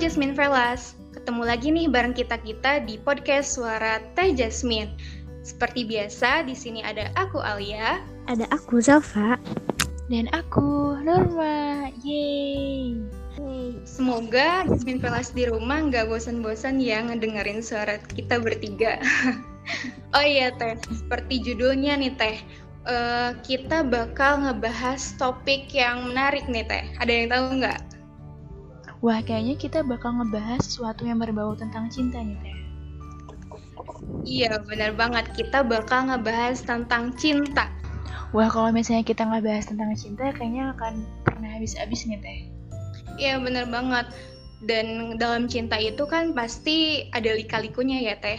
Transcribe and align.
Jasmine 0.00 0.32
Velas, 0.32 0.96
ketemu 1.12 1.44
lagi 1.44 1.68
nih 1.68 1.84
bareng 1.84 2.16
kita-kita 2.16 2.80
di 2.88 2.96
podcast 2.96 3.52
Suara 3.52 4.00
Teh 4.16 4.32
Jasmine. 4.32 4.96
Seperti 5.44 5.84
biasa, 5.84 6.40
di 6.48 6.56
sini 6.56 6.80
ada 6.80 7.12
aku 7.20 7.36
Alia, 7.36 8.00
ada 8.24 8.48
aku 8.48 8.80
Zalfa, 8.80 9.36
dan 10.08 10.24
aku 10.32 10.96
Norma. 11.04 11.92
Yeay! 12.00 12.96
Semoga 13.84 14.64
Jasmine 14.72 15.04
Velas 15.04 15.36
di 15.36 15.44
rumah 15.44 15.84
nggak 15.92 16.08
bosan-bosan 16.08 16.80
ya 16.80 17.04
ngedengerin 17.04 17.60
suara 17.60 18.00
kita 18.00 18.40
bertiga. 18.40 19.04
oh 20.16 20.24
iya 20.24 20.48
Teh, 20.56 20.80
seperti 20.96 21.44
judulnya 21.44 22.00
nih 22.00 22.16
Teh, 22.16 22.40
uh, 22.88 23.36
kita 23.44 23.84
bakal 23.84 24.48
ngebahas 24.48 25.12
topik 25.20 25.68
yang 25.76 26.08
menarik 26.08 26.48
nih 26.48 26.64
Teh. 26.64 26.88
Ada 27.04 27.12
yang 27.12 27.28
tahu 27.28 27.44
nggak? 27.60 27.89
Wah, 29.00 29.24
kayaknya 29.24 29.56
kita 29.56 29.80
bakal 29.80 30.12
ngebahas 30.20 30.60
sesuatu 30.60 31.08
yang 31.08 31.24
berbau 31.24 31.56
tentang 31.56 31.88
cinta 31.88 32.20
nih, 32.20 32.36
Teh. 32.44 32.56
Iya, 34.28 34.60
benar 34.60 34.92
banget. 34.92 35.32
Kita 35.32 35.64
bakal 35.64 36.12
ngebahas 36.12 36.60
tentang 36.60 37.16
cinta. 37.16 37.72
Wah, 38.36 38.52
kalau 38.52 38.68
misalnya 38.68 39.00
kita 39.00 39.24
ngebahas 39.24 39.72
tentang 39.72 39.96
cinta, 39.96 40.28
kayaknya 40.36 40.76
akan 40.76 41.08
pernah 41.24 41.48
habis-habis 41.48 42.04
nih, 42.04 42.20
Teh. 42.20 42.40
Iya, 43.16 43.40
benar 43.40 43.72
banget. 43.72 44.12
Dan 44.68 45.16
dalam 45.16 45.48
cinta 45.48 45.80
itu 45.80 46.04
kan 46.04 46.36
pasti 46.36 47.08
ada 47.16 47.32
lika-likunya 47.32 48.04
ya, 48.04 48.20
Teh. 48.20 48.36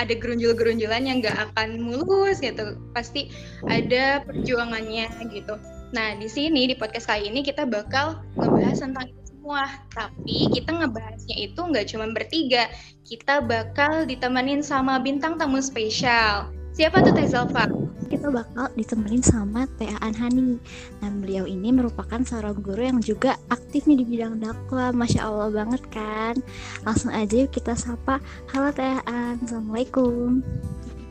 Ada 0.00 0.16
gerunjul-gerunjulan 0.16 1.04
yang 1.04 1.20
nggak 1.20 1.52
akan 1.52 1.84
mulus 1.84 2.40
gitu. 2.40 2.80
Pasti 2.96 3.28
ada 3.68 4.24
perjuangannya 4.24 5.12
gitu. 5.28 5.60
Nah, 5.92 6.16
di 6.16 6.32
sini, 6.32 6.64
di 6.64 6.72
podcast 6.72 7.12
kali 7.12 7.28
ini, 7.28 7.44
kita 7.44 7.68
bakal 7.68 8.24
ngebahas 8.40 8.80
tentang 8.80 9.12
semua. 9.42 9.66
Tapi 9.90 10.54
kita 10.54 10.70
ngebahasnya 10.70 11.36
itu 11.42 11.58
nggak 11.58 11.86
cuma 11.90 12.06
bertiga. 12.14 12.70
Kita 13.02 13.42
bakal 13.42 14.06
ditemenin 14.06 14.62
sama 14.62 15.02
bintang 15.02 15.34
tamu 15.34 15.58
spesial. 15.58 16.46
Siapa 16.70 17.02
tuh 17.02 17.10
Teh 17.10 17.26
Zalfa? 17.26 17.66
Kita 18.06 18.30
bakal 18.30 18.70
ditemenin 18.78 19.18
sama 19.18 19.66
Teh 19.82 19.90
Anhani. 19.98 20.62
Nah, 21.02 21.10
beliau 21.10 21.42
ini 21.42 21.74
merupakan 21.74 22.22
seorang 22.22 22.54
guru 22.62 22.86
yang 22.86 23.02
juga 23.02 23.34
aktif 23.50 23.90
nih 23.90 23.98
di 23.98 24.06
bidang 24.14 24.38
dakwah. 24.38 24.94
Masya 24.94 25.26
Allah 25.26 25.50
banget 25.50 25.82
kan? 25.90 26.38
Langsung 26.86 27.10
aja 27.10 27.34
yuk 27.34 27.50
kita 27.50 27.74
sapa. 27.74 28.22
Halo 28.54 28.70
Teh 28.70 29.02
An, 29.10 29.42
Assalamualaikum. 29.42 30.46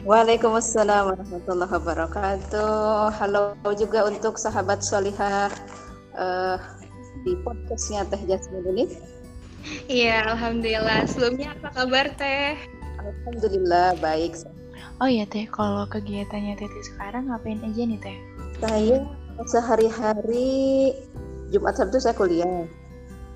Waalaikumsalam 0.08 1.14
warahmatullahi 1.14 1.72
wabarakatuh. 1.78 3.12
Halo 3.12 3.60
juga 3.76 4.08
untuk 4.08 4.40
sahabat 4.40 4.82
solihah 4.82 5.52
uh, 6.18 6.81
di 7.22 7.38
podcastnya 7.46 8.06
Teh 8.10 8.22
Jasmine 8.26 8.66
ini. 8.74 8.86
Iya, 9.86 10.26
alhamdulillah. 10.34 11.06
Sebelumnya 11.06 11.54
apa 11.54 11.70
kabar 11.74 12.10
Teh? 12.18 12.58
Alhamdulillah 12.98 13.98
baik. 14.02 14.42
Oh 15.02 15.10
iya 15.10 15.26
Teh, 15.30 15.46
kalau 15.50 15.86
kegiatannya 15.86 16.58
Teh 16.58 16.70
sekarang 16.82 17.30
ngapain 17.30 17.62
aja 17.62 17.82
nih 17.86 18.00
Teh? 18.02 18.18
Saya 18.62 19.06
sehari-hari 19.46 20.94
Jumat 21.54 21.78
Sabtu 21.78 22.02
saya 22.02 22.18
kuliah. 22.18 22.66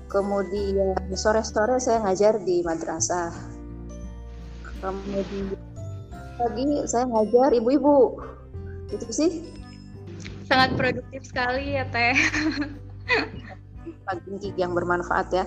Kemudian 0.06 0.94
sore-sore 1.18 1.82
saya 1.82 2.02
ngajar 2.06 2.38
di 2.42 2.62
madrasah. 2.62 3.34
Kemudian 4.82 5.58
pagi 6.38 6.66
saya 6.86 7.10
ngajar 7.10 7.50
ibu-ibu. 7.54 8.22
Itu 8.90 9.06
sih. 9.10 9.50
Sangat 10.46 10.78
produktif 10.78 11.26
sekali 11.26 11.74
ya 11.74 11.86
Teh. 11.90 12.14
pagi 14.06 14.50
yang 14.56 14.72
bermanfaat 14.72 15.28
ya. 15.34 15.44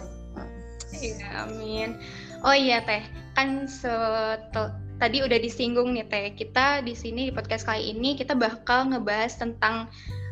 Iya, 0.89 1.45
amin. 1.45 1.99
Oh 2.41 2.55
iya 2.55 2.81
Teh, 2.81 3.03
kan 3.35 3.67
setel, 3.69 4.73
tadi 4.97 5.21
udah 5.21 5.37
disinggung 5.37 5.93
nih 5.93 6.07
Teh. 6.07 6.33
Kita 6.33 6.81
di 6.81 6.97
sini 6.97 7.29
di 7.29 7.33
podcast 7.35 7.67
kali 7.67 7.93
ini 7.93 8.17
kita 8.17 8.33
bakal 8.33 8.89
ngebahas 8.89 9.37
tentang 9.37 9.91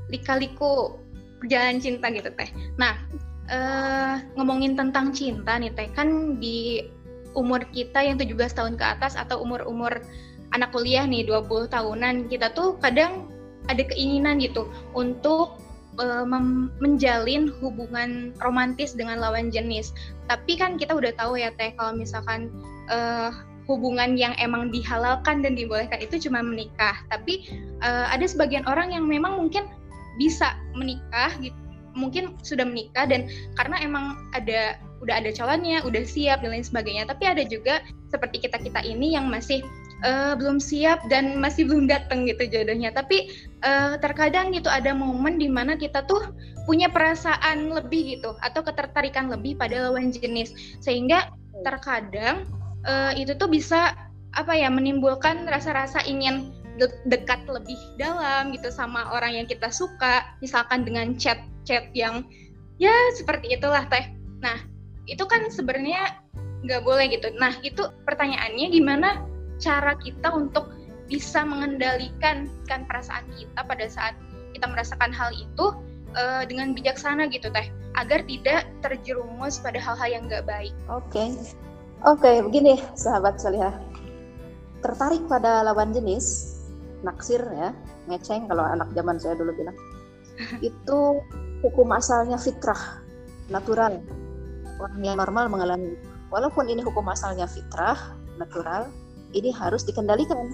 lika-liku 0.09 0.97
perjalanan 1.44 1.84
cinta 1.84 2.09
gitu 2.09 2.31
Teh. 2.34 2.50
Nah, 2.79 2.97
eh, 3.51 4.16
ngomongin 4.39 4.74
tentang 4.74 5.13
cinta 5.13 5.59
nih 5.59 5.72
Teh, 5.75 5.91
kan 5.94 6.39
di 6.41 6.81
umur 7.38 7.62
kita 7.69 8.01
yang 8.01 8.18
17 8.18 8.57
tahun 8.57 8.74
ke 8.81 8.85
atas 8.97 9.13
atau 9.13 9.45
umur-umur 9.45 10.01
anak 10.56 10.74
kuliah 10.74 11.06
nih 11.06 11.28
20 11.28 11.69
tahunan, 11.69 12.31
kita 12.31 12.50
tuh 12.56 12.79
kadang 12.81 13.29
ada 13.68 13.84
keinginan 13.84 14.39
gitu 14.39 14.66
untuk 14.95 15.59
uh, 16.00 16.25
menjalin 16.80 17.50
hubungan 17.62 18.34
romantis 18.41 18.94
dengan 18.94 19.22
lawan 19.22 19.50
jenis. 19.53 19.94
Tapi 20.30 20.58
kan 20.58 20.78
kita 20.78 20.94
udah 20.96 21.13
tahu 21.18 21.38
ya 21.41 21.53
teh 21.56 21.74
kalau 21.78 21.94
misalkan 21.97 22.50
uh, 22.90 23.34
hubungan 23.68 24.16
yang 24.16 24.31
emang 24.40 24.72
dihalalkan 24.72 25.44
dan 25.44 25.53
dibolehkan 25.53 26.00
itu 26.00 26.30
cuma 26.30 26.40
menikah. 26.40 26.97
Tapi 27.12 27.52
uh, 27.84 28.07
ada 28.09 28.25
sebagian 28.25 28.63
orang 28.66 28.96
yang 28.96 29.06
memang 29.06 29.38
mungkin 29.38 29.68
bisa 30.18 30.57
menikah 30.74 31.30
gitu 31.38 31.68
mungkin 31.97 32.38
sudah 32.46 32.62
menikah 32.62 33.09
dan 33.09 33.25
karena 33.57 33.81
emang 33.81 34.06
ada 34.38 34.78
udah 35.02 35.18
ada 35.18 35.34
calonnya, 35.34 35.81
udah 35.81 36.06
siap 36.06 36.46
dan 36.46 36.53
lain 36.53 36.66
sebagainya. 36.66 37.09
Tapi 37.09 37.25
ada 37.25 37.44
juga 37.46 37.81
seperti 38.13 38.46
kita 38.46 38.62
kita 38.62 38.86
ini 38.86 39.18
yang 39.18 39.28
masih 39.28 39.66
uh, 40.06 40.34
belum 40.38 40.62
siap 40.62 41.06
dan 41.09 41.40
masih 41.41 41.66
belum 41.66 41.90
datang 41.90 42.28
gitu 42.28 42.46
jodohnya. 42.46 42.94
Tapi 42.94 43.31
uh, 43.66 43.97
terkadang 43.97 44.53
gitu 44.53 44.69
ada 44.69 44.94
momen 44.94 45.41
di 45.41 45.50
mana 45.50 45.80
kita 45.80 46.06
tuh 46.06 46.34
punya 46.68 46.91
perasaan 46.91 47.72
lebih 47.72 48.19
gitu 48.19 48.36
atau 48.44 48.62
ketertarikan 48.62 49.31
lebih 49.31 49.57
pada 49.57 49.90
lawan 49.90 50.13
jenis. 50.13 50.53
Sehingga 50.84 51.31
terkadang 51.66 52.46
uh, 52.86 53.16
itu 53.16 53.34
tuh 53.38 53.50
bisa 53.50 53.96
apa 54.36 54.53
ya 54.53 54.69
menimbulkan 54.69 55.50
rasa-rasa 55.50 56.03
ingin 56.06 56.53
de 56.78 56.86
dekat 57.09 57.41
lebih 57.50 57.80
dalam 57.97 58.53
gitu 58.53 58.69
sama 58.69 59.09
orang 59.09 59.34
yang 59.34 59.47
kita 59.50 59.72
suka. 59.74 60.38
Misalkan 60.44 60.86
dengan 60.86 61.18
chat-chat 61.18 61.90
yang 61.97 62.28
ya 62.78 62.94
seperti 63.18 63.57
itulah 63.57 63.88
teh. 63.90 64.13
Nah 64.44 64.62
itu 65.09 65.24
kan 65.25 65.47
sebenarnya 65.50 66.22
nggak 66.62 66.84
boleh 66.86 67.09
gitu. 67.09 67.34
Nah 67.41 67.56
itu 67.66 67.81
pertanyaannya 68.06 68.68
gimana 68.69 69.09
cara 69.57 69.97
kita 70.01 70.29
untuk 70.34 70.69
bisa 71.07 71.44
mengendalikan 71.47 72.51
kan 72.68 72.84
perasaan 72.85 73.23
kita 73.40 73.63
pada 73.63 73.85
saat 73.88 74.13
kita 74.51 74.68
merasakan 74.68 75.12
hal 75.16 75.31
itu 75.34 75.66
uh, 76.18 76.44
dengan 76.45 76.75
bijaksana 76.75 77.31
gitu 77.31 77.47
teh. 77.51 77.68
Agar 77.97 78.22
tidak 78.29 78.69
terjerumus 78.85 79.57
pada 79.57 79.81
hal-hal 79.81 80.09
yang 80.22 80.23
nggak 80.29 80.45
baik. 80.45 80.73
Oke, 80.85 81.18
okay. 81.18 81.28
oke 82.06 82.22
okay, 82.22 82.35
begini 82.45 82.78
sahabat 82.94 83.41
salihah 83.41 83.73
tertarik 84.85 85.25
pada 85.25 85.66
lawan 85.66 85.89
jenis 85.89 86.57
naksir 87.01 87.41
ya 87.41 87.74
ngeceng 88.07 88.45
kalau 88.50 88.63
anak 88.66 88.89
zaman 88.94 89.18
saya 89.18 89.35
dulu 89.38 89.53
bilang. 89.57 89.78
Itu 90.69 91.22
hukum 91.66 91.89
asalnya 91.94 92.38
fitrah 92.38 93.01
natural. 93.50 93.97
Orang 94.78 95.01
yang 95.01 95.18
normal 95.18 95.50
mengalami 95.50 95.97
walaupun 96.29 96.69
ini 96.69 96.85
hukum 96.85 97.03
asalnya 97.09 97.50
fitrah 97.50 97.97
natural 98.38 98.94
ini 99.35 99.49
harus 99.51 99.83
dikendalikan. 99.83 100.47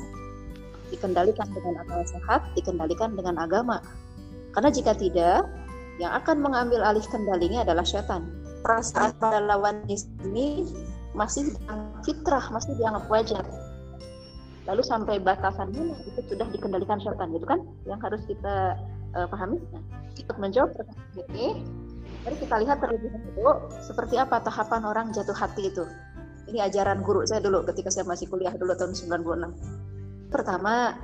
Dikendalikan 0.93 1.49
dengan 1.49 1.81
akal 1.81 2.05
sehat, 2.05 2.41
dikendalikan 2.53 3.17
dengan 3.17 3.41
agama. 3.41 3.81
Karena 4.53 4.69
jika 4.69 4.93
tidak, 4.93 5.49
yang 5.97 6.13
akan 6.13 6.41
mengambil 6.41 6.85
alih 6.85 7.05
kendalinya 7.09 7.65
adalah 7.65 7.85
syaitan. 7.85 8.29
Perasaan 8.61 9.17
pada 9.17 9.41
lawan 9.41 9.85
ini 9.89 10.69
masih 11.17 11.49
dianggap 11.53 12.01
fitrah, 12.05 12.45
masih 12.53 12.73
dianggap 12.77 13.05
wajar. 13.09 13.45
Lalu 14.63 14.81
sampai 14.85 15.19
batasan 15.19 15.75
mana 15.75 15.97
itu 16.07 16.21
sudah 16.29 16.47
dikendalikan 16.53 17.01
syaitan, 17.01 17.33
gitu 17.33 17.45
kan? 17.45 17.59
Yang 17.89 17.99
harus 18.05 18.21
kita 18.29 18.55
uh, 19.17 19.27
pahami. 19.27 19.59
Nah, 19.73 19.83
untuk 20.13 20.37
menjawab 20.39 20.71
pertanyaan 20.77 21.25
ini, 21.33 21.47
mari 22.23 22.35
kita 22.39 22.55
lihat 22.63 22.77
terlebih 22.79 23.09
dahulu 23.11 23.67
seperti 23.83 24.15
apa 24.15 24.39
tahapan 24.39 24.81
orang 24.87 25.11
jatuh 25.11 25.35
hati 25.35 25.67
itu 25.67 25.83
ini 26.51 26.59
ajaran 26.59 27.01
guru 27.03 27.23
saya 27.23 27.39
dulu 27.39 27.63
ketika 27.67 27.89
saya 27.93 28.03
masih 28.07 28.27
kuliah 28.27 28.51
dulu 28.55 28.75
tahun 28.75 28.95
96 28.95 30.31
pertama 30.33 30.97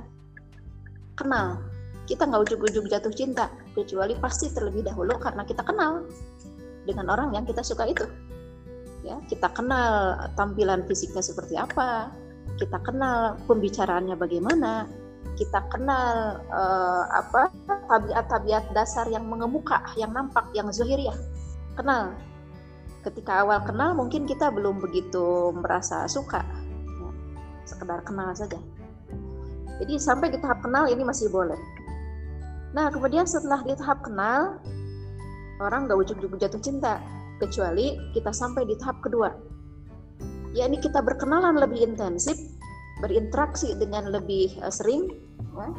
kenal. 1.16 1.60
Kita 2.08 2.26
nggak 2.26 2.42
ujuk-ujuk 2.42 2.90
jatuh 2.90 3.14
cinta 3.14 3.46
kecuali 3.70 4.18
pasti 4.18 4.50
terlebih 4.50 4.82
dahulu 4.82 5.14
karena 5.22 5.46
kita 5.46 5.62
kenal 5.62 6.02
dengan 6.82 7.06
orang 7.14 7.30
yang 7.38 7.46
kita 7.46 7.62
suka 7.62 7.86
itu. 7.86 8.02
Ya 9.06 9.16
kita 9.30 9.46
kenal 9.54 10.18
tampilan 10.34 10.84
fisiknya 10.90 11.22
seperti 11.22 11.54
apa 11.54 12.10
kita 12.60 12.76
kenal 12.84 13.40
pembicaraannya 13.48 14.16
bagaimana 14.20 14.84
kita 15.40 15.64
kenal 15.72 16.40
uh, 16.52 17.04
apa 17.08 17.48
tabiat-tabiat 17.88 18.76
dasar 18.76 19.08
yang 19.08 19.24
mengemuka 19.24 19.80
yang 19.96 20.12
nampak 20.12 20.44
yang 20.52 20.68
zuhiriyah 20.68 21.16
kenal 21.80 22.12
ketika 23.00 23.44
awal 23.44 23.64
kenal 23.64 23.96
mungkin 23.96 24.28
kita 24.28 24.52
belum 24.52 24.80
begitu 24.80 25.54
merasa 25.56 26.04
suka. 26.08 26.44
Ya, 26.44 27.10
sekedar 27.64 28.04
kenal 28.04 28.32
saja. 28.36 28.60
Jadi 29.80 29.96
sampai 29.96 30.28
di 30.28 30.38
tahap 30.40 30.60
kenal 30.60 30.88
ini 30.92 31.00
masih 31.00 31.32
boleh. 31.32 31.56
Nah 32.76 32.92
kemudian 32.92 33.24
setelah 33.24 33.64
di 33.64 33.72
tahap 33.74 34.04
kenal 34.04 34.60
orang 35.60 35.88
gak 35.88 35.98
ujuk-ujuk 36.04 36.36
jatuh 36.40 36.60
cinta. 36.60 37.00
Kecuali 37.40 37.96
kita 38.12 38.36
sampai 38.36 38.68
di 38.68 38.76
tahap 38.76 39.00
kedua. 39.00 39.32
Yakni 40.52 40.76
kita 40.76 41.00
berkenalan 41.00 41.56
lebih 41.56 41.80
intensif 41.80 42.36
berinteraksi 43.00 43.72
dengan 43.80 44.12
lebih 44.12 44.60
uh, 44.60 44.68
sering 44.68 45.08
ya. 45.56 45.72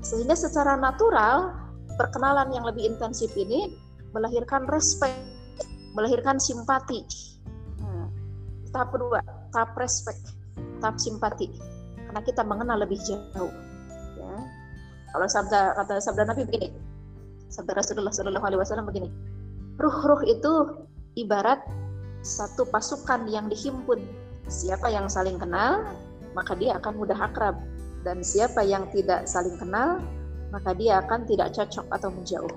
sehingga 0.00 0.32
secara 0.32 0.74
natural 0.80 1.52
perkenalan 2.00 2.48
yang 2.50 2.64
lebih 2.64 2.96
intensif 2.96 3.28
ini 3.36 3.76
melahirkan 4.16 4.64
respect 4.72 5.31
melahirkan 5.92 6.40
simpati. 6.40 7.04
Nah, 7.80 8.08
tahap 8.72 8.92
kedua 8.96 9.20
tahap 9.52 9.76
respect 9.76 10.20
tahap 10.80 10.98
simpati. 10.98 11.48
Karena 12.08 12.20
kita 12.24 12.42
mengenal 12.44 12.82
lebih 12.82 12.98
jauh. 13.04 13.52
Ya. 14.18 14.34
Kalau 15.12 15.26
sabda 15.28 15.76
kata 15.76 16.00
sabda 16.00 16.28
Nabi 16.28 16.48
begini 16.48 16.68
sabda 17.52 17.76
Rasulullah 17.76 18.12
Shallallahu 18.12 18.48
Alaihi 18.48 18.60
Wasallam 18.64 18.88
begini 18.88 19.12
ruh-ruh 19.76 20.24
itu 20.24 20.52
ibarat 21.20 21.60
satu 22.24 22.64
pasukan 22.68 23.28
yang 23.28 23.52
dihimpun. 23.52 24.00
Siapa 24.48 24.88
yang 24.88 25.06
saling 25.06 25.36
kenal 25.36 25.84
maka 26.32 26.56
dia 26.56 26.80
akan 26.80 26.96
mudah 26.96 27.18
akrab. 27.18 27.56
Dan 28.02 28.18
siapa 28.26 28.66
yang 28.66 28.90
tidak 28.90 29.30
saling 29.30 29.54
kenal 29.60 30.02
maka 30.50 30.74
dia 30.74 31.00
akan 31.00 31.24
tidak 31.28 31.54
cocok 31.54 31.86
atau 31.92 32.08
menjauh. 32.10 32.54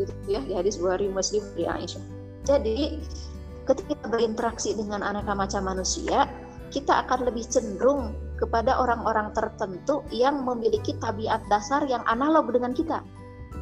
Gitu 0.00 0.12
ya 0.26 0.40
di 0.40 0.56
hadis 0.56 0.80
Bukhari 0.80 1.12
Muslim 1.12 1.44
dari 1.54 1.68
Aisyah 1.68 2.19
jadi 2.50 2.98
ketika 3.70 3.94
berinteraksi 4.10 4.74
dengan 4.74 5.06
aneka 5.06 5.30
macam 5.38 5.62
manusia 5.70 6.26
kita 6.74 7.06
akan 7.06 7.30
lebih 7.30 7.46
cenderung 7.46 8.14
kepada 8.38 8.78
orang-orang 8.82 9.30
tertentu 9.36 10.02
yang 10.10 10.42
memiliki 10.42 10.96
tabiat 10.98 11.44
dasar 11.52 11.84
yang 11.86 12.00
analog 12.08 12.50
dengan 12.50 12.72
kita. 12.72 13.04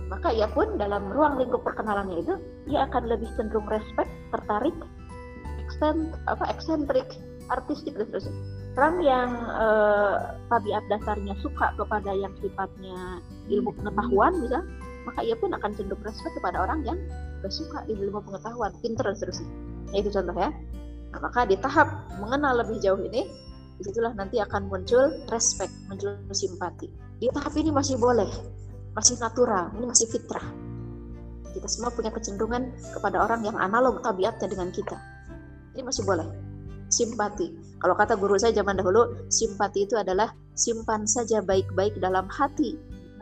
Maka 0.08 0.32
ia 0.32 0.48
pun 0.48 0.80
dalam 0.80 1.12
ruang 1.12 1.36
lingkup 1.36 1.60
perkenalannya 1.64 2.24
itu 2.24 2.34
ia 2.72 2.88
akan 2.88 3.10
lebih 3.12 3.28
cenderung 3.36 3.68
respect 3.68 4.08
tertarik 4.32 4.72
eksent 5.68 6.16
apa 6.24 6.48
eksentrik 6.48 7.08
artistik 7.52 7.96
dan 7.96 8.08
seterusnya. 8.08 8.36
Orang 8.78 8.96
yang 9.02 9.30
eh, 9.52 10.16
tabiat 10.48 10.84
dasarnya 10.88 11.34
suka 11.42 11.74
kepada 11.76 12.14
yang 12.14 12.32
sifatnya 12.38 13.20
ilmu 13.50 13.74
pengetahuan 13.74 14.32
bisa 14.38 14.60
maka 15.08 15.24
ia 15.24 15.32
pun 15.40 15.56
akan 15.56 15.72
cenderung 15.72 16.04
respect 16.04 16.36
kepada 16.36 16.60
orang 16.60 16.84
yang 16.84 16.98
gak 17.40 17.52
suka 17.52 17.88
ilmu 17.88 18.20
pengetahuan. 18.20 18.70
Pinter 18.84 19.08
dan 19.08 19.16
seterusnya. 19.16 19.48
Nah, 19.88 19.96
itu 19.96 20.08
contoh 20.12 20.36
ya. 20.36 20.50
Nah, 21.08 21.20
maka 21.24 21.40
di 21.48 21.56
tahap 21.56 21.88
mengenal 22.20 22.60
lebih 22.60 22.76
jauh 22.84 23.00
ini 23.00 23.24
di 23.78 23.82
situlah 23.86 24.12
nanti 24.12 24.36
akan 24.42 24.68
muncul 24.68 25.24
respect 25.32 25.72
muncul 25.88 26.12
simpati. 26.36 26.92
Di 27.16 27.32
tahap 27.32 27.56
ini 27.56 27.72
masih 27.72 27.96
boleh 27.96 28.28
masih 28.98 29.14
natural 29.22 29.70
ini 29.78 29.86
masih 29.86 30.10
fitrah. 30.10 30.42
Kita 31.54 31.70
semua 31.70 31.94
punya 31.94 32.10
kecenderungan 32.10 32.74
kepada 32.98 33.22
orang 33.22 33.46
yang 33.46 33.54
analog 33.54 34.02
tabiatnya 34.02 34.50
dengan 34.50 34.74
kita. 34.74 34.98
Ini 35.78 35.86
masih 35.86 36.02
boleh. 36.02 36.26
Simpati. 36.90 37.78
Kalau 37.78 37.94
kata 37.94 38.18
guru 38.18 38.34
saya 38.34 38.50
zaman 38.50 38.74
dahulu, 38.74 39.30
simpati 39.30 39.86
itu 39.86 39.94
adalah 39.94 40.34
simpan 40.58 41.06
saja 41.06 41.38
baik-baik 41.38 41.94
dalam 42.02 42.26
hati. 42.26 42.74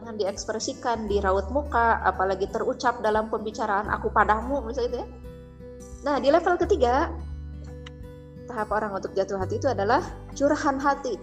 Jangan 0.06 0.23
diekspresikan 0.23 1.11
di 1.11 1.19
raut 1.19 1.50
muka, 1.50 1.99
apalagi 2.06 2.47
terucap 2.47 3.03
dalam 3.03 3.26
pembicaraan 3.26 3.91
aku 3.91 4.06
padamu 4.14 4.62
misalnya 4.62 4.87
itu 4.87 4.99
ya. 5.03 5.06
Nah, 6.06 6.23
di 6.23 6.31
level 6.31 6.55
ketiga, 6.62 7.11
tahap 8.47 8.70
orang 8.70 8.94
untuk 8.94 9.11
jatuh 9.19 9.35
hati 9.35 9.58
itu 9.58 9.67
adalah 9.67 9.99
curahan 10.38 10.79
hati. 10.79 11.19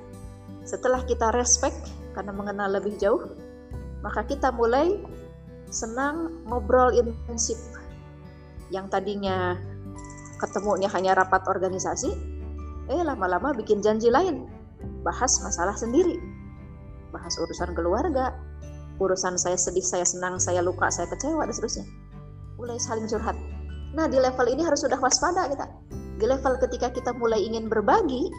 Setelah 0.67 0.99
kita 1.07 1.31
respect 1.31 1.79
karena 2.11 2.35
mengenal 2.35 2.75
lebih 2.75 2.99
jauh, 2.99 3.23
maka 4.03 4.27
kita 4.27 4.51
mulai 4.51 4.99
senang 5.71 6.43
ngobrol 6.51 6.91
intensif. 6.91 7.55
Yang 8.67 8.99
tadinya 8.99 9.55
ketemunya 10.43 10.91
hanya 10.91 11.23
rapat 11.23 11.47
organisasi, 11.47 12.11
eh 12.91 12.99
lama-lama 12.99 13.55
bikin 13.55 13.79
janji 13.79 14.11
lain 14.11 14.43
bahas 15.07 15.39
masalah 15.39 15.71
sendiri 15.79 16.19
bahas 17.15 17.39
urusan 17.39 17.71
keluarga 17.71 18.35
urusan 19.03 19.35
saya 19.35 19.59
sedih 19.59 19.83
saya 19.83 20.07
senang 20.07 20.39
saya 20.39 20.63
luka 20.63 20.87
saya 20.87 21.09
kecewa 21.11 21.43
dan 21.43 21.53
seterusnya. 21.53 21.85
Mulai 22.55 22.79
saling 22.79 23.05
curhat. 23.11 23.35
Nah 23.93 24.07
di 24.07 24.17
level 24.17 24.47
ini 24.47 24.63
harus 24.63 24.81
sudah 24.81 24.97
waspada 24.97 25.51
kita. 25.51 25.67
Di 26.17 26.25
level 26.25 26.55
ketika 26.63 26.87
kita 26.89 27.11
mulai 27.17 27.43
ingin 27.43 27.67
berbagi 27.67 28.31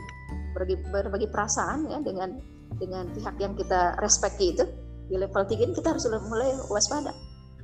berbagi, 0.56 0.80
berbagi 0.88 1.28
perasaan 1.28 1.90
ya 1.90 1.98
dengan 2.00 2.38
dengan 2.78 3.10
pihak 3.12 3.36
yang 3.42 3.54
kita 3.58 3.98
respect 4.02 4.38
itu 4.38 4.64
di 5.10 5.20
level 5.20 5.44
3 5.44 5.52
ini 5.52 5.72
kita 5.76 5.92
harus 5.92 6.08
sudah 6.08 6.22
mulai 6.26 6.56
waspada. 6.72 7.12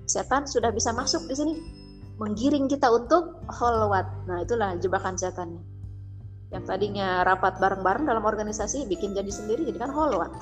Setan 0.04 0.44
sudah 0.44 0.74
bisa 0.74 0.92
masuk 0.92 1.24
di 1.30 1.34
sini 1.38 1.54
menggiring 2.20 2.68
kita 2.68 2.90
untuk 2.92 3.40
holwat. 3.48 4.04
Nah 4.28 4.44
itulah 4.44 4.76
jebakan 4.76 5.16
setannya. 5.16 5.62
Yang 6.50 6.64
tadinya 6.66 7.22
rapat 7.22 7.62
bareng-bareng 7.62 8.10
dalam 8.10 8.26
organisasi 8.26 8.90
bikin 8.90 9.14
jadi 9.14 9.30
sendiri 9.30 9.70
jadi 9.70 9.86
kan 9.86 9.94
holwat 9.94 10.34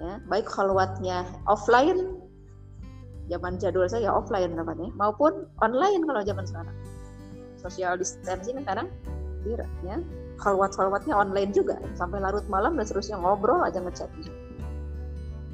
ya 0.00 0.18
baik 0.26 0.50
holwatnya 0.50 1.22
offline 1.46 2.18
zaman 3.28 3.56
jadul 3.56 3.88
saya 3.88 4.12
offline 4.12 4.52
namanya 4.52 4.92
maupun 4.96 5.48
online 5.64 6.04
kalau 6.04 6.22
zaman 6.24 6.44
sekarang. 6.44 6.76
Social 7.56 7.96
distancing 7.96 8.60
sekarang 8.60 8.88
ya. 9.84 9.96
Holwat 10.34 10.74
holwatnya 10.76 11.14
online 11.14 11.54
juga 11.54 11.78
sampai 11.94 12.18
larut 12.20 12.44
malam 12.50 12.76
dan 12.76 12.84
seterusnya 12.84 13.16
ngobrol 13.16 13.62
aja 13.64 13.80
ngechat. 13.80 14.10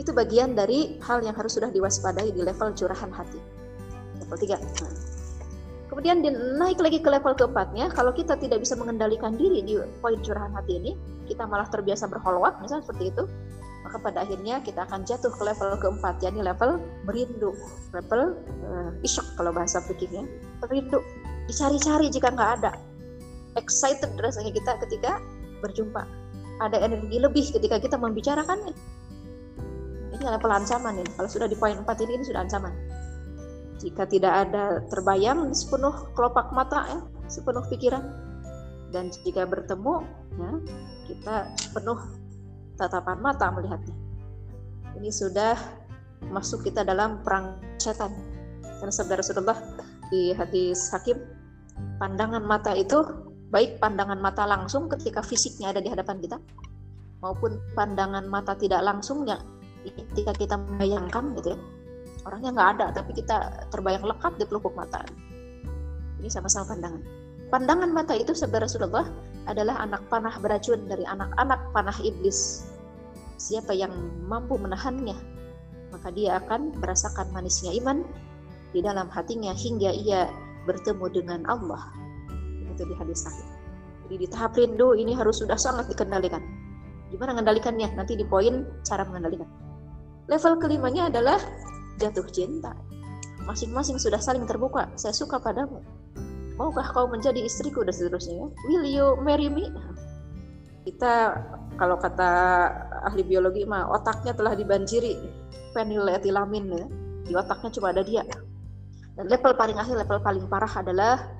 Itu 0.01 0.17
bagian 0.17 0.57
dari 0.57 0.97
hal 1.05 1.21
yang 1.21 1.37
harus 1.37 1.61
sudah 1.61 1.69
diwaspadai 1.69 2.33
di 2.33 2.41
level 2.41 2.73
curahan 2.73 3.13
hati. 3.13 3.37
Level 4.25 4.37
3 4.41 4.57
nah, 4.57 4.95
Kemudian 5.93 6.23
naik 6.57 6.79
lagi 6.81 7.03
ke 7.03 7.11
level 7.11 7.35
keempatnya, 7.35 7.91
kalau 7.93 8.15
kita 8.15 8.39
tidak 8.39 8.63
bisa 8.63 8.79
mengendalikan 8.79 9.35
diri 9.35 9.61
di 9.61 9.75
poin 10.01 10.17
curahan 10.23 10.55
hati 10.55 10.79
ini, 10.81 10.95
kita 11.27 11.45
malah 11.45 11.67
terbiasa 11.67 12.07
berholwat, 12.07 12.63
misalnya 12.63 12.87
seperti 12.87 13.11
itu, 13.11 13.27
maka 13.81 13.97
pada 13.97 14.29
akhirnya 14.29 14.61
kita 14.61 14.85
akan 14.85 15.09
jatuh 15.09 15.32
ke 15.32 15.43
level 15.43 15.73
keempat, 15.81 16.21
yakni 16.21 16.44
level 16.44 16.77
merindu, 17.09 17.56
level 17.97 18.37
uh, 18.69 18.91
isyok 19.00 19.41
kalau 19.41 19.50
bahasa 19.56 19.81
fikihnya, 19.81 20.29
merindu, 20.61 21.00
dicari-cari 21.49 22.12
jika 22.12 22.29
nggak 22.29 22.50
ada, 22.61 22.73
excited 23.56 24.12
rasanya 24.21 24.53
kita 24.53 24.77
ketika 24.85 25.19
berjumpa, 25.65 26.05
ada 26.61 26.77
energi 26.77 27.17
lebih 27.17 27.44
ketika 27.56 27.81
kita 27.81 27.97
membicarakannya. 27.97 28.77
Ini 30.12 30.25
level 30.29 30.53
ancaman 30.53 31.00
ini, 31.00 31.11
kalau 31.17 31.29
sudah 31.33 31.49
di 31.49 31.56
poin 31.56 31.81
empat 31.81 31.97
ini, 32.05 32.21
ini 32.21 32.25
sudah 32.29 32.44
ancaman. 32.44 32.73
Jika 33.81 34.05
tidak 34.05 34.44
ada 34.44 34.85
terbayang 34.93 35.56
sepenuh 35.56 36.12
kelopak 36.12 36.53
mata 36.53 36.85
ya, 36.85 37.00
sepenuh 37.33 37.64
pikiran. 37.73 38.05
Dan 38.93 39.09
jika 39.09 39.49
bertemu, 39.49 40.05
ya, 40.37 40.50
kita 41.09 41.37
penuh 41.73 41.97
tatapan 42.81 43.21
mata 43.21 43.53
melihatnya. 43.53 43.93
Ini 44.97 45.13
sudah 45.13 45.55
masuk 46.33 46.65
kita 46.65 46.81
dalam 46.81 47.21
perang 47.21 47.61
setan. 47.77 48.13
Karena 48.81 48.93
saudara 48.93 49.21
Rasulullah 49.21 49.61
di 50.09 50.33
hadis 50.33 50.89
Hakim, 50.89 51.21
pandangan 52.01 52.41
mata 52.41 52.73
itu 52.73 53.05
baik 53.53 53.77
pandangan 53.77 54.17
mata 54.17 54.49
langsung 54.49 54.89
ketika 54.89 55.21
fisiknya 55.21 55.77
ada 55.77 55.85
di 55.85 55.93
hadapan 55.93 56.17
kita, 56.25 56.41
maupun 57.21 57.61
pandangan 57.77 58.25
mata 58.25 58.57
tidak 58.57 58.81
langsung 58.81 59.29
ya 59.29 59.37
ketika 59.85 60.33
kita 60.37 60.55
membayangkan 60.61 61.37
gitu 61.41 61.57
ya 61.57 61.59
orangnya 62.29 62.51
nggak 62.53 62.71
ada 62.77 62.87
tapi 63.01 63.17
kita 63.17 63.65
terbayang 63.73 64.05
lekat 64.05 64.37
di 64.37 64.45
pelupuk 64.45 64.77
mata 64.77 65.05
ini 66.21 66.29
sama-sama 66.29 66.77
pandangan 66.77 67.01
pandangan 67.50 67.90
mata 67.90 68.14
itu 68.16 68.33
saudara 68.33 68.64
Rasulullah 68.64 69.07
adalah 69.50 69.83
anak 69.83 70.07
panah 70.09 70.35
beracun 70.38 70.87
dari 70.87 71.02
anak-anak 71.04 71.61
panah 71.75 71.99
iblis 72.00 72.64
siapa 73.37 73.75
yang 73.75 73.92
mampu 74.30 74.57
menahannya 74.57 75.16
maka 75.90 76.09
dia 76.14 76.38
akan 76.38 76.78
merasakan 76.78 77.26
manisnya 77.35 77.75
iman 77.83 78.07
di 78.71 78.80
dalam 78.80 79.11
hatinya 79.11 79.50
hingga 79.50 79.90
ia 79.90 80.30
bertemu 80.64 81.07
dengan 81.11 81.40
Allah 81.50 81.90
itu 82.71 82.87
di 82.87 82.95
hadis 82.95 83.26
sahih 83.26 83.49
jadi 84.07 84.14
di 84.23 84.26
tahap 84.30 84.54
rindu 84.54 84.95
ini 84.95 85.12
harus 85.19 85.42
sudah 85.42 85.59
sangat 85.59 85.90
dikendalikan 85.90 86.40
gimana 87.11 87.35
mengendalikannya 87.35 87.90
nanti 87.99 88.14
di 88.14 88.23
poin 88.23 88.62
cara 88.87 89.02
mengendalikan 89.02 89.50
level 90.30 90.62
kelimanya 90.62 91.11
adalah 91.11 91.42
jatuh 92.00 92.25
cinta. 92.33 92.73
Masing-masing 93.45 94.00
sudah 94.00 94.23
saling 94.23 94.49
terbuka. 94.49 94.88
Saya 94.97 95.12
suka 95.12 95.37
padamu. 95.37 95.85
Maukah 96.61 96.85
kau 96.93 97.09
menjadi 97.09 97.40
istriku 97.40 97.81
dan 97.81 97.97
seterusnya? 97.97 98.52
Will 98.69 98.85
you 98.85 99.17
marry 99.25 99.49
me? 99.49 99.73
Kita 100.85 101.33
kalau 101.81 101.97
kata 101.97 102.29
ahli 103.09 103.25
biologi 103.25 103.64
mah 103.64 103.88
otaknya 103.88 104.37
telah 104.37 104.52
dibanjiri 104.52 105.17
feniletilamin 105.73 106.64
ya. 106.69 106.85
Di 107.25 107.33
otaknya 107.33 107.73
cuma 107.73 107.97
ada 107.97 108.05
dia. 108.05 108.29
Dan 109.17 109.33
level 109.33 109.57
paling 109.57 109.81
akhir, 109.81 110.05
level 110.05 110.21
paling 110.21 110.45
parah 110.52 110.69
adalah 110.85 111.33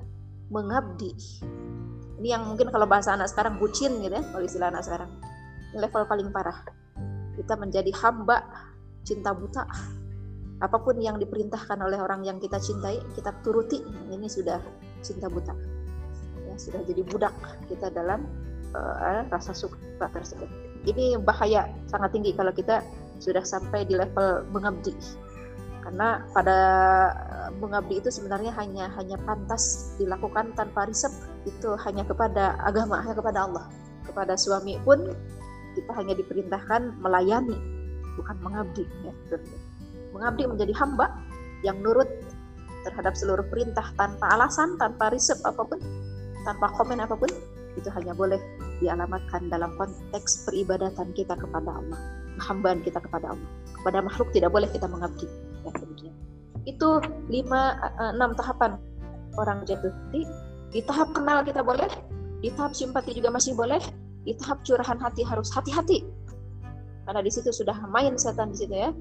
mengabdi. 0.49 1.13
Ini 2.17 2.41
yang 2.41 2.49
mungkin 2.49 2.73
kalau 2.73 2.89
bahasa 2.89 3.13
anak 3.13 3.29
sekarang 3.29 3.61
bucin 3.61 4.01
gitu 4.01 4.17
ya, 4.17 4.25
kalau 4.25 4.41
istilah 4.41 4.73
anak 4.73 4.89
sekarang. 4.89 5.21
Level 5.77 6.01
paling 6.09 6.33
parah. 6.33 6.65
Kita 7.37 7.53
menjadi 7.61 7.93
hamba 8.01 8.41
cinta 9.05 9.37
buta 9.37 9.69
apa 10.61 10.77
pun 10.81 10.97
yang 10.97 11.17
diperintahkan 11.17 11.77
oleh 11.77 11.97
orang 11.97 12.21
yang 12.21 12.37
kita 12.37 12.61
cintai 12.61 13.01
kita 13.17 13.33
turuti 13.41 13.81
ini 14.13 14.29
sudah 14.29 14.61
cinta 15.01 15.27
buta. 15.27 15.53
Ya 16.47 16.55
sudah 16.57 16.81
jadi 16.85 17.01
budak 17.05 17.33
kita 17.67 17.89
dalam 17.93 18.25
uh, 18.73 19.25
rasa 19.29 19.53
suka 19.53 20.07
tersebut. 20.13 20.47
Ini 20.87 21.21
bahaya 21.21 21.69
sangat 21.85 22.17
tinggi 22.17 22.33
kalau 22.33 22.49
kita 22.49 22.81
sudah 23.21 23.45
sampai 23.45 23.85
di 23.85 23.93
level 23.93 24.49
mengabdi. 24.49 24.97
Karena 25.81 26.21
pada 26.29 26.59
eh, 27.25 27.49
mengabdi 27.57 27.97
itu 28.01 28.13
sebenarnya 28.13 28.53
hanya 28.53 28.93
hanya 28.97 29.17
pantas 29.25 29.93
dilakukan 29.97 30.53
tanpa 30.53 30.85
riset 30.85 31.09
itu 31.45 31.73
hanya 31.85 32.05
kepada 32.05 32.57
agama 32.65 33.01
hanya 33.01 33.17
kepada 33.17 33.39
Allah. 33.49 33.65
Kepada 34.05 34.33
suami 34.37 34.77
pun 34.81 35.09
kita 35.77 35.91
hanya 35.97 36.17
diperintahkan 36.17 37.01
melayani 37.01 37.57
bukan 38.17 38.37
mengabdi. 38.41 38.85
Ya 39.05 39.13
mengabdi 40.11 40.43
menjadi 40.47 40.73
hamba 40.77 41.07
yang 41.65 41.79
nurut 41.81 42.07
terhadap 42.87 43.13
seluruh 43.13 43.45
perintah 43.49 43.85
tanpa 43.95 44.25
alasan 44.33 44.77
tanpa 44.81 45.13
riset 45.13 45.37
apa 45.45 45.61
pun 45.61 45.79
tanpa 46.45 46.73
komen 46.77 47.01
apa 47.01 47.13
pun 47.13 47.29
itu 47.79 47.87
hanya 47.93 48.11
boleh 48.11 48.39
dialamatkan 48.83 49.47
dalam 49.47 49.71
konteks 49.77 50.43
peribadatan 50.49 51.13
kita 51.15 51.37
kepada 51.37 51.69
Allah, 51.69 51.99
hambaan 52.41 52.81
kita 52.83 52.99
kepada 52.99 53.31
Allah. 53.31 53.49
Kepada 53.77 53.97
makhluk 54.03 54.29
tidak 54.35 54.51
boleh 54.51 54.69
kita 54.69 54.85
mengabdi. 54.89 55.29
Ya, 55.63 55.71
demikian. 55.77 56.15
Itu 56.67 56.99
lima 57.29 57.77
eh, 57.79 58.11
enam 58.17 58.35
tahapan 58.35 58.77
orang 59.39 59.63
jatuh. 59.63 59.93
Di, 60.11 60.25
di 60.73 60.81
tahap 60.83 61.13
kenal 61.15 61.45
kita 61.45 61.63
boleh, 61.63 61.87
di 62.43 62.49
tahap 62.53 62.75
simpati 62.75 63.15
juga 63.15 63.31
masih 63.31 63.55
boleh, 63.55 63.79
di 64.25 64.35
tahap 64.37 64.65
curahan 64.65 64.97
hati 64.99 65.21
harus 65.23 65.49
hati-hati. 65.53 66.03
Karena 67.07 67.21
di 67.23 67.31
situ 67.33 67.49
sudah 67.49 67.77
main 67.89 68.17
setan 68.17 68.53
di 68.53 68.65
situ 68.65 68.75
ya. 68.75 68.91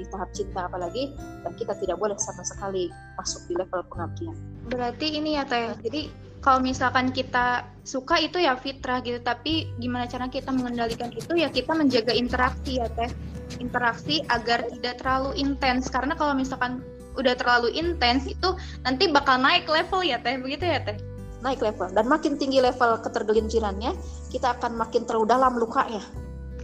Di 0.00 0.08
tahap 0.08 0.32
cinta 0.32 0.64
apalagi 0.64 1.12
dan 1.44 1.52
kita 1.60 1.76
tidak 1.76 2.00
boleh 2.00 2.16
sama 2.16 2.40
sekali 2.40 2.88
masuk 3.20 3.44
di 3.52 3.54
level 3.60 3.84
pengabdian. 3.92 4.36
Berarti 4.72 5.20
ini 5.20 5.36
ya 5.36 5.44
Teh. 5.44 5.76
Jadi 5.84 6.08
kalau 6.40 6.64
misalkan 6.64 7.12
kita 7.12 7.68
suka 7.84 8.16
itu 8.16 8.40
ya 8.40 8.56
fitrah 8.56 9.04
gitu 9.04 9.20
tapi 9.20 9.68
gimana 9.76 10.08
cara 10.08 10.24
kita 10.24 10.48
mengendalikan 10.48 11.12
itu 11.12 11.36
ya 11.36 11.52
kita 11.52 11.76
menjaga 11.76 12.16
interaksi 12.16 12.80
ya 12.80 12.88
teh. 12.96 13.12
Interaksi 13.60 14.24
agar 14.32 14.64
tidak 14.72 15.04
terlalu 15.04 15.36
intens. 15.36 15.92
Karena 15.92 16.16
kalau 16.16 16.32
misalkan 16.32 16.80
udah 17.20 17.36
terlalu 17.36 17.76
intens 17.76 18.24
itu 18.24 18.56
nanti 18.88 19.12
bakal 19.12 19.36
naik 19.36 19.68
level 19.68 20.00
ya 20.00 20.16
teh. 20.16 20.40
Begitu 20.40 20.64
ya 20.64 20.80
teh? 20.80 20.96
Naik 21.44 21.60
level. 21.60 21.92
Dan 21.92 22.08
makin 22.08 22.40
tinggi 22.40 22.64
level 22.64 23.04
ketergelincirannya 23.04 23.92
kita 24.32 24.56
akan 24.56 24.80
makin 24.80 25.04
terlalu 25.04 25.28
dalam 25.28 25.60
lukanya. 25.60 26.00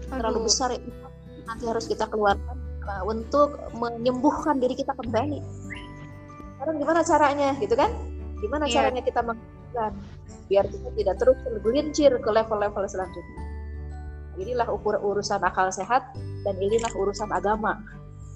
Aduh. 0.06 0.22
terlalu 0.22 0.38
besar 0.46 0.70
ya 0.70 0.80
nanti 1.46 1.64
harus 1.66 1.86
kita 1.86 2.06
keluarkan 2.10 2.58
untuk 3.06 3.58
menyembuhkan 3.76 4.58
diri 4.62 4.74
kita 4.78 4.94
kembali 4.94 5.40
sekarang 6.56 6.76
gimana 6.80 7.00
caranya 7.04 7.48
gitu 7.60 7.74
kan 7.76 7.90
gimana 8.40 8.64
yeah. 8.66 8.74
caranya 8.74 9.02
kita 9.04 9.20
menggunakan 9.22 9.92
biar 10.46 10.64
kita 10.70 10.88
tidak 10.94 11.14
terus 11.18 11.38
tergelincir 11.42 12.10
ke 12.18 12.30
level-level 12.30 12.84
selanjutnya 12.86 13.42
inilah 14.36 14.68
ukur 14.68 15.00
urusan 15.00 15.40
akal 15.42 15.68
sehat 15.72 16.12
dan 16.44 16.54
inilah 16.60 16.92
urusan 16.96 17.28
agama 17.32 17.80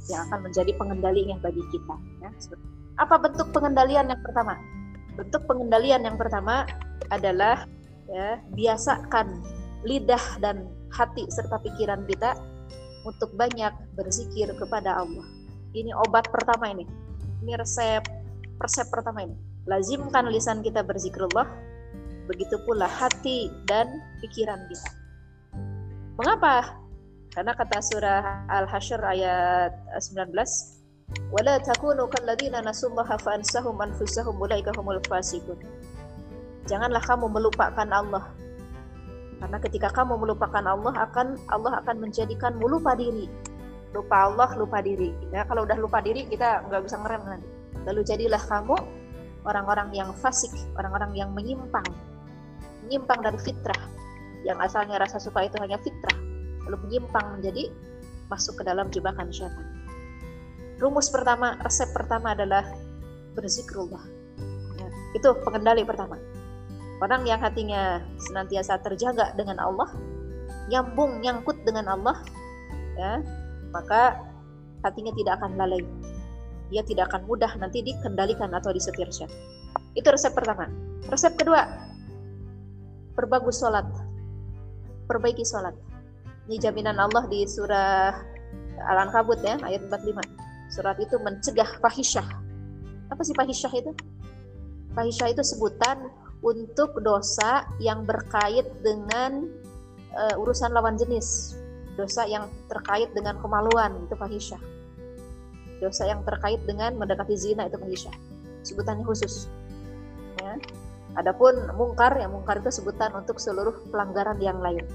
yang 0.09 0.27
akan 0.29 0.49
menjadi 0.49 0.73
pengendalinya 0.75 1.37
bagi 1.39 1.63
kita 1.71 1.95
ya. 2.25 2.31
apa 2.99 3.15
bentuk 3.21 3.53
pengendalian 3.55 4.11
yang 4.11 4.21
pertama 4.25 4.57
bentuk 5.15 5.43
pengendalian 5.47 6.03
yang 6.03 6.17
pertama 6.17 6.65
adalah 7.13 7.69
ya 8.11 8.41
biasakan 8.57 9.43
lidah 9.87 10.23
dan 10.43 10.67
hati 10.91 11.25
serta 11.31 11.61
pikiran 11.63 12.05
kita 12.09 12.37
untuk 13.07 13.33
banyak 13.37 13.73
berzikir 13.97 14.51
kepada 14.57 15.01
Allah 15.01 15.27
ini 15.73 15.95
obat 15.95 16.29
pertama 16.29 16.71
ini 16.73 16.85
ini 17.45 17.53
resep 17.57 18.05
resep 18.61 18.87
pertama 18.93 19.25
ini 19.25 19.51
lazimkan 19.69 20.29
lisan 20.31 20.65
kita 20.65 20.81
berzikrullah, 20.81 21.45
begitu 22.31 22.57
pula 22.65 22.89
hati 22.89 23.51
dan 23.69 23.87
pikiran 24.25 24.61
kita. 24.71 24.91
Mengapa? 26.17 26.81
Karena 27.31 27.55
kata 27.55 27.79
surah 27.79 28.23
Al-Hasyr 28.51 29.01
ayat 29.01 29.73
19, 30.03 30.83
"Wala 31.31 31.63
takunu 31.63 32.11
kalladzina 32.11 32.59
nasullaha 32.59 33.15
fa'ansahum 33.21 33.79
anfusahum 33.79 34.35
ulaika 34.37 34.75
humul 34.75 34.99
fasiqun." 35.07 35.59
Janganlah 36.67 37.01
kamu 37.07 37.31
melupakan 37.31 37.89
Allah. 37.89 38.35
Karena 39.41 39.57
ketika 39.57 39.89
kamu 39.89 40.21
melupakan 40.21 40.61
Allah 40.61 40.93
akan 41.09 41.41
Allah 41.49 41.81
akan 41.81 41.97
menjadikanmu 42.05 42.69
lupa 42.69 42.93
diri. 42.93 43.25
Lupa 43.91 44.31
Allah, 44.31 44.53
lupa 44.55 44.85
diri. 44.85 45.11
Ya, 45.33 45.43
kalau 45.49 45.67
udah 45.67 45.81
lupa 45.81 45.99
diri 46.05 46.29
kita 46.29 46.69
nggak 46.69 46.85
bisa 46.85 47.01
ngerem 47.01 47.23
nanti. 47.27 47.49
Lalu 47.89 48.01
jadilah 48.05 48.43
kamu 48.45 48.77
orang-orang 49.49 49.89
yang 49.97 50.13
fasik, 50.21 50.53
orang-orang 50.77 51.17
yang 51.17 51.33
menyimpang, 51.33 51.87
menyimpang 52.85 53.21
dari 53.25 53.41
fitrah, 53.41 53.81
yang 54.45 54.61
asalnya 54.61 55.01
rasa 55.01 55.17
suka 55.17 55.49
itu 55.49 55.57
hanya 55.61 55.81
fitrah, 55.81 56.17
lalu 56.69 56.77
menyimpang 56.89 57.41
menjadi 57.41 57.73
masuk 58.29 58.61
ke 58.61 58.63
dalam 58.69 58.93
jebakan 58.93 59.33
syaitan. 59.33 59.65
Rumus 60.81 61.13
pertama, 61.13 61.57
resep 61.61 61.93
pertama 61.93 62.33
adalah 62.33 62.65
berzikrullah. 63.37 64.05
Ya, 64.81 64.89
itu 65.17 65.29
pengendali 65.45 65.85
pertama. 65.85 66.17
Orang 67.01 67.25
yang 67.25 67.41
hatinya 67.41 68.05
senantiasa 68.21 68.77
terjaga 68.85 69.33
dengan 69.35 69.57
Allah, 69.57 69.89
nyambung, 70.69 71.25
nyangkut 71.25 71.65
dengan 71.65 71.89
Allah, 71.89 72.21
ya, 72.97 73.25
maka 73.73 74.21
hatinya 74.85 75.13
tidak 75.17 75.41
akan 75.41 75.57
lalai 75.57 75.81
dia 76.71 76.87
tidak 76.87 77.11
akan 77.11 77.27
mudah 77.27 77.51
nanti 77.59 77.83
dikendalikan 77.83 78.55
atau 78.55 78.71
disetir. 78.71 79.11
Itu 79.99 80.09
resep 80.09 80.31
pertama. 80.31 80.71
Resep 81.11 81.35
kedua, 81.35 81.67
perbagus 83.19 83.59
sholat. 83.59 83.85
Perbaiki 85.11 85.43
sholat. 85.43 85.75
Ini 86.47 86.63
jaminan 86.63 87.03
Allah 87.03 87.27
di 87.27 87.43
surah 87.43 88.15
Al-Ankabut 88.87 89.43
ya, 89.43 89.59
ayat 89.67 89.91
45. 89.91 90.23
Surat 90.71 90.97
itu 91.03 91.19
mencegah 91.19 91.67
fahisyah. 91.83 92.27
Apa 93.11 93.23
sih 93.27 93.35
fahisyah 93.35 93.73
itu? 93.75 93.91
Fahisyah 94.95 95.35
itu 95.35 95.43
sebutan 95.43 96.07
untuk 96.41 96.97
dosa 97.05 97.69
yang 97.81 98.09
berkait 98.09 98.65
dengan 98.81 99.45
uh, 100.17 100.41
urusan 100.41 100.73
lawan 100.73 100.97
jenis. 100.97 101.57
Dosa 101.99 102.25
yang 102.25 102.49
terkait 102.73 103.13
dengan 103.13 103.37
kemaluan, 103.45 104.09
itu 104.09 104.17
fahisyah. 104.17 104.63
Dosa 105.85 106.09
yang 106.09 106.25
terkait 106.25 106.61
dengan 106.65 106.97
mendekati 106.97 107.37
zina 107.37 107.69
itu 107.69 107.77
fahisyah. 107.77 108.15
Sebutannya 108.65 109.05
khusus. 109.05 109.49
Ya. 110.41 110.57
Adapun 111.19 111.57
mungkar 111.75 112.17
ya 112.17 112.31
mungkar 112.31 112.63
itu 112.63 112.71
sebutan 112.71 113.11
untuk 113.13 113.37
seluruh 113.43 113.75
pelanggaran 113.91 114.39
yang 114.39 114.63
lain. 114.63 114.87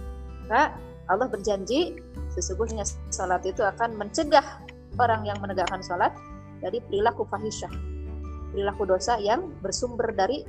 Maka 0.48 0.74
Allah 1.06 1.28
berjanji 1.30 2.00
sesungguhnya 2.34 2.88
salat 3.14 3.46
itu 3.46 3.62
akan 3.62 4.00
mencegah 4.00 4.64
orang 4.98 5.28
yang 5.28 5.38
menegakkan 5.44 5.84
salat 5.84 6.16
dari 6.64 6.80
perilaku 6.82 7.28
fahisyah 7.28 7.96
perilaku 8.56 8.88
dosa 8.88 9.20
yang 9.20 9.52
bersumber 9.60 10.16
dari 10.16 10.48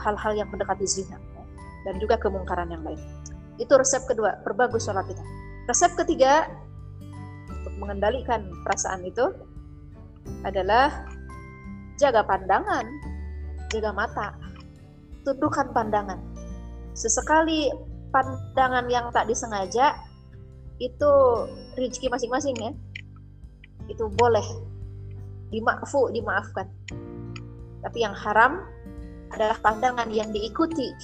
hal-hal 0.00 0.32
uh, 0.32 0.38
yang 0.38 0.48
mendekati 0.52 0.84
zina 0.84 1.16
ya, 1.16 1.42
dan 1.88 1.94
juga 1.96 2.20
kemungkaran 2.20 2.68
yang 2.68 2.84
lain 2.84 3.00
itu 3.56 3.70
resep 3.72 4.04
kedua 4.04 4.40
perbagus 4.44 4.84
sholat 4.84 5.08
kita 5.08 5.24
resep 5.70 5.92
ketiga 5.96 6.48
mengendalikan 7.78 8.46
perasaan 8.62 9.02
itu 9.04 9.24
adalah 10.44 11.04
jaga 12.00 12.24
pandangan, 12.24 12.86
jaga 13.70 13.90
mata, 13.92 14.28
tundukkan 15.22 15.70
pandangan. 15.72 16.20
Sesekali 16.94 17.70
pandangan 18.14 18.86
yang 18.88 19.10
tak 19.10 19.26
disengaja 19.28 19.98
itu 20.78 21.12
rezeki 21.76 22.10
masing-masing 22.10 22.56
ya. 22.58 22.72
Itu 23.90 24.08
boleh 24.16 24.44
dimakfu, 25.52 26.10
dimaafkan. 26.14 26.66
Tapi 27.84 27.98
yang 28.00 28.16
haram 28.16 28.64
adalah 29.34 29.58
pandangan 29.60 30.08
yang 30.14 30.30
diikuti. 30.30 30.94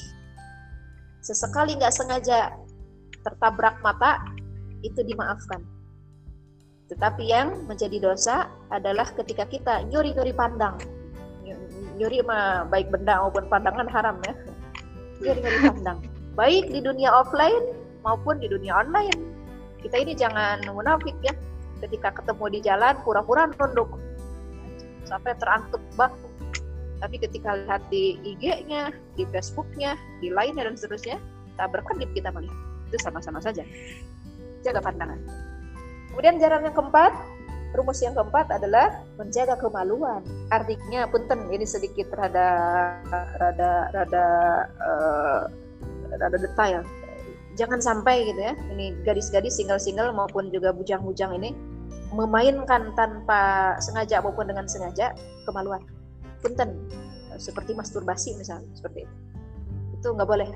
Sesekali 1.20 1.76
nggak 1.76 1.92
sengaja 1.92 2.54
tertabrak 3.20 3.82
mata, 3.84 4.22
itu 4.80 5.04
dimaafkan 5.04 5.60
tetapi 6.90 7.30
yang 7.30 7.70
menjadi 7.70 8.02
dosa 8.02 8.50
adalah 8.75 9.06
ketika 9.14 9.46
kita 9.46 9.87
nyuri-nyuri 9.87 10.34
pandang. 10.34 10.75
Nyuri 11.94 12.18
mah 12.26 12.66
baik 12.66 12.90
benda 12.90 13.22
maupun 13.22 13.46
pandangan 13.46 13.87
haram 13.87 14.18
ya. 14.26 14.34
Nyuri-nyuri 15.22 15.58
pandang. 15.70 15.99
Baik 16.34 16.66
di 16.75 16.82
dunia 16.82 17.14
offline 17.14 17.78
maupun 18.02 18.42
di 18.42 18.50
dunia 18.50 18.75
online. 18.82 19.14
Kita 19.78 20.02
ini 20.02 20.18
jangan 20.18 20.66
munafik 20.66 21.14
ya. 21.22 21.30
Ketika 21.78 22.10
ketemu 22.10 22.58
di 22.58 22.60
jalan 22.66 22.99
pura-pura 23.06 23.46
nunduk. 23.46 23.94
Sampai 25.06 25.38
terantuk 25.38 25.80
baku. 25.94 26.29
Tapi 27.00 27.16
ketika 27.16 27.57
lihat 27.57 27.83
di 27.88 28.21
IG-nya, 28.23 28.92
di 29.16 29.25
Facebook-nya, 29.33 29.97
di 30.21 30.28
lainnya 30.28 30.69
dan 30.69 30.76
seterusnya, 30.76 31.16
tak 31.57 31.73
berkedip 31.73 32.12
kita 32.12 32.28
melihat. 32.33 32.57
Itu 32.92 33.00
sama-sama 33.00 33.40
saja. 33.40 33.64
Jaga 34.61 34.85
pandangan. 34.85 35.16
Kemudian 36.12 36.37
jalan 36.37 36.69
yang 36.69 36.76
keempat, 36.76 37.12
rumus 37.73 38.02
yang 38.02 38.12
keempat 38.12 38.50
adalah 38.50 39.00
menjaga 39.16 39.57
kemaluan. 39.57 40.21
Artinya 40.50 41.07
punten 41.09 41.49
ini 41.49 41.64
sedikit 41.64 42.11
rada 42.12 42.49
rada 43.38 43.73
rada 43.95 44.26
uh, 44.83 45.42
rada 46.19 46.38
detail. 46.38 46.83
Jangan 47.54 47.80
sampai 47.80 48.28
gitu 48.28 48.40
ya. 48.40 48.54
Ini 48.75 49.04
gadis-gadis 49.07 49.57
single-single 49.57 50.12
maupun 50.12 50.50
juga 50.50 50.75
bujang-bujang 50.75 51.37
ini 51.38 51.54
memainkan 52.11 52.90
tanpa 52.99 53.75
sengaja 53.78 54.19
maupun 54.19 54.50
dengan 54.50 54.66
sengaja 54.66 55.14
kemaluan. 55.47 55.83
Punten 56.40 56.88
seperti 57.37 57.73
masturbasi 57.73 58.37
misalnya 58.37 58.68
seperti 58.76 59.04
itu. 59.04 59.14
Itu 60.00 60.06
nggak 60.16 60.28
boleh. 60.28 60.50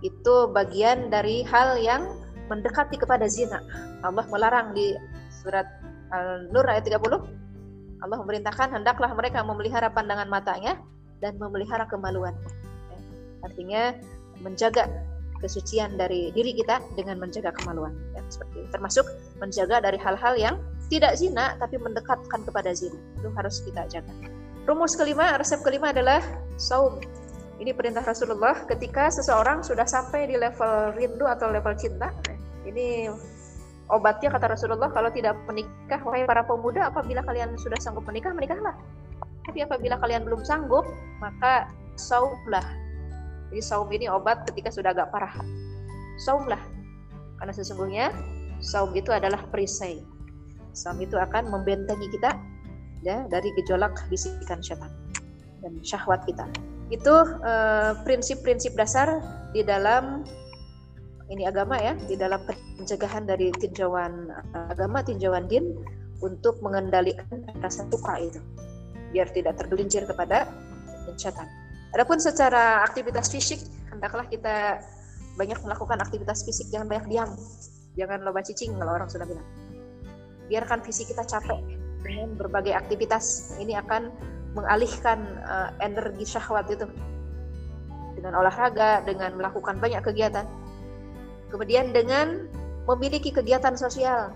Itu 0.00 0.50
bagian 0.50 1.10
dari 1.10 1.42
hal 1.46 1.78
yang 1.78 2.06
mendekati 2.50 2.98
kepada 2.98 3.30
zina. 3.30 3.62
Allah 4.02 4.26
melarang 4.26 4.74
di 4.74 4.94
surat 5.30 5.66
Al-Nur 6.10 6.66
ayat 6.66 6.82
30 6.82 7.40
Allah 8.00 8.16
memerintahkan 8.24 8.72
hendaklah 8.72 9.12
mereka 9.12 9.44
memelihara 9.44 9.92
pandangan 9.92 10.26
matanya 10.26 10.80
dan 11.20 11.36
memelihara 11.36 11.84
kemaluan. 11.84 12.32
Artinya 13.44 13.92
menjaga 14.40 14.88
kesucian 15.40 15.96
dari 15.96 16.32
diri 16.32 16.56
kita 16.56 16.80
dengan 16.96 17.20
menjaga 17.20 17.52
kemaluan. 17.60 17.92
Ya, 18.16 18.24
seperti 18.28 18.64
itu. 18.64 18.68
Termasuk 18.72 19.04
menjaga 19.40 19.84
dari 19.84 20.00
hal-hal 20.00 20.34
yang 20.36 20.56
tidak 20.88 21.16
zina 21.16 21.56
tapi 21.60 21.76
mendekatkan 21.76 22.40
kepada 22.44 22.72
zina. 22.72 22.96
Itu 23.20 23.28
harus 23.36 23.60
kita 23.64 23.84
jaga. 23.88 24.12
Rumus 24.68 24.92
kelima, 24.92 25.36
resep 25.40 25.64
kelima 25.64 25.90
adalah 25.90 26.20
saum. 26.60 27.00
Ini 27.60 27.76
perintah 27.76 28.04
Rasulullah 28.04 28.64
ketika 28.64 29.12
seseorang 29.12 29.60
sudah 29.60 29.84
sampai 29.84 30.28
di 30.28 30.36
level 30.36 30.96
rindu 30.96 31.28
atau 31.28 31.52
level 31.52 31.76
cinta. 31.76 32.08
Ini 32.64 33.12
obatnya 33.92 34.32
kata 34.32 34.56
Rasulullah 34.56 34.88
kalau 34.92 35.12
tidak 35.12 35.36
menikah 35.44 36.00
wahai 36.04 36.24
para 36.24 36.44
pemuda 36.44 36.88
apabila 36.88 37.20
kalian 37.24 37.52
sudah 37.60 37.76
sanggup 37.80 38.04
menikah 38.08 38.32
menikahlah. 38.32 38.72
Tapi 39.44 39.64
apabila 39.64 40.00
kalian 40.00 40.24
belum 40.24 40.40
sanggup 40.44 40.88
maka 41.20 41.68
saumlah. 42.00 42.64
Jadi 43.52 43.60
saum 43.60 43.88
ini 43.92 44.06
obat 44.08 44.46
ketika 44.48 44.72
sudah 44.72 44.96
agak 44.96 45.12
parah. 45.12 45.34
Saumlah. 46.22 46.60
Karena 47.40 47.52
sesungguhnya 47.52 48.06
saum 48.60 48.92
itu 48.96 49.12
adalah 49.12 49.40
perisai. 49.48 50.00
Saum 50.72 51.00
itu 51.02 51.18
akan 51.18 51.50
membentengi 51.50 52.08
kita 52.14 52.36
ya 53.00 53.24
dari 53.28 53.48
gejolak 53.56 53.96
bisikan 54.12 54.60
syaitan 54.60 54.92
dan 55.60 55.72
syahwat 55.84 56.24
kita. 56.24 56.44
Itu 56.90 57.14
eh, 57.44 57.92
prinsip-prinsip 58.02 58.74
uh, 58.74 58.78
dasar 58.82 59.08
di 59.54 59.62
dalam 59.62 60.26
ini 61.30 61.46
agama 61.46 61.78
ya 61.78 61.94
di 62.10 62.18
dalam 62.18 62.42
pencegahan 62.80 63.22
dari 63.28 63.54
tinjauan 63.54 64.28
eh, 64.32 64.66
agama 64.72 65.04
tinjauan 65.04 65.46
din 65.46 65.78
untuk 66.20 66.58
mengendalikan 66.60 67.46
rasa 67.62 67.86
suka 67.88 68.18
itu 68.20 68.40
biar 69.14 69.30
tidak 69.32 69.58
tergelincir 69.58 70.04
kepada 70.04 70.50
setan. 71.16 71.46
Adapun 71.94 72.22
secara 72.22 72.86
aktivitas 72.86 73.30
fisik 73.30 73.58
hendaklah 73.90 74.26
kita 74.26 74.78
banyak 75.34 75.58
melakukan 75.64 75.98
aktivitas 75.98 76.42
fisik 76.46 76.68
jangan 76.70 76.86
banyak 76.90 77.06
diam. 77.10 77.30
Jangan 77.98 78.22
loba 78.22 78.42
cicing 78.46 78.78
kalau 78.78 78.94
orang 78.94 79.10
sudah 79.10 79.26
bilang. 79.26 79.46
Biarkan 80.46 80.82
fisik 80.86 81.10
kita 81.10 81.26
capek 81.26 81.79
dengan 82.00 82.36
berbagai 82.36 82.72
aktivitas 82.74 83.56
ini 83.60 83.76
akan 83.76 84.08
mengalihkan 84.56 85.20
uh, 85.46 85.70
energi 85.78 86.26
syahwat 86.26 86.66
itu 86.72 86.88
dengan 88.18 88.40
olahraga 88.40 89.04
dengan 89.06 89.38
melakukan 89.38 89.78
banyak 89.78 90.02
kegiatan 90.02 90.44
Kemudian 91.50 91.90
dengan 91.90 92.46
memiliki 92.86 93.34
kegiatan 93.34 93.74
sosial, 93.74 94.30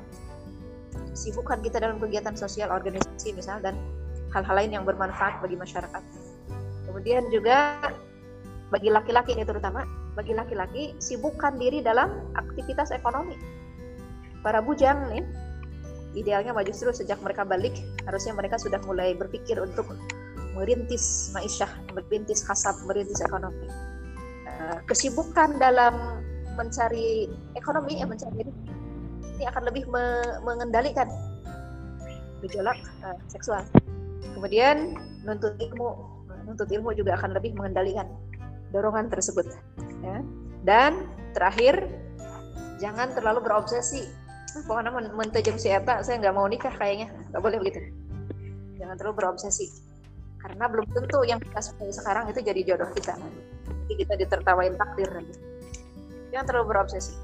sibukkan 1.14 1.62
kita 1.62 1.78
dalam 1.78 2.02
kegiatan 2.02 2.34
sosial 2.34 2.74
organisasi 2.74 3.38
misalnya 3.38 3.70
dan 3.70 3.76
hal-hal 4.34 4.54
lain 4.58 4.74
yang 4.74 4.84
bermanfaat 4.84 5.38
bagi 5.38 5.54
masyarakat. 5.54 6.02
Kemudian 6.90 7.30
juga 7.30 7.78
bagi 8.74 8.90
laki-laki 8.90 9.38
ini 9.38 9.46
terutama, 9.46 9.86
bagi 10.18 10.34
laki-laki 10.34 10.98
sibukkan 10.98 11.54
diri 11.54 11.86
dalam 11.86 12.34
aktivitas 12.34 12.90
ekonomi. 12.90 13.38
Para 14.42 14.58
bujang 14.58 15.14
nih, 15.14 15.22
idealnya 16.14 16.54
mah 16.54 16.64
justru 16.66 16.90
sejak 16.94 17.18
mereka 17.20 17.42
balik, 17.42 17.74
harusnya 18.06 18.32
mereka 18.34 18.56
sudah 18.58 18.78
mulai 18.86 19.14
berpikir 19.14 19.58
untuk 19.58 19.90
merintis 20.54 21.34
maisyah, 21.34 21.70
merintis 21.92 22.46
kasab, 22.46 22.78
merintis 22.86 23.18
ekonomi. 23.20 23.66
Eh, 24.46 24.78
kesibukan 24.86 25.58
dalam 25.58 26.22
mencari 26.54 27.26
ekonomi 27.58 27.98
ya 27.98 28.06
mencari 28.06 28.46
ini 29.34 29.44
akan 29.50 29.62
lebih 29.66 29.90
me 29.90 30.22
mengendalikan 30.46 31.10
gejolak 32.38 32.78
uh, 33.02 33.18
seksual. 33.26 33.66
Kemudian 34.36 34.94
nuntut 35.26 35.58
ilmu, 35.58 35.88
nuntut 36.46 36.68
ilmu 36.70 36.94
juga 36.94 37.18
akan 37.18 37.34
lebih 37.34 37.56
mengendalikan 37.58 38.06
dorongan 38.70 39.10
tersebut. 39.10 39.48
Ya. 40.04 40.22
Dan 40.62 41.08
terakhir, 41.34 41.88
jangan 42.78 43.10
terlalu 43.16 43.42
berobsesi. 43.42 44.06
Pokoknya 44.54 44.94
mentajam 44.94 45.58
si 45.58 45.74
Eta, 45.74 46.06
saya 46.06 46.22
nggak 46.22 46.34
mau 46.34 46.46
nikah 46.46 46.70
kayaknya, 46.78 47.10
nggak 47.34 47.42
boleh 47.42 47.58
begitu. 47.58 47.90
Jangan 48.78 48.94
terlalu 48.94 49.14
berobsesi, 49.18 49.66
karena 50.38 50.70
belum 50.70 50.86
tentu 50.94 51.26
yang 51.26 51.42
kita 51.42 51.58
sukai 51.58 51.90
sekarang 51.90 52.30
itu 52.30 52.38
jadi 52.38 52.60
jodoh 52.62 52.90
kita. 52.94 53.18
Nanti 53.18 53.92
kita 53.98 54.14
ditertawain 54.14 54.78
takdir 54.78 55.10
nanti 55.10 55.54
jangan 56.34 56.50
terlalu 56.50 56.66
berobsesi. 56.74 57.14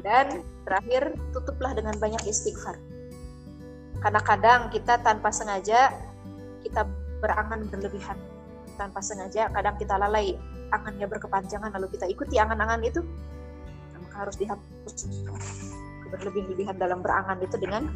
Dan 0.00 0.46
terakhir 0.64 1.12
tutuplah 1.34 1.74
dengan 1.74 1.98
banyak 1.98 2.22
istighfar. 2.24 2.78
Karena 4.00 4.22
kadang 4.22 4.60
kita 4.72 5.02
tanpa 5.02 5.34
sengaja 5.34 5.92
kita 6.64 6.86
berangan 7.20 7.66
berlebihan. 7.68 8.16
Tanpa 8.78 9.04
sengaja 9.04 9.52
kadang 9.52 9.76
kita 9.76 10.00
lalai 10.00 10.38
angannya 10.72 11.04
berkepanjangan 11.10 11.74
lalu 11.74 11.98
kita 11.98 12.06
ikuti 12.06 12.38
angan-angan 12.38 12.80
itu 12.86 13.02
maka 13.98 14.16
harus 14.24 14.38
dihapus 14.38 14.94
berlebih-lebihan 16.10 16.76
dalam 16.76 17.00
berangan 17.00 17.38
itu 17.40 17.56
dengan 17.56 17.88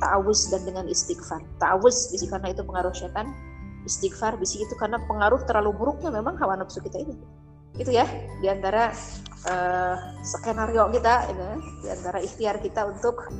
ta'awuz 0.00 0.50
dan 0.52 0.62
dengan 0.68 0.84
istighfar 0.88 1.42
ta'awuz 1.58 2.12
bisi 2.12 2.26
karena 2.28 2.52
itu 2.52 2.62
pengaruh 2.62 2.94
setan 2.94 3.32
istighfar 3.88 4.38
bisi 4.38 4.62
itu 4.62 4.74
karena 4.78 5.00
pengaruh 5.10 5.42
terlalu 5.48 5.74
buruknya 5.74 6.14
memang 6.14 6.38
hawa 6.38 6.60
nafsu 6.60 6.78
kita 6.84 7.02
ini 7.02 7.16
itu 7.80 7.88
ya 7.88 8.04
di 8.44 8.52
antara 8.52 8.92
uh, 9.48 9.96
skenario 10.20 10.92
kita 10.92 11.32
ini 11.32 11.48
di 11.82 11.88
antara 11.88 12.18
ikhtiar 12.20 12.60
kita 12.60 12.84
untuk 12.84 13.32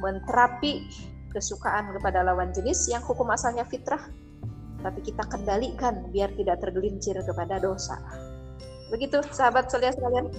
menterapi 0.00 0.86
kesukaan 1.34 1.90
kepada 1.98 2.22
lawan 2.24 2.54
jenis 2.54 2.88
yang 2.88 3.02
hukum 3.02 3.28
asalnya 3.34 3.66
fitrah 3.66 4.00
tapi 4.86 5.02
kita 5.02 5.24
kendalikan 5.26 6.14
biar 6.14 6.30
tidak 6.38 6.62
tergelincir 6.62 7.18
kepada 7.18 7.58
dosa. 7.58 7.98
Begitu 8.92 9.18
sahabat 9.34 9.66
sekalian. 9.66 10.30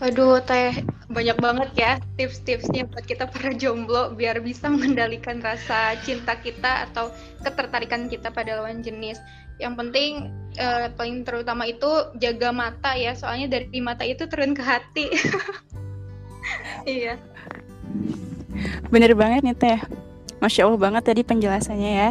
Waduh, 0.00 0.40
teh 0.48 0.80
banyak 1.12 1.36
banget 1.36 1.70
ya 1.76 1.92
tips-tipsnya 2.16 2.88
buat 2.88 3.04
kita 3.04 3.28
para 3.28 3.52
jomblo 3.52 4.16
biar 4.16 4.40
bisa 4.40 4.72
mengendalikan 4.72 5.44
rasa 5.44 5.92
cinta 6.00 6.40
kita 6.40 6.88
atau 6.88 7.12
ketertarikan 7.44 8.08
kita 8.08 8.32
pada 8.32 8.56
lawan 8.56 8.80
jenis. 8.80 9.20
Yang 9.60 9.74
penting 9.76 10.12
uh, 10.56 10.88
paling 10.96 11.20
terutama 11.28 11.68
itu 11.68 12.16
jaga 12.16 12.48
mata 12.48 12.96
ya 12.96 13.12
soalnya 13.12 13.60
dari 13.60 13.80
mata 13.84 14.00
itu 14.08 14.24
turun 14.24 14.56
ke 14.56 14.64
hati. 14.64 15.06
Iya. 16.82 17.20
Bener 18.88 19.12
banget 19.12 19.44
nih 19.44 19.54
teh 19.54 19.78
Masya 20.40 20.64
Allah 20.64 20.80
banget 20.80 21.02
tadi 21.04 21.20
penjelasannya 21.20 21.92
ya. 21.92 22.10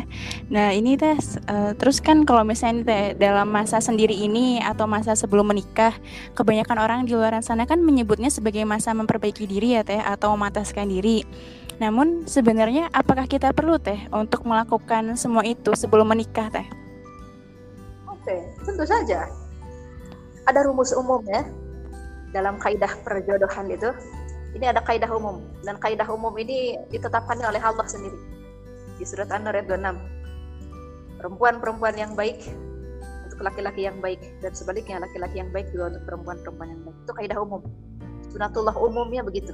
Nah 0.53 0.69
ini 0.69 0.93
teh 0.95 1.17
uh, 1.49 1.73
terus 1.73 1.97
kan 1.97 2.21
kalau 2.29 2.45
misalnya 2.45 2.85
teh 2.85 3.03
dalam 3.17 3.49
masa 3.49 3.81
sendiri 3.81 4.13
ini 4.13 4.61
atau 4.61 4.85
masa 4.85 5.17
sebelum 5.17 5.49
menikah, 5.49 5.97
kebanyakan 6.37 6.77
orang 6.77 6.99
di 7.09 7.17
luar 7.17 7.33
sana 7.41 7.65
kan 7.65 7.81
menyebutnya 7.81 8.29
sebagai 8.29 8.61
masa 8.69 8.93
memperbaiki 8.93 9.49
diri 9.49 9.73
ya 9.73 9.81
teh 9.81 9.97
atau 9.97 10.37
memataskan 10.37 10.85
diri. 10.85 11.25
Namun 11.81 12.29
sebenarnya 12.29 12.93
apakah 12.93 13.25
kita 13.25 13.49
perlu 13.49 13.81
teh 13.81 13.97
untuk 14.13 14.45
melakukan 14.45 15.17
semua 15.17 15.41
itu 15.41 15.73
sebelum 15.73 16.05
menikah 16.05 16.53
teh? 16.53 16.67
Oke, 18.05 18.35
tentu 18.61 18.85
saja. 18.85 19.25
Ada 20.45 20.69
rumus 20.69 20.93
umum 20.93 21.25
ya 21.25 21.41
dalam 22.29 22.61
kaidah 22.61 22.93
perjodohan 23.01 23.73
itu. 23.73 23.89
Ini 24.49 24.65
ada 24.73 24.81
kaidah 24.81 25.09
umum 25.13 25.45
dan 25.61 25.77
kaidah 25.77 26.09
umum 26.09 26.33
ini 26.41 26.79
ditetapkan 26.89 27.37
oleh 27.37 27.61
Allah 27.61 27.85
sendiri 27.85 28.17
di 28.97 29.05
surat 29.05 29.29
An-Nur 29.29 29.55
ayat 29.55 29.69
26. 29.69 31.21
Perempuan-perempuan 31.21 31.95
yang 31.99 32.17
baik 32.17 32.41
untuk 33.27 33.39
laki-laki 33.45 33.85
yang 33.85 34.01
baik 34.01 34.19
dan 34.41 34.51
sebaliknya 34.51 34.99
laki-laki 34.99 35.39
yang 35.39 35.51
baik 35.53 35.69
juga 35.71 35.95
untuk 35.95 36.03
perempuan-perempuan 36.09 36.69
yang 36.73 36.81
baik. 36.83 36.97
Itu 37.05 37.13
kaidah 37.13 37.37
umum. 37.39 37.61
Sunatullah 38.33 38.75
umumnya 38.75 39.21
begitu. 39.21 39.53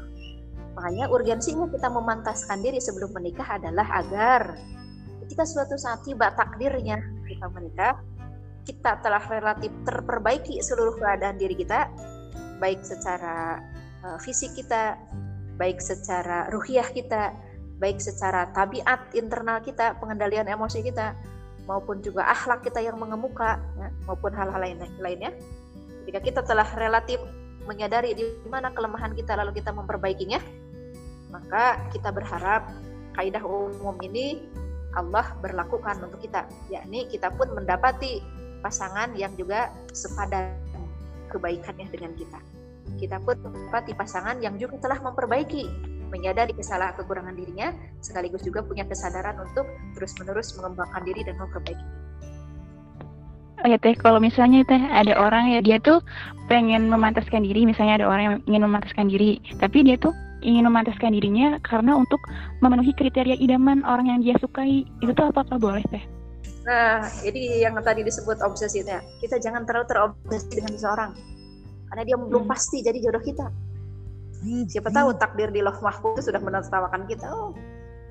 Makanya 0.76 1.08
urgensinya 1.08 1.68
kita 1.72 1.88
memantaskan 1.88 2.60
diri 2.60 2.80
sebelum 2.84 3.16
menikah 3.16 3.48
adalah 3.56 3.88
agar 4.04 4.60
ketika 5.24 5.44
suatu 5.48 5.80
saat 5.80 6.04
tiba 6.04 6.36
takdirnya 6.36 7.00
kita 7.26 7.48
menikah, 7.52 8.00
kita 8.68 9.00
telah 9.00 9.24
relatif 9.30 9.72
terperbaiki 9.88 10.60
seluruh 10.60 11.00
keadaan 11.00 11.40
diri 11.40 11.56
kita, 11.56 11.88
baik 12.60 12.84
secara 12.84 13.62
fisik 14.22 14.54
kita, 14.58 15.00
baik 15.56 15.80
secara 15.80 16.52
ruhiah 16.52 16.88
kita, 16.92 17.34
baik 17.80 18.00
secara 18.00 18.52
tabiat 18.56 19.12
internal 19.16 19.60
kita, 19.64 19.98
pengendalian 20.00 20.48
emosi 20.48 20.84
kita, 20.84 21.16
maupun 21.66 22.00
juga 22.00 22.30
akhlak 22.30 22.62
kita 22.64 22.80
yang 22.82 22.96
mengemuka, 23.02 23.60
ya, 23.78 23.88
maupun 24.06 24.32
hal-hal 24.32 24.62
lain 24.62 24.80
lainnya. 25.02 25.34
Jika 26.06 26.22
kita 26.22 26.42
telah 26.46 26.68
relatif 26.78 27.18
menyadari 27.66 28.14
di 28.14 28.24
mana 28.46 28.70
kelemahan 28.70 29.18
kita 29.18 29.34
lalu 29.34 29.58
kita 29.58 29.74
memperbaikinya, 29.74 30.38
maka 31.34 31.82
kita 31.90 32.14
berharap 32.14 32.70
kaidah 33.18 33.42
umum 33.42 33.98
ini 34.06 34.46
Allah 34.96 35.36
berlakukan 35.44 36.00
untuk 36.06 36.24
kita, 36.24 36.48
yakni 36.72 37.10
kita 37.12 37.28
pun 37.34 37.52
mendapati 37.52 38.24
pasangan 38.64 39.12
yang 39.18 39.34
juga 39.36 39.74
sepadan 39.92 40.56
kebaikannya 41.28 41.90
dengan 41.92 42.16
kita. 42.16 42.40
Kita 42.96 43.20
pun 43.20 43.36
mendapati 43.44 43.92
pasangan 43.94 44.40
yang 44.40 44.56
juga 44.56 44.80
telah 44.80 45.00
memperbaiki 45.04 45.96
menyadari 46.16 46.54
kesalahan 46.56 46.96
kekurangan 46.96 47.36
dirinya, 47.36 47.74
sekaligus 48.00 48.46
juga 48.46 48.64
punya 48.64 48.88
kesadaran 48.88 49.36
untuk 49.42 49.68
terus-menerus 49.98 50.56
mengembangkan 50.56 51.02
diri 51.04 51.22
dan 51.28 51.36
memperbaiki. 51.36 51.86
Oh 53.64 53.68
ya 53.68 53.82
teh, 53.82 53.98
kalau 53.98 54.22
misalnya 54.22 54.62
teh 54.68 54.78
ada 54.78 55.18
orang 55.18 55.50
ya 55.50 55.60
dia 55.60 55.78
tuh 55.82 56.00
pengen 56.48 56.88
memantaskan 56.88 57.42
diri, 57.42 57.66
misalnya 57.66 58.04
ada 58.04 58.08
orang 58.08 58.24
yang 58.24 58.36
ingin 58.46 58.64
memantaskan 58.70 59.10
diri, 59.10 59.42
tapi 59.58 59.82
dia 59.82 59.98
tuh 59.98 60.14
ingin 60.46 60.70
memantaskan 60.70 61.18
dirinya 61.18 61.58
karena 61.66 61.98
untuk 61.98 62.22
memenuhi 62.62 62.94
kriteria 62.94 63.42
idaman 63.42 63.82
orang 63.82 64.14
yang 64.14 64.20
dia 64.22 64.36
sukai, 64.38 64.86
itu 65.02 65.12
tuh 65.18 65.34
apakah 65.34 65.58
boleh 65.58 65.82
teh? 65.90 66.04
Nah, 66.66 67.10
jadi 67.22 67.66
yang 67.66 67.78
tadi 67.82 68.06
disebut 68.06 68.42
obsesi 68.46 68.86
ya, 68.86 69.02
kita 69.22 69.42
jangan 69.42 69.66
terlalu 69.66 69.86
terobsesi 69.90 70.62
dengan 70.62 70.72
seseorang, 70.78 71.12
karena 71.96 72.12
dia 72.12 72.20
belum 72.20 72.44
hmm. 72.44 72.52
pasti 72.52 72.84
jadi 72.84 73.00
jodoh 73.00 73.24
kita. 73.24 73.48
Siapa 74.68 74.92
tahu 74.92 75.16
takdir 75.16 75.48
di 75.50 75.64
loh 75.64 75.80
mahfud 75.80 76.20
itu 76.20 76.28
sudah 76.28 76.44
menertawakan 76.44 77.08
kita. 77.08 77.32
Oh 77.32 77.56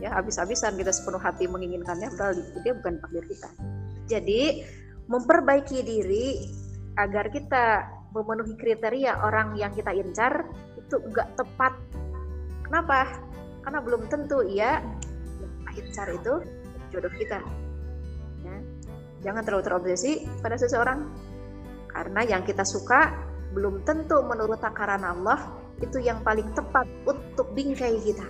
ya 0.02 0.10
habis-habisan 0.16 0.74
kita 0.74 0.90
sepenuh 0.90 1.22
hati 1.22 1.46
menginginkannya 1.46 2.10
padahal 2.16 2.34
dia 2.64 2.72
bukan 2.74 2.98
takdir 2.98 3.24
kita. 3.28 3.48
Jadi 4.08 4.42
memperbaiki 5.06 5.78
diri 5.84 6.48
agar 6.96 7.28
kita 7.28 7.84
memenuhi 8.14 8.54
kriteria 8.56 9.20
orang 9.20 9.58
yang 9.58 9.70
kita 9.74 9.92
incar 9.92 10.48
itu 10.80 10.96
enggak 10.98 11.28
tepat. 11.36 11.76
Kenapa? 12.64 13.20
Karena 13.62 13.78
belum 13.84 14.08
tentu 14.08 14.40
ya 14.48 14.80
incar 15.76 16.08
itu 16.08 16.40
jodoh 16.88 17.12
kita. 17.18 17.42
Ya. 18.44 18.56
jangan 19.24 19.42
terlalu 19.44 19.64
terobsesi 19.66 20.24
pada 20.40 20.54
seseorang. 20.56 21.10
Karena 21.90 22.26
yang 22.26 22.42
kita 22.42 22.66
suka 22.66 23.14
belum 23.54 23.86
tentu 23.86 24.20
menurut 24.26 24.58
takaran 24.58 25.06
Allah 25.06 25.38
itu 25.78 26.02
yang 26.02 26.20
paling 26.26 26.50
tepat 26.58 26.86
untuk 27.06 27.50
bingkai 27.54 27.98
kita. 28.02 28.26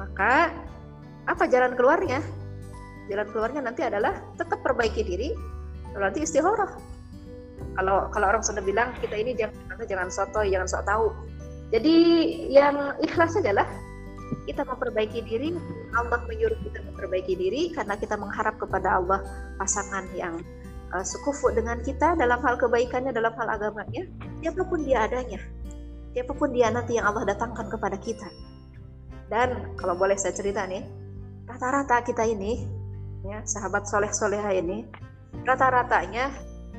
Maka 0.00 0.50
apa 1.28 1.44
jalan 1.48 1.76
keluarnya? 1.76 2.20
Jalan 3.12 3.28
keluarnya 3.30 3.60
nanti 3.60 3.84
adalah 3.84 4.16
tetap 4.40 4.64
perbaiki 4.64 5.04
diri, 5.04 5.30
nanti 5.92 6.24
istikharah. 6.24 6.72
Kalau 7.76 8.08
kalau 8.10 8.26
orang 8.32 8.42
sudah 8.44 8.64
bilang 8.64 8.96
kita 8.98 9.14
ini 9.14 9.36
jangan 9.36 9.84
jangan 9.84 10.08
soto, 10.08 10.40
jangan 10.40 10.68
sok 10.68 10.84
tahu. 10.88 11.06
Jadi 11.72 11.94
yang 12.48 12.96
ikhlas 13.04 13.36
adalah 13.36 13.68
kita 14.48 14.64
memperbaiki 14.64 15.20
diri, 15.24 15.52
Allah 15.96 16.20
menyuruh 16.24 16.56
kita 16.64 16.80
memperbaiki 16.92 17.34
diri 17.36 17.62
karena 17.72 17.96
kita 17.96 18.16
mengharap 18.16 18.56
kepada 18.56 19.00
Allah 19.00 19.20
pasangan 19.60 20.08
yang 20.16 20.40
uh, 20.92 21.04
sekufu 21.06 21.54
dengan 21.54 21.80
kita 21.80 22.18
dalam 22.18 22.42
hal 22.42 22.60
kebaikannya, 22.60 23.14
dalam 23.14 23.32
hal 23.38 23.48
agamanya, 23.48 24.04
siapa 24.42 24.66
pun 24.66 24.84
dia 24.84 25.08
adanya 25.08 25.40
siapa 26.14 26.30
pun 26.32 26.54
dia 26.54 26.70
nanti 26.70 26.94
yang 26.96 27.10
Allah 27.10 27.26
datangkan 27.26 27.66
kepada 27.66 27.98
kita. 27.98 28.30
Dan 29.26 29.74
kalau 29.74 29.98
boleh 29.98 30.14
saya 30.14 30.30
cerita 30.30 30.62
nih, 30.62 30.86
rata-rata 31.50 32.06
kita 32.06 32.22
ini, 32.22 32.62
ya 33.26 33.42
sahabat 33.42 33.90
soleh 33.90 34.14
soleha 34.14 34.54
ini, 34.54 34.86
rata-ratanya 35.42 36.30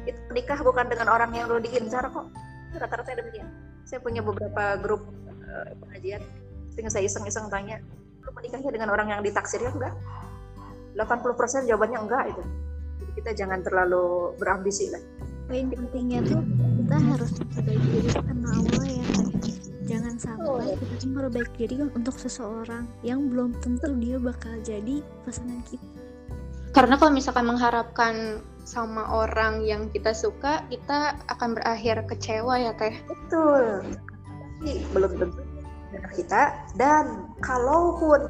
itu 0.08 0.18
menikah 0.32 0.64
bukan 0.64 0.88
dengan 0.88 1.12
orang 1.12 1.36
yang 1.36 1.52
lo 1.52 1.60
diincar 1.60 2.08
kok. 2.08 2.32
Rata-rata 2.80 3.12
demikian. 3.12 3.52
Saya 3.84 4.00
punya 4.00 4.24
beberapa 4.24 4.80
grup 4.80 5.04
uh, 5.52 5.76
pengajian, 5.84 6.24
sehingga 6.72 6.90
saya 6.90 7.04
iseng-iseng 7.04 7.52
tanya, 7.52 7.84
lo 8.24 8.32
menikahnya 8.32 8.72
dengan 8.72 8.90
orang 8.96 9.12
yang 9.12 9.20
ditaksir 9.20 9.60
ya 9.60 9.70
enggak? 9.76 9.94
80% 10.96 11.68
jawabannya 11.68 12.00
enggak 12.08 12.24
itu. 12.32 12.44
Jadi 13.00 13.12
kita 13.20 13.32
jangan 13.36 13.60
terlalu 13.62 14.36
berambisi 14.40 14.92
lah. 14.92 15.04
Poin 15.46 15.70
pentingnya 15.70 16.26
tuh 16.26 16.42
kita 16.82 16.98
harus 16.98 17.32
memperbaiki 17.38 17.88
diri 17.94 18.10
karena 18.14 18.50
Allah 18.50 18.86
ya 18.90 19.08
jangan 19.86 20.16
sampai 20.18 20.74
kita 20.82 21.06
memperbaiki 21.06 21.64
diri 21.70 21.76
untuk 21.94 22.16
seseorang 22.18 22.90
yang 23.06 23.30
belum 23.30 23.54
tentu 23.62 23.94
dia 24.02 24.18
bakal 24.18 24.58
jadi 24.66 25.06
pasangan 25.24 25.62
kita. 25.70 25.86
Karena 26.74 27.00
kalau 27.00 27.14
misalkan 27.14 27.46
mengharapkan 27.48 28.44
sama 28.66 29.06
orang 29.14 29.62
yang 29.64 29.88
kita 29.94 30.12
suka 30.12 30.66
kita 30.74 31.16
akan 31.30 31.56
berakhir 31.56 32.04
kecewa 32.10 32.58
ya 32.58 32.74
teh. 32.76 32.98
Betul. 33.06 33.86
Tapi 34.60 34.72
belum 34.92 35.12
tentu 35.22 35.42
kita 36.18 36.52
dan 36.76 37.30
kalaupun 37.40 38.28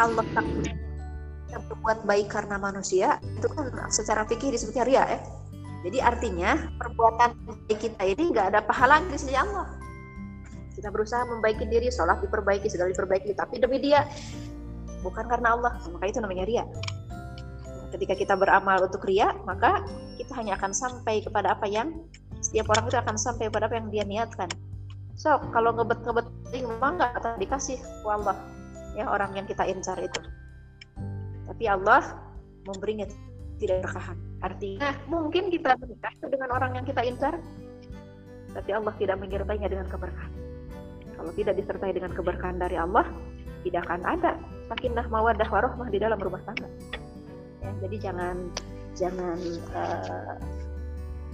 Allah 0.00 0.24
tak 0.32 0.46
yang 1.54 1.62
berbuat 1.70 2.02
baik 2.02 2.28
karena 2.28 2.58
manusia 2.58 3.22
itu 3.22 3.46
kan 3.46 3.70
secara 3.88 4.26
fikih 4.26 4.50
disebutnya 4.50 4.84
ria 4.84 5.04
ya 5.06 5.20
jadi 5.84 6.00
artinya 6.00 6.56
perbuatan 6.80 7.36
kita 7.68 8.00
ini 8.08 8.32
nggak 8.32 8.56
ada 8.56 8.60
pahala 8.64 9.04
di 9.04 9.20
sisi 9.20 9.36
Allah. 9.36 9.68
Kita 10.72 10.88
berusaha 10.88 11.28
membaiki 11.28 11.68
diri, 11.68 11.92
sholat 11.92 12.24
diperbaiki, 12.24 12.72
segala 12.72 12.88
diperbaiki, 12.88 13.36
tapi 13.36 13.60
demi 13.60 13.78
dia, 13.84 14.08
bukan 15.04 15.28
karena 15.28 15.54
Allah. 15.54 15.76
Maka 15.92 16.08
itu 16.08 16.18
namanya 16.24 16.48
ria. 16.48 16.64
Ketika 17.92 18.16
kita 18.16 18.34
beramal 18.34 18.80
untuk 18.88 19.04
ria, 19.04 19.36
maka 19.44 19.84
kita 20.16 20.32
hanya 20.40 20.56
akan 20.56 20.72
sampai 20.72 21.20
kepada 21.20 21.52
apa 21.52 21.68
yang 21.68 22.00
setiap 22.40 22.72
orang 22.72 22.88
itu 22.88 22.96
akan 22.98 23.16
sampai 23.20 23.52
pada 23.52 23.68
apa 23.68 23.76
yang 23.76 23.92
dia 23.92 24.04
niatkan. 24.08 24.48
So, 25.14 25.36
kalau 25.52 25.76
ngebet-ngebet 25.76 26.26
memang 26.50 26.96
nggak 26.98 27.12
akan 27.22 27.38
dikasih 27.38 27.78
Allah 28.08 28.34
ya 28.98 29.06
orang 29.06 29.36
yang 29.36 29.46
kita 29.46 29.68
incar 29.68 30.00
itu. 30.00 30.18
Tapi 31.54 31.70
Allah 31.70 32.02
memberinya 32.66 33.06
tidak 33.62 33.86
berkahan. 33.86 34.18
Artinya 34.42 34.90
mungkin 35.06 35.48
kita 35.54 35.78
menikah 35.78 36.12
dengan 36.26 36.50
orang 36.50 36.74
yang 36.74 36.84
kita 36.84 37.06
incar, 37.06 37.38
tapi 38.50 38.70
Allah 38.74 38.94
tidak 38.98 39.16
menyertainya 39.22 39.70
dengan 39.70 39.86
keberkahan. 39.86 40.32
Kalau 41.14 41.30
tidak 41.38 41.54
disertai 41.56 41.94
dengan 41.94 42.12
keberkahan 42.12 42.58
dari 42.58 42.74
Allah, 42.74 43.06
tidak 43.62 43.86
akan 43.86 44.02
ada 44.02 44.36
sakinah 44.68 45.06
mawadah 45.08 45.48
warohmah 45.48 45.88
di 45.88 45.98
dalam 46.02 46.18
rumah 46.18 46.42
tangga. 46.42 46.68
Ya, 47.62 47.70
jadi 47.86 47.96
jangan 48.10 48.36
jangan 48.98 49.38
uh, 49.72 50.36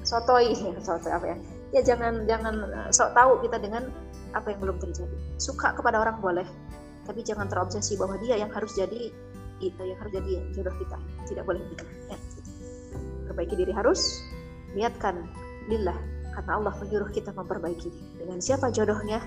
sotoi, 0.05 0.53
sotoi 0.87 1.13
apa 1.13 1.27
ya? 1.33 1.37
Ya 1.71 1.81
jangan 1.81 2.29
jangan 2.29 2.55
uh, 2.71 2.91
sok 2.93 3.17
tahu 3.17 3.41
kita 3.43 3.57
dengan 3.59 3.89
apa 4.37 4.53
yang 4.55 4.61
belum 4.63 4.77
terjadi. 4.79 5.17
Suka 5.41 5.75
kepada 5.75 5.99
orang 5.99 6.23
boleh, 6.23 6.47
tapi 7.09 7.27
jangan 7.27 7.51
terobsesi 7.51 7.99
bahwa 7.99 8.21
dia 8.23 8.39
yang 8.39 8.53
harus 8.53 8.77
jadi 8.77 9.11
itu 9.61 9.81
yang 9.85 9.99
harus 10.01 10.12
jadi 10.12 10.31
jodoh 10.57 10.75
kita. 10.81 10.96
Tidak 11.29 11.44
boleh 11.44 11.62
gitu. 11.73 11.85
Ya. 12.09 12.18
Memperbaiki 13.25 13.55
diri 13.55 13.73
harus 13.73 14.25
niatkan 14.75 15.29
lillah 15.70 15.96
karena 16.35 16.53
Allah 16.59 16.75
menyuruh 16.81 17.11
kita 17.12 17.31
memperbaiki. 17.37 18.18
Dengan 18.18 18.40
siapa 18.42 18.73
jodohnya? 18.73 19.23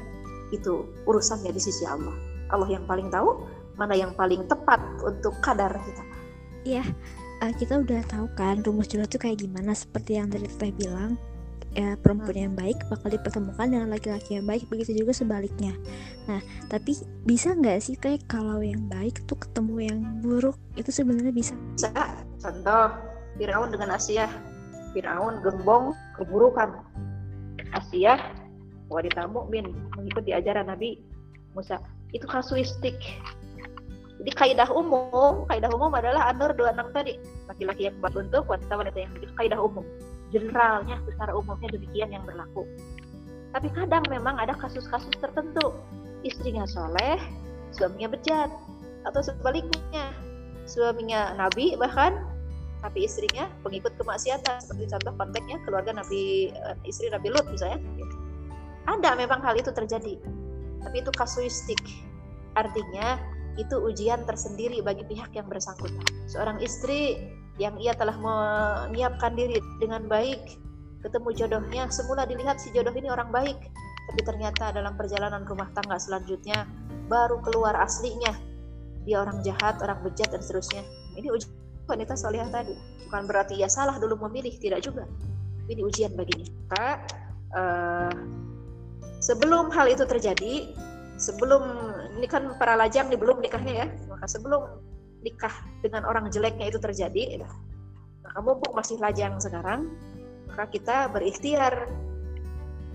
Itu 0.54 0.89
urusannya 1.10 1.50
di 1.50 1.62
sisi 1.62 1.86
Allah. 1.86 2.13
Allah 2.54 2.69
yang 2.69 2.86
paling 2.86 3.10
tahu 3.10 3.46
mana 3.74 3.98
yang 3.98 4.13
paling 4.13 4.46
tepat 4.46 4.82
untuk 5.02 5.34
kadar 5.41 5.74
kita. 5.74 6.04
Iya 6.63 6.86
uh, 7.43 7.52
kita 7.52 7.84
udah 7.84 8.02
tahu 8.08 8.26
kan 8.39 8.63
rumus 8.63 8.88
jodoh 8.88 9.08
itu 9.08 9.19
kayak 9.19 9.43
gimana 9.43 9.76
seperti 9.76 10.15
yang 10.15 10.32
dari 10.32 10.48
Teh 10.48 10.72
bilang 10.72 11.19
ya 11.74 11.98
perempuan 11.98 12.38
yang 12.38 12.54
baik 12.54 12.78
bakal 12.90 13.10
dipertemukan 13.10 13.66
dengan 13.66 13.90
laki-laki 13.90 14.38
yang 14.38 14.46
baik 14.46 14.70
begitu 14.70 14.94
juga 14.94 15.10
sebaliknya 15.14 15.74
nah 16.30 16.42
tapi 16.70 16.94
bisa 17.26 17.58
nggak 17.58 17.82
sih 17.82 17.98
teh 17.98 18.22
kalau 18.30 18.62
yang 18.62 18.86
baik 18.90 19.26
tuh 19.26 19.38
ketemu 19.42 19.90
yang 19.90 20.00
buruk 20.22 20.58
itu 20.78 20.94
sebenarnya 20.94 21.34
bisa 21.34 21.58
bisa 21.74 21.90
contoh 22.38 23.14
Firaun 23.38 23.74
dengan 23.74 23.98
Asia. 23.98 24.30
Firaun 24.94 25.42
gembong 25.42 25.98
keburukan. 26.18 26.78
Asia 27.74 28.22
wanita 28.94 29.26
mukmin 29.26 29.74
mengikuti 29.98 30.30
ajaran 30.36 30.70
Nabi 30.70 31.02
Musa. 31.58 31.82
Itu 32.14 32.30
kasuistik. 32.30 32.98
Jadi 34.22 34.32
kaidah 34.38 34.70
umum, 34.70 35.50
kaidah 35.50 35.74
umum 35.74 35.90
adalah 35.90 36.30
Anur 36.30 36.54
26 36.54 36.94
tadi. 36.94 37.18
Laki-laki 37.50 37.90
yang 37.90 37.98
buat 37.98 38.14
untuk 38.14 38.46
wanita-wanita 38.46 38.98
yang 39.02 39.12
begitu 39.18 39.34
kaidah 39.34 39.58
umum. 39.58 39.84
Generalnya 40.34 40.98
secara 41.06 41.32
umumnya 41.38 41.69
demikian 41.69 42.10
yang 42.10 42.26
berlaku. 42.26 42.65
Tapi 43.54 43.69
kadang 43.78 44.02
memang 44.10 44.41
ada 44.41 44.58
kasus-kasus 44.58 45.13
tertentu. 45.22 45.78
Istrinya 46.26 46.65
soleh, 46.65 47.22
suaminya 47.69 48.17
bejat. 48.17 48.50
Atau 49.06 49.22
sebaliknya, 49.22 50.10
suaminya 50.65 51.38
nabi 51.38 51.78
bahkan 51.78 52.24
tapi 52.82 53.08
istrinya 53.08 53.48
pengikut 53.63 53.96
kemaksiatan 53.96 54.60
seperti 54.60 54.91
contoh 54.91 55.15
konteksnya 55.15 55.56
keluarga 55.63 55.96
Nabi 55.96 56.52
eh, 56.52 56.76
istri 56.84 57.08
Nabi 57.08 57.32
Lut 57.32 57.48
misalnya 57.48 57.80
ada 58.91 59.15
memang 59.15 59.39
hal 59.39 59.56
itu 59.56 59.72
terjadi 59.72 60.19
tapi 60.84 60.96
itu 61.00 61.12
kasuistik 61.15 61.80
Artinya 62.54 63.17
itu 63.58 63.78
ujian 63.78 64.26
tersendiri 64.26 64.82
bagi 64.82 65.06
pihak 65.06 65.30
yang 65.34 65.46
bersangkutan. 65.46 66.02
Seorang 66.30 66.58
istri 66.62 67.17
yang 67.62 67.78
ia 67.78 67.94
telah 67.94 68.18
menyiapkan 68.18 69.38
diri 69.38 69.62
dengan 69.78 70.06
baik, 70.10 70.58
ketemu 71.06 71.30
jodohnya, 71.38 71.86
semula 71.94 72.26
dilihat 72.26 72.58
si 72.58 72.74
jodoh 72.74 72.94
ini 72.94 73.10
orang 73.13 73.30
baik, 73.30 73.58
tapi 74.10 74.22
ternyata 74.26 74.74
dalam 74.74 74.98
perjalanan 74.98 75.46
rumah 75.46 75.70
tangga 75.78 76.02
selanjutnya 76.02 76.66
baru 77.08 77.39
keluar 77.46 77.78
aslinya. 77.78 78.34
Dia 79.04 79.22
orang 79.22 79.44
jahat, 79.44 79.84
orang 79.84 80.00
bejat 80.02 80.32
dan 80.32 80.39
seterusnya. 80.39 80.82
Ini 81.20 81.28
ujian 81.30 81.52
wanita 81.92 82.16
solihah 82.16 82.48
tadi. 82.48 82.74
Bukan 83.06 83.28
berarti 83.28 83.60
ia 83.60 83.68
salah 83.68 84.00
dulu 84.00 84.16
memilih, 84.26 84.56
tidak 84.58 84.82
juga. 84.82 85.04
Ini 85.68 85.84
ujian 85.84 86.16
baginya. 86.16 86.48
Maka 86.48 86.88
uh, 87.52 88.16
sebelum 89.20 89.70
hal 89.76 89.92
itu 89.92 90.08
terjadi, 90.08 90.72
sebelum 91.20 91.63
ini 92.18 92.28
kan 92.30 92.56
para 92.58 92.78
lajang 92.78 93.10
nih 93.10 93.20
belum 93.20 93.42
nikahnya 93.42 93.86
ya 93.86 93.88
maka 94.10 94.26
sebelum 94.26 94.82
nikah 95.24 95.56
dengan 95.80 96.04
orang 96.04 96.28
jeleknya 96.30 96.70
itu 96.70 96.78
terjadi 96.78 97.42
maka 98.24 98.40
mumpung 98.44 98.76
masih 98.76 99.00
lajang 99.00 99.40
sekarang 99.40 99.90
maka 100.52 100.70
kita 100.70 101.10
berikhtiar 101.10 101.90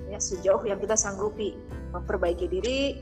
ya 0.08 0.20
sejauh 0.20 0.62
yang 0.64 0.80
kita 0.80 0.96
sanggupi 0.96 1.56
memperbaiki 1.92 2.48
diri 2.48 3.00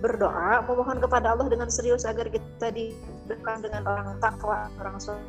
berdoa 0.00 0.60
memohon 0.68 1.00
kepada 1.00 1.32
Allah 1.32 1.48
dengan 1.48 1.72
serius 1.72 2.04
agar 2.04 2.28
kita 2.28 2.68
diberikan 2.72 3.64
dengan 3.64 3.82
orang 3.88 4.08
takwa 4.20 4.68
orang 4.76 5.00
soleh 5.00 5.24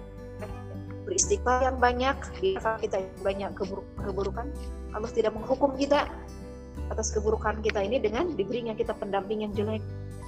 beristighfar 1.07 1.63
yang 1.63 1.79
banyak 1.79 2.15
kita 2.43 2.99
banyak 3.23 3.51
keburukan 3.95 4.51
Allah 4.91 5.11
tidak 5.15 5.31
menghukum 5.35 5.71
kita 5.79 6.03
atas 6.91 7.15
keburukan 7.15 7.63
kita 7.63 7.79
ini 7.83 7.99
dengan 7.99 8.35
diberinya 8.35 8.75
kita 8.75 8.91
pendamping 8.95 9.43
yang 9.47 9.55
jelek 9.55 9.83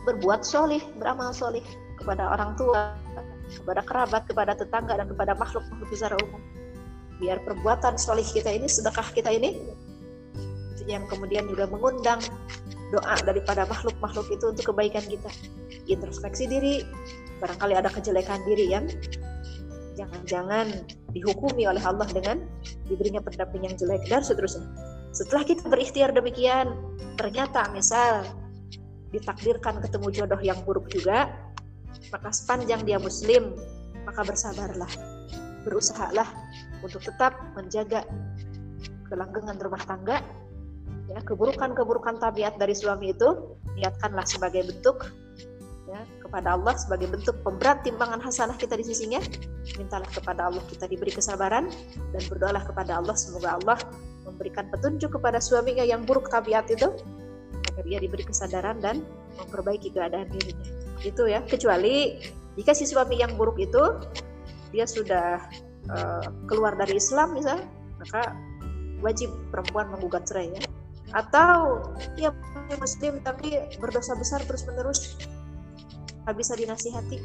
berbuat 0.07 0.47
solih 0.47 0.79
beramal 0.95 1.35
solih 1.35 1.63
kepada 1.99 2.31
orang 2.31 2.55
tua 2.55 2.95
kepada 3.49 3.81
kerabat 3.81 4.23
kepada 4.29 4.53
tetangga 4.53 4.97
dan 4.99 5.07
kepada 5.09 5.33
makhluk 5.33 5.65
makhluk 5.73 5.89
secara 5.93 6.15
umum. 6.21 6.41
Biar 7.19 7.43
perbuatan 7.43 7.99
solih 7.99 8.23
kita 8.23 8.53
ini 8.53 8.69
sedekah 8.69 9.09
kita 9.11 9.33
ini 9.33 9.57
yang 10.89 11.05
kemudian 11.05 11.45
juga 11.45 11.69
mengundang 11.69 12.17
doa 12.89 13.15
daripada 13.21 13.69
makhluk-makhluk 13.69 14.25
itu 14.33 14.45
untuk 14.49 14.73
kebaikan 14.73 15.05
kita. 15.05 15.29
Introspeksi 15.85 16.49
diri 16.49 16.81
barangkali 17.37 17.77
ada 17.77 17.93
kejelekan 17.93 18.41
diri 18.49 18.73
yang 18.73 18.89
jangan-jangan 19.93 20.87
dihukumi 21.13 21.69
oleh 21.69 21.83
Allah 21.85 22.09
dengan 22.09 22.41
diberinya 22.89 23.21
pendamping 23.21 23.69
yang 23.69 23.75
jelek 23.77 24.01
dan 24.09 24.25
seterusnya. 24.25 24.65
Setelah 25.13 25.45
kita 25.45 25.69
berikhtiar 25.69 26.09
demikian, 26.15 26.73
ternyata 27.19 27.69
misal 27.73 28.25
ditakdirkan 29.09 29.81
ketemu 29.81 30.07
jodoh 30.13 30.41
yang 30.41 30.57
buruk 30.65 30.89
juga, 30.89 31.29
maka 32.09 32.29
sepanjang 32.33 32.81
dia 32.85 32.97
muslim, 32.97 33.53
maka 34.05 34.21
bersabarlah. 34.25 34.89
Berusahalah 35.67 36.27
untuk 36.81 37.03
tetap 37.03 37.35
menjaga 37.53 38.07
kelanggengan 39.09 39.57
rumah 39.59 39.83
tangga. 39.83 40.23
Ya, 41.09 41.19
keburukan-keburukan 41.25 42.21
tabiat 42.21 42.61
dari 42.61 42.77
suami 42.77 43.17
itu 43.17 43.57
niatkanlah 43.73 44.29
sebagai 44.29 44.69
bentuk 44.69 45.09
ya, 45.89 46.05
kepada 46.21 46.53
Allah 46.53 46.77
sebagai 46.77 47.09
bentuk 47.09 47.33
pemberat 47.41 47.81
timbangan 47.81 48.21
hasanah 48.21 48.53
kita 48.61 48.77
di 48.77 48.85
sisinya. 48.85 49.17
Mintalah 49.77 50.05
kepada 50.13 50.53
Allah 50.53 50.61
kita 50.69 50.85
diberi 50.85 51.09
kesabaran 51.09 51.65
dan 52.13 52.21
berdoalah 52.29 52.61
kepada 52.61 53.01
Allah 53.01 53.17
semoga 53.17 53.57
Allah 53.57 53.77
memberikan 54.29 54.69
petunjuk 54.69 55.17
kepada 55.17 55.41
suaminya 55.41 55.81
yang 55.81 56.05
buruk 56.05 56.29
tabiat 56.29 56.69
itu 56.69 56.93
agar 57.73 57.85
ia 57.89 57.99
diberi 57.99 58.23
kesadaran 58.29 58.77
dan 58.77 59.01
memperbaiki 59.41 59.89
keadaan 59.89 60.29
dirinya. 60.29 60.78
Itu 61.03 61.27
ya, 61.27 61.43
kecuali 61.47 62.19
jika 62.59 62.75
si 62.75 62.83
suami 62.83 63.19
yang 63.23 63.39
buruk 63.39 63.55
itu 63.55 63.83
dia 64.75 64.83
sudah 64.83 65.39
uh, 65.87 66.27
keluar 66.45 66.75
dari 66.75 66.99
Islam 66.99 67.33
misalnya, 67.33 67.65
maka 68.03 68.35
wajib 68.99 69.31
perempuan 69.49 69.87
menggugat 69.95 70.27
cerai 70.27 70.51
ya. 70.51 70.61
Atau 71.15 71.81
dia 72.13 72.29
muslim 72.77 73.23
tapi 73.25 73.57
berdosa 73.81 74.13
besar 74.13 74.43
terus-menerus 74.45 75.17
tak 76.27 76.35
bisa 76.37 76.53
dinasihati, 76.53 77.17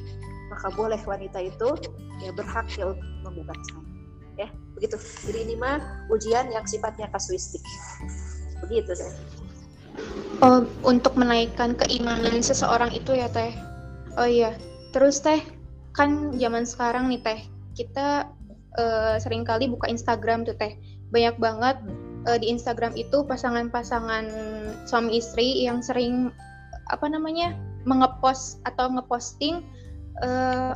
maka 0.49 0.73
boleh 0.73 1.03
wanita 1.05 1.43
itu 1.45 1.69
ya 2.25 2.33
berhak 2.33 2.65
ya 2.79 2.95
untuk 2.95 3.11
menggugat 3.27 3.59
cerai 3.69 3.85
ya. 4.47 4.49
Begitu. 4.79 4.97
Jadi 5.29 5.39
ini 5.51 5.55
mah 5.59 6.09
ujian 6.15 6.49
yang 6.49 6.65
sifatnya 6.65 7.11
kasuistik. 7.13 7.61
Begitu 8.65 8.97
deh 8.97 9.44
oh 10.43 10.67
untuk 10.83 11.15
menaikkan 11.15 11.79
keimanan 11.79 12.43
seseorang 12.43 12.91
itu 12.93 13.15
ya 13.15 13.31
teh. 13.31 13.55
Oh 14.19 14.29
iya. 14.29 14.55
Terus 14.95 15.23
teh 15.23 15.43
kan 15.95 16.35
zaman 16.35 16.67
sekarang 16.67 17.11
nih 17.11 17.23
teh 17.23 17.41
kita 17.75 18.31
uh, 18.79 19.17
sering 19.19 19.47
kali 19.47 19.71
buka 19.71 19.91
Instagram 19.91 20.47
tuh 20.47 20.55
teh. 20.59 20.75
Banyak 21.11 21.39
banget 21.39 21.77
uh, 22.27 22.39
di 22.39 22.51
Instagram 22.51 22.95
itu 22.99 23.23
pasangan-pasangan 23.27 24.27
suami 24.87 25.19
istri 25.19 25.65
yang 25.65 25.83
sering 25.83 26.35
apa 26.93 27.07
namanya 27.09 27.57
mengepost 27.89 28.61
atau 28.69 28.93
ngeposting 28.93 29.65
uh, 30.25 30.73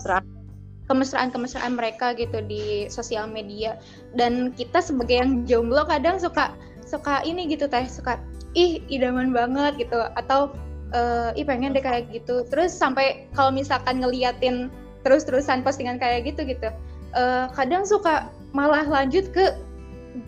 kemesraan-kemesraan 0.89 1.77
mereka 1.77 2.17
gitu 2.17 2.41
di 2.47 2.89
sosial 2.89 3.29
media. 3.29 3.77
Dan 4.17 4.57
kita 4.57 4.81
sebagai 4.81 5.21
yang 5.21 5.45
jomblo 5.45 5.85
kadang 5.85 6.17
suka 6.17 6.57
suka 6.89 7.21
ini 7.29 7.45
gitu 7.53 7.69
teh 7.69 7.85
suka 7.85 8.17
ih 8.57 8.81
idaman 8.89 9.33
banget 9.33 9.89
gitu 9.89 9.99
atau 10.17 10.53
uh, 10.97 11.31
ih 11.37 11.45
pengen 11.45 11.77
deh 11.77 11.85
kayak 11.85 12.09
gitu 12.13 12.45
terus 12.49 12.73
sampai 12.73 13.29
kalau 13.37 13.53
misalkan 13.53 14.01
ngeliatin 14.01 14.73
terus-terusan 15.05 15.61
postingan 15.61 16.01
kayak 16.01 16.29
gitu 16.29 16.45
gitu 16.49 16.69
uh, 17.17 17.49
kadang 17.53 17.85
suka 17.85 18.29
malah 18.57 18.85
lanjut 18.89 19.29
ke 19.33 19.53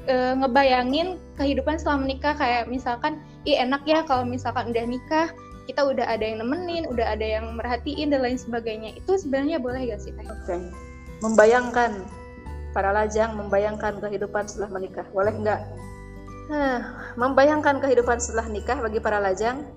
uh, 0.08 0.34
ngebayangin 0.36 1.16
kehidupan 1.40 1.80
setelah 1.80 2.04
menikah 2.04 2.34
kayak 2.36 2.68
misalkan 2.68 3.20
ih 3.48 3.56
enak 3.56 3.80
ya 3.88 4.04
kalau 4.04 4.28
misalkan 4.28 4.68
udah 4.68 4.84
nikah 4.84 5.28
kita 5.70 5.86
udah 5.86 6.02
ada 6.02 6.26
yang 6.26 6.42
nemenin, 6.42 6.82
udah 6.90 7.14
ada 7.14 7.22
yang 7.22 7.54
merhatiin 7.54 8.10
dan 8.10 8.26
lain 8.26 8.34
sebagainya. 8.34 8.90
Itu 8.98 9.14
sebenarnya 9.14 9.62
boleh 9.62 9.94
gak 9.94 10.02
sih? 10.02 10.10
Oke. 10.18 10.26
Okay. 10.42 10.58
Membayangkan 11.22 12.02
para 12.74 12.90
lajang 12.90 13.38
membayangkan 13.38 14.02
kehidupan 14.02 14.50
setelah 14.50 14.74
menikah. 14.74 15.06
Boleh 15.14 15.30
nggak? 15.30 15.62
Nah, 16.50 17.14
membayangkan 17.14 17.78
kehidupan 17.78 18.18
setelah 18.18 18.50
nikah 18.50 18.82
bagi 18.82 18.98
para 18.98 19.22
lajang, 19.22 19.70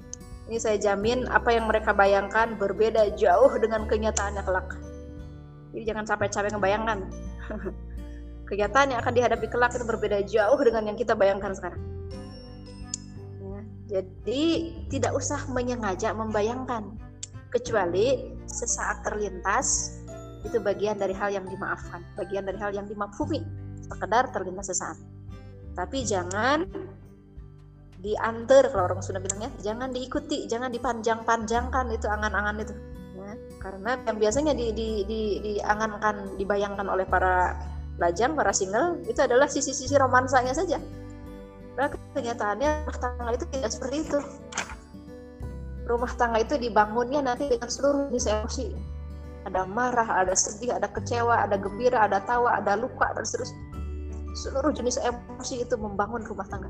ini 0.49 0.57
saya 0.57 0.81
jamin 0.81 1.29
apa 1.29 1.53
yang 1.53 1.69
mereka 1.69 1.93
bayangkan 1.93 2.57
berbeda 2.57 3.13
jauh 3.13 3.53
dengan 3.61 3.85
kenyataannya 3.85 4.41
kelak. 4.41 4.73
Jadi 5.69 5.83
jangan 5.85 6.05
sampai 6.09 6.33
capek 6.33 6.49
ngebayangkan. 6.57 6.99
Kenyataan 8.49 8.89
yang 8.89 8.99
akan 9.05 9.13
dihadapi 9.13 9.47
kelak 9.53 9.77
itu 9.77 9.85
berbeda 9.85 10.19
jauh 10.25 10.59
dengan 10.65 10.89
yang 10.89 10.97
kita 10.97 11.13
bayangkan 11.13 11.53
sekarang. 11.53 11.81
Jadi 13.93 14.73
tidak 14.89 15.13
usah 15.13 15.45
menyengaja 15.53 16.17
membayangkan, 16.17 16.97
kecuali 17.53 18.33
sesaat 18.49 19.05
terlintas 19.05 20.01
itu 20.41 20.57
bagian 20.57 20.97
dari 20.97 21.13
hal 21.13 21.29
yang 21.29 21.45
dimaafkan, 21.45 22.01
bagian 22.17 22.49
dari 22.49 22.57
hal 22.57 22.73
yang 22.73 22.89
dimafhumi, 22.89 23.45
sekedar 23.85 24.33
terlintas 24.33 24.73
sesaat. 24.73 25.12
Tapi 25.73 26.05
jangan 26.05 26.65
diantar 28.03 28.69
kalau 28.69 28.93
orang 28.93 29.01
Sunda 29.01 29.23
bilangnya, 29.23 29.49
jangan 29.63 29.89
diikuti, 29.89 30.45
jangan 30.45 30.69
dipanjang-panjangkan 30.69 31.85
itu 31.95 32.05
angan-angan 32.05 32.55
itu. 32.61 32.73
Ya, 33.17 33.33
karena 33.63 33.91
yang 34.05 34.17
biasanya 34.19 34.53
di, 34.53 34.75
di, 34.75 34.89
di, 35.07 35.21
diangankan, 35.39 36.35
dibayangkan 36.37 36.85
oleh 36.85 37.07
para 37.07 37.57
lajang, 37.97 38.35
para 38.35 38.51
single 38.51 38.99
itu 39.07 39.17
adalah 39.23 39.47
sisi-sisi 39.47 39.95
romansanya 39.95 40.51
saja 40.51 40.81
Nah, 41.73 41.89
kenyataannya 42.13 42.85
rumah 42.85 42.97
tangga 43.01 43.31
itu 43.33 43.45
tidak 43.49 43.71
seperti 43.73 44.05
itu. 44.05 44.19
Rumah 45.89 46.11
tangga 46.15 46.39
itu 46.45 46.55
dibangunnya 46.61 47.25
nanti 47.25 47.49
dengan 47.49 47.69
seluruh 47.69 48.13
jenis 48.13 48.29
emosi. 48.29 48.65
Ada 49.43 49.67
marah, 49.67 50.23
ada 50.23 50.37
sedih, 50.37 50.77
ada 50.77 50.87
kecewa, 50.87 51.43
ada 51.43 51.59
gembira, 51.59 52.05
ada 52.07 52.21
tawa, 52.23 52.61
ada 52.61 52.79
luka, 52.79 53.09
dan 53.17 53.25
seterusnya. 53.25 53.59
Seluruh 54.33 54.73
jenis 54.73 54.97
emosi 55.01 55.61
itu 55.61 55.75
membangun 55.77 56.25
rumah 56.25 56.45
tangga. 56.49 56.69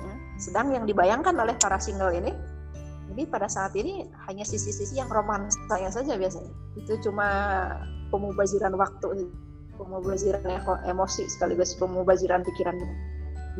Ya. 0.00 0.14
Sedang 0.36 0.72
yang 0.72 0.84
dibayangkan 0.84 1.32
oleh 1.36 1.56
para 1.56 1.80
single 1.80 2.12
ini, 2.12 2.32
ini 3.12 3.24
pada 3.24 3.48
saat 3.48 3.72
ini 3.76 4.04
hanya 4.28 4.44
sisi-sisi 4.44 5.00
yang 5.00 5.08
romansanya 5.08 5.88
saja 5.88 6.16
biasanya. 6.20 6.52
Itu 6.76 7.00
cuma 7.00 7.28
pemubaziran 8.12 8.76
waktu, 8.76 9.28
pemubaziran 9.76 10.44
emosi 10.88 11.28
sekaligus 11.28 11.76
pemubaziran 11.76 12.40
pikiran 12.44 12.76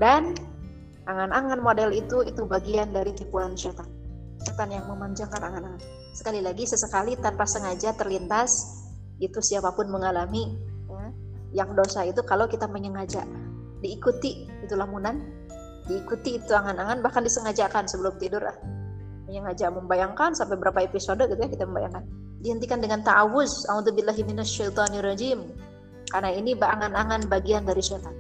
dan 0.00 0.32
angan-angan 1.04 1.60
model 1.60 1.92
itu 1.92 2.24
itu 2.24 2.48
bagian 2.48 2.90
dari 2.90 3.12
tipuan 3.12 3.52
setan 3.54 3.86
setan 4.40 4.72
yang 4.72 4.88
memanjangkan 4.88 5.40
angan-angan 5.44 5.80
sekali 6.16 6.40
lagi 6.40 6.64
sesekali 6.64 7.20
tanpa 7.20 7.44
sengaja 7.44 7.92
terlintas 7.92 8.80
itu 9.16 9.40
siapa 9.40 9.72
pun 9.72 9.88
mengalami. 9.88 10.75
Yang 11.54 11.74
dosa 11.76 12.06
itu 12.06 12.22
kalau 12.24 12.48
kita 12.50 12.66
menyengaja. 12.66 13.22
Diikuti 13.84 14.48
itu 14.64 14.74
lamunan 14.74 15.20
diikuti 15.86 16.42
itu 16.42 16.50
angan-angan 16.50 16.98
bahkan 16.98 17.22
disengajakan 17.22 17.86
sebelum 17.86 18.18
tidur 18.18 18.42
ah. 18.42 18.58
yang 19.30 19.46
ngajak 19.46 19.70
membayangkan 19.74 20.34
sampai 20.34 20.58
berapa 20.58 20.86
episode 20.86 21.22
gitu 21.26 21.38
ya 21.38 21.50
kita 21.50 21.66
membayangkan. 21.66 22.02
Dihentikan 22.42 22.78
dengan 22.78 23.02
ta'awuz 23.02 23.66
a'udzubillahi 23.66 24.22
minasyaitonirrajim. 24.22 25.42
Karena 26.06 26.30
ini 26.30 26.54
angan-angan 26.54 27.26
bagian 27.26 27.66
dari 27.66 27.82
syaitan. 27.82 28.14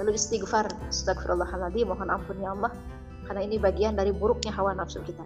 Lalu 0.00 0.16
istighfar 0.16 0.72
astagfirullahaladzim 0.88 1.84
mohon 1.84 2.08
ampun 2.08 2.40
ya 2.40 2.56
Allah. 2.56 2.72
Karena 3.28 3.44
ini 3.44 3.60
bagian 3.60 3.92
dari 3.92 4.08
buruknya 4.08 4.56
hawa 4.56 4.72
nafsu 4.72 5.04
kita. 5.04 5.20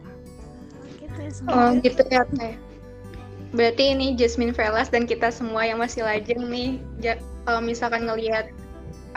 Gitu 0.98 1.18
ya, 1.22 1.30
oh 1.54 1.70
gitu 1.78 2.02
ya 2.10 2.26
teh 2.34 2.58
berarti 3.56 3.96
ini 3.96 4.12
Jasmine 4.14 4.52
Velas 4.52 4.92
dan 4.92 5.08
kita 5.08 5.32
semua 5.32 5.64
yang 5.64 5.80
masih 5.80 6.04
lajeng 6.04 6.44
nih 6.52 6.76
kalau 7.48 7.64
misalkan 7.64 8.04
ngelihat 8.04 8.52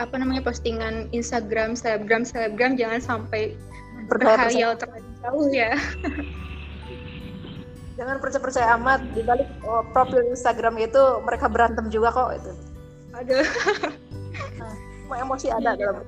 apa 0.00 0.16
namanya 0.16 0.40
postingan 0.40 1.12
Instagram 1.12 1.76
selebgram 1.76 2.24
selebgram 2.24 2.74
jangan 2.74 3.04
sampai 3.04 3.52
berhayal 4.08 4.74
terlalu 4.74 5.06
jauh 5.20 5.48
ya. 5.52 5.76
Jangan 8.00 8.16
percaya 8.16 8.40
percaya 8.40 8.66
amat. 8.80 9.04
Di 9.12 9.20
balik 9.20 9.44
oh, 9.60 9.84
profil 9.92 10.24
Instagram 10.32 10.80
itu 10.80 11.20
mereka 11.20 11.52
berantem 11.52 11.92
juga 11.92 12.08
kok 12.08 12.32
itu. 12.32 12.52
Aduh. 13.20 13.44
Nah, 15.10 15.26
emosi 15.26 15.50
ada 15.50 15.74
dalam 15.74 16.06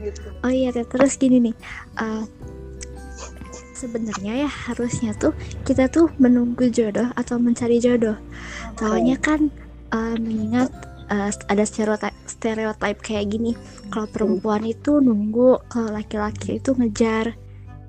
gitu. 0.00 0.28
Oh 0.44 0.52
iya 0.52 0.72
terus 0.72 1.16
gini 1.20 1.50
nih. 1.50 1.54
Uh, 2.00 2.24
sebenarnya 3.74 4.46
ya 4.46 4.50
harusnya 4.50 5.12
tuh 5.18 5.34
kita 5.66 5.90
tuh 5.90 6.08
menunggu 6.22 6.70
jodoh 6.70 7.10
atau 7.18 7.36
mencari 7.36 7.82
jodoh 7.82 8.16
soalnya 8.78 9.18
kan 9.18 9.50
uh, 9.90 10.16
mengingat 10.16 10.70
uh, 11.10 11.28
ada 11.50 11.66
stereotip 11.66 12.14
stereotip 12.24 13.02
kayak 13.02 13.34
gini 13.34 13.58
kalau 13.90 14.06
perempuan 14.08 14.62
itu 14.64 15.02
nunggu 15.02 15.60
kalau 15.68 15.90
laki-laki 15.90 16.62
itu 16.62 16.72
ngejar 16.78 17.34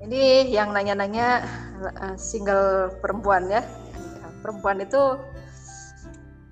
ini 0.06 0.54
yang 0.54 0.70
nanya-nanya 0.70 1.42
uh, 1.82 2.14
single 2.14 2.94
perempuan 3.02 3.50
ya. 3.50 3.66
Perempuan 4.38 4.78
itu 4.78 5.18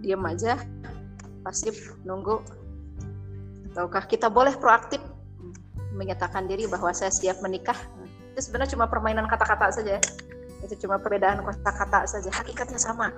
diam 0.03 0.27
aja, 0.27 0.59
pasif 1.47 1.95
nunggu. 2.03 2.43
Ataukah 3.71 4.11
kita 4.11 4.27
boleh 4.27 4.59
proaktif 4.59 4.99
menyatakan 5.95 6.51
diri 6.51 6.67
bahwa 6.67 6.91
saya 6.91 7.15
siap 7.15 7.39
menikah? 7.47 7.79
Itu 8.35 8.51
sebenarnya 8.51 8.75
cuma 8.75 8.91
permainan 8.91 9.31
kata-kata 9.31 9.71
saja. 9.71 10.03
Itu 10.59 10.75
cuma 10.83 10.99
perbedaan 10.99 11.39
kata-kata 11.39 12.03
saja. 12.11 12.35
Hakikatnya 12.35 12.83
sama. 12.83 13.15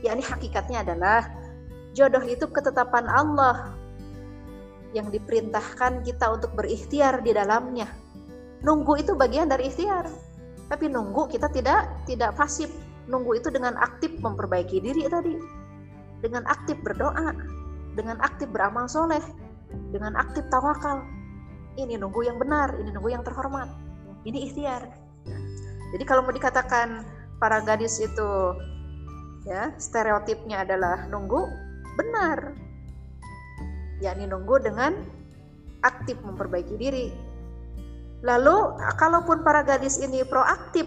Ya 0.00 0.16
ini 0.16 0.24
hakikatnya 0.24 0.80
adalah 0.80 1.28
jodoh 1.92 2.24
itu 2.24 2.48
ketetapan 2.48 3.04
Allah 3.04 3.76
yang 4.96 5.12
diperintahkan 5.12 6.08
kita 6.08 6.32
untuk 6.32 6.56
berikhtiar 6.56 7.20
di 7.20 7.36
dalamnya. 7.36 7.84
Nunggu 8.64 8.96
itu 8.96 9.12
bagian 9.12 9.52
dari 9.52 9.68
ikhtiar. 9.68 10.08
Tapi 10.72 10.88
nunggu 10.88 11.28
kita 11.28 11.52
tidak 11.52 11.92
tidak 12.08 12.32
pasif. 12.32 12.72
Nunggu 13.12 13.36
itu 13.36 13.52
dengan 13.52 13.76
aktif 13.76 14.16
memperbaiki 14.24 14.80
diri 14.80 15.04
tadi. 15.04 15.36
Dengan 16.24 16.48
aktif 16.48 16.80
berdoa. 16.80 17.36
Dengan 17.92 18.24
aktif 18.24 18.48
beramal 18.48 18.88
soleh. 18.88 19.20
Dengan 19.92 20.16
aktif 20.16 20.48
tawakal. 20.48 21.04
Ini 21.76 22.00
nunggu 22.00 22.24
yang 22.24 22.40
benar 22.40 22.72
ini 22.80 22.88
nunggu 22.88 23.12
yang 23.12 23.20
terhormat 23.20 23.68
ini 24.26 24.50
ikhtiar. 24.50 24.82
Jadi 25.94 26.04
kalau 26.04 26.26
mau 26.26 26.34
dikatakan 26.34 27.06
para 27.38 27.62
gadis 27.62 28.02
itu 28.02 28.30
ya 29.46 29.70
stereotipnya 29.78 30.66
adalah 30.66 31.06
nunggu 31.06 31.46
benar. 31.94 32.52
Yakni 34.02 34.26
nunggu 34.26 34.60
dengan 34.60 34.92
aktif 35.86 36.18
memperbaiki 36.26 36.74
diri. 36.74 37.08
Lalu 38.26 38.74
kalaupun 38.98 39.46
para 39.46 39.62
gadis 39.62 40.02
ini 40.02 40.26
proaktif 40.26 40.84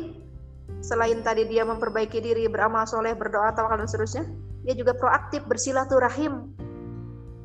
selain 0.83 1.23
tadi 1.23 1.47
dia 1.47 1.63
memperbaiki 1.63 2.19
diri, 2.19 2.45
beramal 2.51 2.83
soleh, 2.83 3.15
berdoa, 3.15 3.55
tawakal 3.55 3.79
dan 3.79 3.87
seterusnya, 3.87 4.23
dia 4.67 4.75
juga 4.75 4.95
proaktif 4.95 5.43
bersilaturahim 5.47 6.51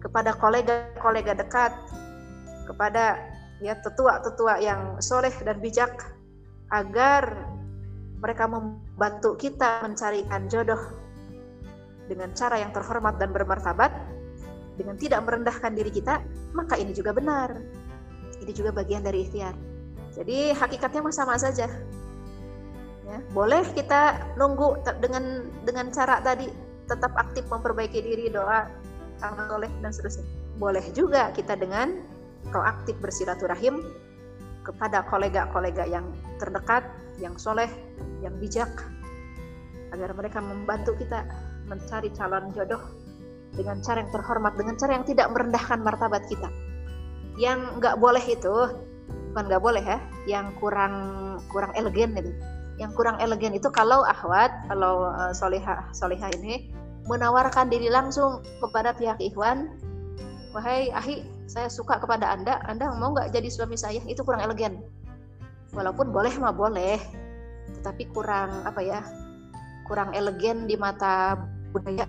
kepada 0.03 0.37
kolega-kolega 0.37 1.33
dekat, 1.39 1.73
kepada 2.69 3.19
ya 3.65 3.81
tetua-tetua 3.81 4.61
yang 4.61 5.01
soleh 5.01 5.33
dan 5.41 5.57
bijak 5.59 6.13
agar 6.69 7.49
mereka 8.21 8.45
membantu 8.45 9.41
kita 9.41 9.81
mencarikan 9.81 10.45
jodoh 10.53 10.81
dengan 12.05 12.29
cara 12.37 12.61
yang 12.61 12.77
terhormat 12.77 13.17
dan 13.17 13.33
bermartabat 13.33 13.89
dengan 14.77 15.01
tidak 15.01 15.25
merendahkan 15.25 15.73
diri 15.73 15.89
kita 15.89 16.21
maka 16.53 16.77
ini 16.77 16.93
juga 16.93 17.17
benar 17.17 17.57
ini 18.45 18.53
juga 18.53 18.69
bagian 18.77 19.01
dari 19.01 19.25
ikhtiar 19.25 19.57
jadi 20.15 20.55
hakikatnya 20.55 21.11
sama 21.11 21.35
saja. 21.35 21.67
Ya, 23.05 23.19
boleh 23.37 23.67
kita 23.77 24.33
nunggu 24.39 24.81
dengan 25.03 25.51
dengan 25.67 25.91
cara 25.93 26.23
tadi 26.25 26.49
tetap 26.89 27.13
aktif 27.19 27.45
memperbaiki 27.51 28.01
diri, 28.01 28.31
doa, 28.31 28.71
amal 29.21 29.45
soleh 29.51 29.71
dan 29.83 29.91
seterusnya. 29.91 30.25
Boleh 30.57 30.87
juga 30.95 31.35
kita 31.35 31.59
dengan 31.59 32.01
proaktif 32.55 32.95
bersilaturahim 33.03 33.83
kepada 34.63 35.03
kolega-kolega 35.11 35.91
yang 35.91 36.07
terdekat, 36.39 36.87
yang 37.19 37.35
soleh, 37.35 37.67
yang 38.23 38.39
bijak, 38.39 38.71
agar 39.91 40.15
mereka 40.15 40.39
membantu 40.39 40.95
kita 40.95 41.27
mencari 41.67 42.15
calon 42.15 42.55
jodoh 42.55 42.79
dengan 43.59 43.83
cara 43.83 44.07
yang 44.07 44.13
terhormat, 44.15 44.55
dengan 44.55 44.79
cara 44.79 44.93
yang 44.95 45.07
tidak 45.07 45.27
merendahkan 45.35 45.83
martabat 45.83 46.23
kita. 46.31 46.47
Yang 47.35 47.83
nggak 47.83 47.99
boleh 47.99 48.23
itu 48.23 48.55
bukan 49.35 49.51
nggak 49.51 49.65
boleh 49.67 49.83
ya 49.83 49.99
yang 50.31 50.55
kurang 50.63 50.95
kurang 51.51 51.75
elegan 51.75 52.15
itu 52.15 52.31
yang 52.79 52.95
kurang 52.95 53.19
elegan 53.19 53.51
itu 53.51 53.67
kalau 53.75 54.07
ahwat 54.07 54.55
kalau 54.71 55.11
uh, 55.11 55.35
solihah 55.35 55.91
solihah 55.91 56.31
ini 56.39 56.71
menawarkan 57.11 57.67
diri 57.67 57.91
langsung 57.91 58.47
kepada 58.63 58.95
pihak 58.95 59.19
ikhwan 59.19 59.75
wahai 60.55 60.87
ahi 60.95 61.27
saya 61.45 61.69
suka 61.69 62.01
kepada 62.01 62.33
anda 62.33 62.61
anda 62.65 62.89
mau 62.97 63.13
nggak 63.13 63.33
jadi 63.33 63.49
suami 63.53 63.77
saya? 63.77 64.01
Itu 64.09 64.25
kurang 64.25 64.45
elegan. 64.45 64.81
Walaupun 65.75 66.15
boleh 66.15 66.33
mah 66.41 66.55
boleh 66.55 67.01
tetapi 67.81 68.13
kurang 68.13 68.65
apa 68.65 68.81
ya 68.81 69.01
kurang 69.85 70.17
elegan 70.17 70.65
di 70.65 70.77
mata 70.79 71.37
budaya. 71.73 72.09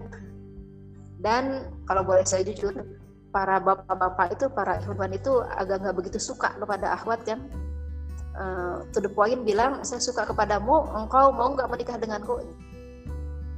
Dan 1.19 1.74
kalau 1.89 2.06
boleh 2.06 2.24
saya 2.24 2.45
jujur 2.45 2.71
para 3.34 3.60
bapak-bapak 3.60 4.39
itu 4.39 4.45
para 4.48 4.80
ikhwan 4.80 5.12
itu 5.12 5.43
agak 5.60 5.84
nggak 5.84 5.95
begitu 6.00 6.19
suka 6.21 6.56
kepada 6.56 6.95
akhwat 6.95 7.28
yang 7.28 7.41
uh, 8.39 8.80
to 8.95 9.04
the 9.04 9.12
point 9.12 9.43
bilang 9.43 9.84
saya 9.84 10.00
suka 10.00 10.24
kepadamu 10.24 10.88
engkau 10.95 11.36
mau 11.36 11.52
nggak 11.52 11.67
menikah 11.67 12.00
denganku? 12.00 12.39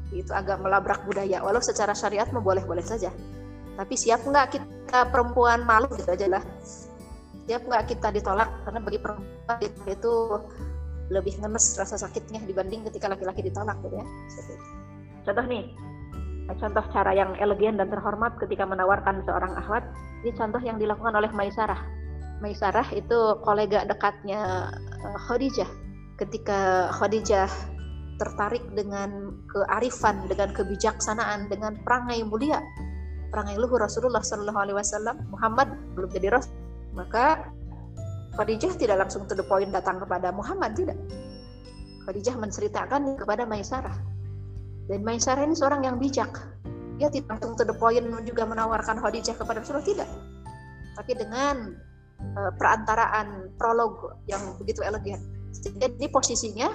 Itu 0.09 0.33
agak 0.33 0.63
melabrak 0.63 1.05
budaya. 1.05 1.43
Walau 1.43 1.61
secara 1.61 1.93
syariat 1.93 2.25
mau 2.33 2.41
boleh-boleh 2.41 2.81
saja 2.81 3.13
tapi 3.77 3.93
siap 3.93 4.25
nggak 4.25 4.57
kita 4.57 4.99
perempuan 5.13 5.61
malu 5.61 5.85
gitu 5.93 6.09
aja 6.09 6.25
lah. 6.25 6.43
Siap 7.45 7.61
nggak 7.69 7.83
kita 7.93 8.09
ditolak? 8.09 8.49
Karena 8.65 8.79
bagi 8.81 8.99
perempuan 8.99 9.57
itu 9.85 10.13
lebih 11.07 11.39
ngenes 11.39 11.79
rasa 11.79 11.95
sakitnya 11.95 12.43
dibanding 12.43 12.83
ketika 12.89 13.07
laki-laki 13.07 13.45
ditolak 13.45 13.77
gitu 13.85 14.01
ya. 14.01 14.05
Contoh 15.23 15.45
nih 15.45 15.71
contoh 16.57 16.83
cara 16.95 17.11
yang 17.11 17.35
elegan 17.37 17.75
dan 17.75 17.91
terhormat 17.91 18.39
ketika 18.39 18.63
menawarkan 18.63 19.19
seorang 19.27 19.51
akhwat 19.59 19.83
ini 20.23 20.31
contoh 20.31 20.59
yang 20.63 20.81
dilakukan 20.81 21.13
oleh 21.13 21.29
Maisarah. 21.31 21.79
Maisarah 22.41 22.87
itu 22.95 23.37
kolega 23.45 23.85
dekatnya 23.85 24.71
eh, 25.05 25.17
Khadijah. 25.29 25.69
Ketika 26.17 26.89
Khadijah 26.97 27.51
tertarik 28.17 28.65
dengan 28.73 29.37
kearifan 29.45 30.25
dengan 30.25 30.49
kebijaksanaan 30.49 31.53
dengan 31.53 31.77
perangai 31.85 32.25
mulia 32.25 32.57
perangai 33.29 33.57
luhur 33.59 33.81
Rasulullah 33.81 34.23
Shallallahu 34.23 34.59
Alaihi 34.59 34.77
Wasallam 34.77 35.15
Muhammad 35.31 35.67
belum 35.93 36.09
jadi 36.11 36.33
rasul 36.33 36.53
maka 36.95 37.51
Khadijah 38.37 38.77
tidak 38.77 39.01
langsung 39.01 39.25
to 39.25 39.33
the 39.33 39.45
point 39.45 39.69
datang 39.73 39.97
kepada 39.97 40.29
Muhammad 40.29 40.77
tidak 40.77 40.97
Khadijah 42.07 42.39
menceritakan 42.39 43.19
kepada 43.19 43.43
Maisarah 43.43 44.17
dan 44.87 45.03
Maisarah 45.03 45.43
ini 45.43 45.55
seorang 45.55 45.83
yang 45.83 45.99
bijak. 45.99 46.31
Dia 46.97 47.11
tidak 47.11 47.37
langsung 47.37 47.53
to 47.59 47.63
the 47.67 47.75
point 47.75 48.01
juga 48.23 48.47
menawarkan 48.47 49.03
Khadijah 49.03 49.35
kepada 49.35 49.61
Rasulullah 49.61 49.85
tidak. 49.85 50.09
Tapi 50.95 51.11
dengan 51.13 51.75
uh, 52.39 52.51
perantaraan 52.55 53.53
prolog 53.59 54.17
yang 54.25 54.41
begitu 54.57 54.81
elegan. 54.81 55.19
Jadi 55.53 56.07
posisinya 56.09 56.71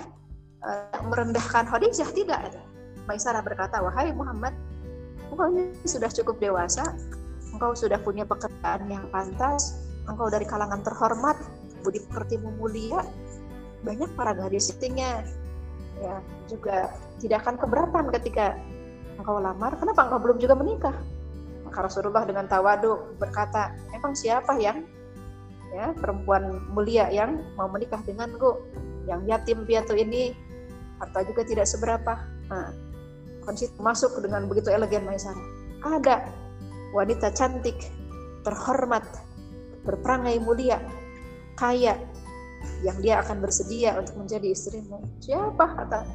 uh, 0.63 1.01
merendahkan 1.09 1.67
Khadijah 1.67 2.13
tidak. 2.13 2.53
Maisarah 3.09 3.43
berkata, 3.43 3.83
"Wahai 3.83 4.15
Muhammad, 4.15 4.55
engkau 5.33 5.49
ini 5.49 5.73
sudah 5.89 6.13
cukup 6.13 6.37
dewasa, 6.39 6.85
engkau 7.57 7.73
sudah 7.73 7.97
punya 8.01 8.29
pekerjaan 8.29 8.87
yang 8.87 9.09
pantas, 9.09 9.81
engkau 10.05 10.29
dari 10.29 10.45
kalangan 10.45 10.85
terhormat, 10.85 11.41
budi 11.81 12.05
pekertimu 12.07 12.53
mulia, 12.61 13.01
banyak 13.83 14.13
para 14.15 14.37
gadis 14.37 14.71
setingnya 14.71 15.27
ya 16.03 16.19
juga 16.51 16.91
tidak 17.23 17.47
akan 17.47 17.57
keberatan 17.59 18.05
ketika 18.21 18.59
engkau 19.19 19.39
lamar. 19.39 19.75
Kenapa 19.79 20.07
engkau 20.07 20.21
belum 20.21 20.39
juga 20.39 20.55
menikah? 20.55 20.97
Maka 21.67 21.89
Rasulullah 21.89 22.27
dengan 22.29 22.47
tawadu 22.51 23.17
berkata 23.17 23.73
emang 23.97 24.13
siapa 24.13 24.59
yang 24.61 24.85
ya 25.73 25.97
perempuan 25.97 26.69
mulia 26.69 27.09
yang 27.09 27.41
mau 27.57 27.71
menikah 27.71 28.03
denganku? 28.05 28.61
Yang 29.09 29.21
yatim 29.35 29.59
piatu 29.67 29.95
ini 29.99 30.37
harta 31.03 31.27
juga 31.27 31.43
tidak 31.43 31.67
seberapa. 31.67 32.23
Nah, 32.47 32.71
kondisi 33.43 33.69
masuk 33.83 34.15
dengan 34.23 34.47
begitu 34.47 34.71
elegan 34.71 35.05
Maisarah. 35.05 35.43
Ada 35.83 36.31
wanita 36.95 37.35
cantik, 37.35 37.77
terhormat, 38.47 39.03
berperangai 39.83 40.39
mulia, 40.39 40.79
kaya, 41.59 41.99
yang 42.87 42.99
dia 43.03 43.19
akan 43.23 43.43
bersedia 43.43 43.99
untuk 43.99 44.15
menjadi 44.15 44.55
istrimu. 44.55 45.03
Siapa 45.19 45.67
kata 45.75 46.07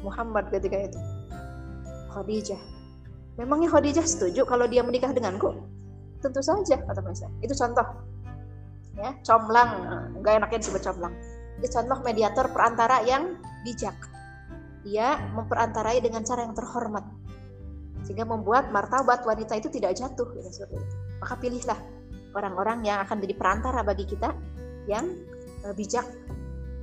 Muhammad 0.00 0.48
ketika 0.48 0.88
itu? 0.88 1.00
Khadijah. 2.16 2.60
Memangnya 3.36 3.68
Khadijah 3.68 4.06
setuju 4.08 4.48
kalau 4.48 4.64
dia 4.64 4.80
menikah 4.80 5.12
denganku? 5.12 5.52
Tentu 6.24 6.40
saja 6.40 6.80
kata 6.80 7.00
Maisarah. 7.04 7.36
Itu 7.44 7.52
contoh. 7.52 7.86
Ya, 8.96 9.12
comlang, 9.28 9.70
enggak 10.16 10.40
enaknya 10.40 10.58
disebut 10.64 10.80
comlang. 10.80 11.12
Itu 11.60 11.68
contoh 11.68 12.00
mediator 12.00 12.48
perantara 12.48 13.04
yang 13.04 13.36
bijak. 13.60 14.15
Dia 14.86 15.18
memperantarai 15.34 15.98
dengan 15.98 16.22
cara 16.22 16.46
yang 16.46 16.54
terhormat. 16.54 17.02
Sehingga 18.06 18.22
membuat 18.22 18.70
martabat 18.70 19.26
wanita 19.26 19.58
itu 19.58 19.66
tidak 19.66 19.98
jatuh 19.98 20.30
maka 21.20 21.34
pilihlah 21.40 21.80
orang-orang 22.36 22.84
yang 22.84 23.00
akan 23.02 23.18
jadi 23.24 23.34
perantara 23.34 23.80
bagi 23.80 24.04
kita 24.04 24.30
yang 24.86 25.04
uh, 25.64 25.72
bijak. 25.72 26.04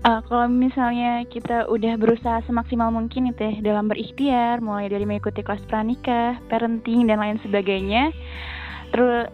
Uh, 0.03 0.19
kalau 0.27 0.51
misalnya 0.51 1.23
kita 1.31 1.63
udah 1.71 1.95
berusaha 1.95 2.43
semaksimal 2.43 2.91
mungkin 2.91 3.31
nih 3.31 3.35
teh 3.39 3.55
dalam 3.63 3.87
berikhtiar, 3.87 4.59
mulai 4.59 4.91
dari 4.91 5.07
mengikuti 5.07 5.39
kelas 5.39 5.63
pranikah, 5.71 6.43
parenting 6.51 7.07
dan 7.07 7.23
lain 7.23 7.39
sebagainya, 7.39 8.11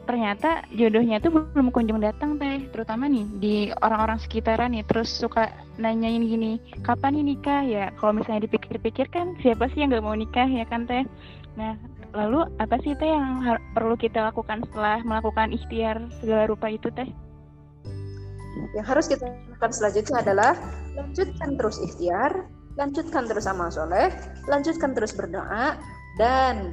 ternyata 0.07 0.63
jodohnya 0.71 1.19
itu 1.19 1.27
belum 1.27 1.75
kunjung 1.75 1.99
datang 1.99 2.39
teh, 2.39 2.63
terutama 2.71 3.11
nih 3.11 3.27
di 3.43 3.55
orang-orang 3.83 4.15
sekitaran 4.15 4.71
nih, 4.71 4.87
terus 4.87 5.11
suka 5.11 5.51
nanyain 5.75 6.23
gini, 6.23 6.63
kapan 6.79 7.19
nih 7.19 7.35
nikah 7.35 7.61
ya? 7.67 7.85
Kalau 7.99 8.15
misalnya 8.15 8.47
dipikir-pikir 8.47 9.11
kan 9.11 9.35
siapa 9.43 9.67
sih 9.75 9.83
yang 9.83 9.91
gak 9.91 10.05
mau 10.07 10.15
nikah 10.15 10.47
ya 10.47 10.63
kan 10.63 10.87
teh? 10.87 11.03
Nah, 11.59 11.75
lalu 12.15 12.47
apa 12.63 12.79
sih 12.87 12.95
teh 12.95 13.11
yang 13.11 13.43
perlu 13.75 13.99
kita 13.99 14.31
lakukan 14.31 14.63
setelah 14.71 15.03
melakukan 15.03 15.51
ikhtiar 15.51 15.99
segala 16.23 16.47
rupa 16.47 16.71
itu 16.71 16.87
teh? 16.95 17.11
Yang 18.79 18.85
harus 18.87 19.05
kita 19.11 19.27
lakukan 19.27 19.71
selanjutnya 19.75 20.17
adalah 20.23 20.53
lanjutkan 20.95 21.49
terus 21.59 21.77
ikhtiar, 21.83 22.31
lanjutkan 22.79 23.27
terus 23.27 23.43
amal 23.43 23.67
soleh, 23.67 24.07
lanjutkan 24.47 24.95
terus 24.95 25.11
berdoa, 25.11 25.75
dan 26.15 26.71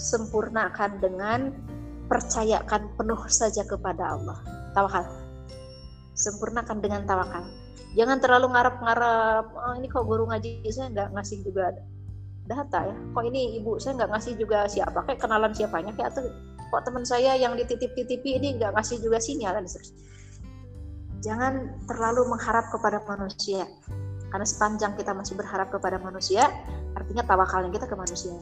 sempurnakan 0.00 0.96
dengan 0.96 1.52
percayakan 2.12 2.92
penuh 3.00 3.20
saja 3.32 3.64
kepada 3.64 4.20
Allah. 4.20 4.36
Tawakal. 4.76 5.08
Sempurnakan 6.12 6.84
dengan 6.84 7.08
tawakal. 7.08 7.40
Jangan 7.96 8.20
terlalu 8.20 8.52
ngarep-ngarep, 8.52 9.46
oh, 9.56 9.74
ini 9.80 9.88
kok 9.88 10.04
guru 10.04 10.28
ngaji? 10.28 10.60
Saya 10.68 10.92
nggak 10.92 11.08
ngasih 11.16 11.40
juga 11.40 11.72
data 12.44 12.84
ya. 12.84 12.96
Kok 13.16 13.24
ini 13.32 13.56
ibu? 13.56 13.80
Saya 13.80 13.96
nggak 13.96 14.12
ngasih 14.12 14.32
juga 14.36 14.68
siapa 14.68 15.08
kayak 15.08 15.24
kenalan 15.24 15.56
siapanya? 15.56 15.96
Kayak 15.96 16.12
atau 16.12 16.28
kok 16.68 16.82
teman 16.84 17.04
saya 17.08 17.32
yang 17.40 17.56
dititip-titipi 17.56 18.36
ini 18.36 18.60
nggak 18.60 18.76
ngasih 18.76 19.00
juga 19.00 19.16
sinyal? 19.16 19.56
Dan 19.56 19.64
jangan 21.24 21.80
terlalu 21.88 22.28
mengharap 22.28 22.68
kepada 22.68 23.00
manusia. 23.08 23.64
Karena 24.28 24.44
sepanjang 24.48 24.96
kita 25.00 25.12
masih 25.16 25.36
berharap 25.36 25.72
kepada 25.72 25.96
manusia 26.00 26.48
artinya 26.92 27.24
tawakalnya 27.24 27.72
kita 27.72 27.88
ke 27.88 27.96
manusia 27.96 28.36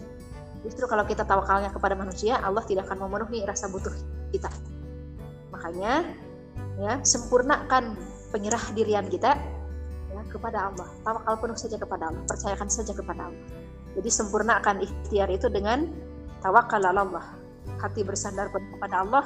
justru 0.67 0.85
kalau 0.87 1.05
kita 1.09 1.25
tawakalnya 1.25 1.73
kepada 1.73 1.97
manusia 1.97 2.41
Allah 2.41 2.65
tidak 2.67 2.89
akan 2.91 3.09
memenuhi 3.09 3.45
rasa 3.45 3.69
butuh 3.73 3.93
kita 4.35 4.51
makanya 5.51 6.05
ya 6.81 7.01
sempurnakan 7.05 7.97
penyerah 8.31 8.63
dirian 8.77 9.09
kita 9.09 9.37
ya 10.11 10.23
kepada 10.29 10.73
Allah 10.73 10.89
tawakal 11.03 11.35
penuh 11.41 11.59
saja 11.59 11.77
kepada 11.77 12.13
Allah 12.13 12.23
percayakan 12.29 12.69
saja 12.69 12.93
kepada 12.93 13.29
Allah 13.29 13.45
jadi 13.99 14.11
sempurnakan 14.11 14.87
ikhtiar 14.87 15.29
itu 15.35 15.51
dengan 15.51 15.91
tawakal 16.45 16.83
Allah. 16.83 17.27
Hati 17.81 18.05
bersandar 18.05 18.53
kepada 18.53 19.03
Allah, 19.03 19.25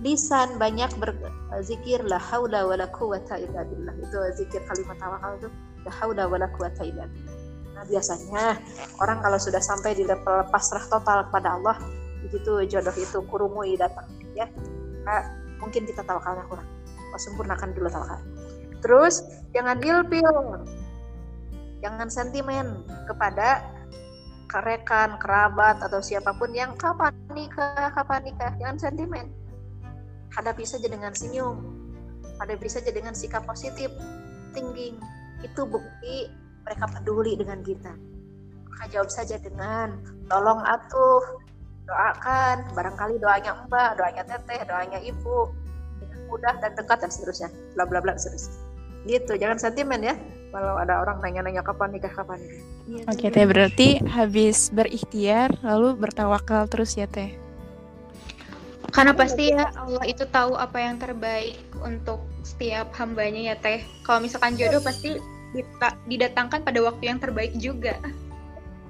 lisan 0.00 0.56
banyak 0.56 0.88
berzikir 0.96 2.00
la 2.06 2.16
haula 2.18 2.64
wala 2.64 2.86
quwata 2.88 3.36
illa 3.36 3.66
billah. 3.66 3.94
Itu 4.00 4.18
zikir 4.40 4.62
kalimat 4.64 4.96
tawakal 4.96 5.36
itu 5.42 5.48
la 5.84 5.92
haula 6.00 6.24
wala 6.30 6.46
quwata 6.54 6.86
illa 6.86 7.04
billah. 7.10 7.35
Nah, 7.76 7.84
biasanya 7.84 8.56
orang 9.04 9.20
kalau 9.20 9.36
sudah 9.36 9.60
sampai 9.60 9.92
di 9.92 10.08
level 10.08 10.48
pasrah 10.48 10.80
total 10.88 11.28
kepada 11.28 11.60
Allah, 11.60 11.76
begitu 12.24 12.64
jodoh 12.72 12.96
itu 12.96 13.20
kurumui 13.28 13.76
datang 13.76 14.08
ya. 14.32 14.48
Nah, 15.04 15.20
mungkin 15.60 15.84
kita 15.84 16.00
tawakalnya 16.00 16.48
kurang. 16.48 16.64
Oh, 17.12 17.20
sempurnakan 17.20 17.76
dulu 17.76 17.92
tawakal. 17.92 18.20
Terus 18.80 19.20
jangan 19.52 19.76
ilpil. 19.84 20.64
Jangan 21.84 22.08
sentimen 22.08 22.82
kepada 23.04 23.60
rekan, 24.56 25.20
kerabat 25.20 25.84
atau 25.84 26.00
siapa 26.00 26.32
pun 26.32 26.48
yang 26.56 26.72
kapan 26.80 27.12
nikah, 27.36 27.92
kapan 27.92 28.24
nikah, 28.24 28.56
jangan 28.56 28.80
sentimen. 28.80 29.28
Hadapi 30.32 30.64
saja 30.64 30.88
dengan 30.88 31.12
senyum, 31.12 31.60
hadapi 32.40 32.64
saja 32.64 32.88
dengan 32.88 33.12
sikap 33.12 33.44
positif, 33.44 33.92
tinggi. 34.56 34.96
Itu 35.44 35.68
bukti 35.68 36.32
mereka 36.66 36.84
peduli 36.90 37.38
dengan 37.38 37.62
kita. 37.62 37.94
Maka 38.66 38.84
jawab 38.90 39.08
saja 39.08 39.38
dengan 39.38 40.02
tolong 40.26 40.60
atuh, 40.66 41.22
doakan, 41.86 42.66
barangkali 42.74 43.22
doanya 43.22 43.54
mbak, 43.70 43.96
doanya 43.96 44.26
teteh, 44.26 44.60
doanya 44.66 44.98
ibu, 45.00 45.54
dengan 46.02 46.20
mudah 46.26 46.54
dan 46.58 46.74
dekat 46.74 46.98
dan 47.00 47.10
seterusnya, 47.14 47.48
bla 47.78 47.86
bla 47.86 48.02
bla 48.02 48.18
seterusnya. 48.18 48.58
Gitu, 49.06 49.38
jangan 49.38 49.62
sentimen 49.62 50.02
ya 50.02 50.18
kalau 50.50 50.74
ada 50.82 50.98
orang 51.04 51.22
nanya-nanya 51.22 51.62
kapan 51.62 51.94
nikah 51.94 52.10
kapan 52.10 52.42
nikah. 52.42 52.62
Ya, 52.86 53.02
Oke 53.10 53.26
teh 53.30 53.46
berarti 53.46 53.88
habis 54.02 54.70
berikhtiar 54.74 55.54
lalu 55.62 55.94
bertawakal 55.94 56.66
terus 56.66 56.98
ya 56.98 57.06
teh. 57.06 57.34
Karena 58.94 59.12
pasti 59.12 59.52
ya 59.52 59.68
Allah 59.76 60.06
itu 60.08 60.24
tahu 60.30 60.56
apa 60.56 60.78
yang 60.80 60.96
terbaik 60.96 61.60
untuk 61.82 62.24
setiap 62.46 62.94
hambanya 62.96 63.52
ya 63.52 63.56
teh. 63.58 63.84
Kalau 64.06 64.22
misalkan 64.22 64.56
jodoh 64.56 64.80
pasti 64.80 65.18
didatangkan 66.08 66.60
pada 66.66 66.78
waktu 66.84 67.08
yang 67.08 67.18
terbaik 67.22 67.52
juga. 67.56 67.96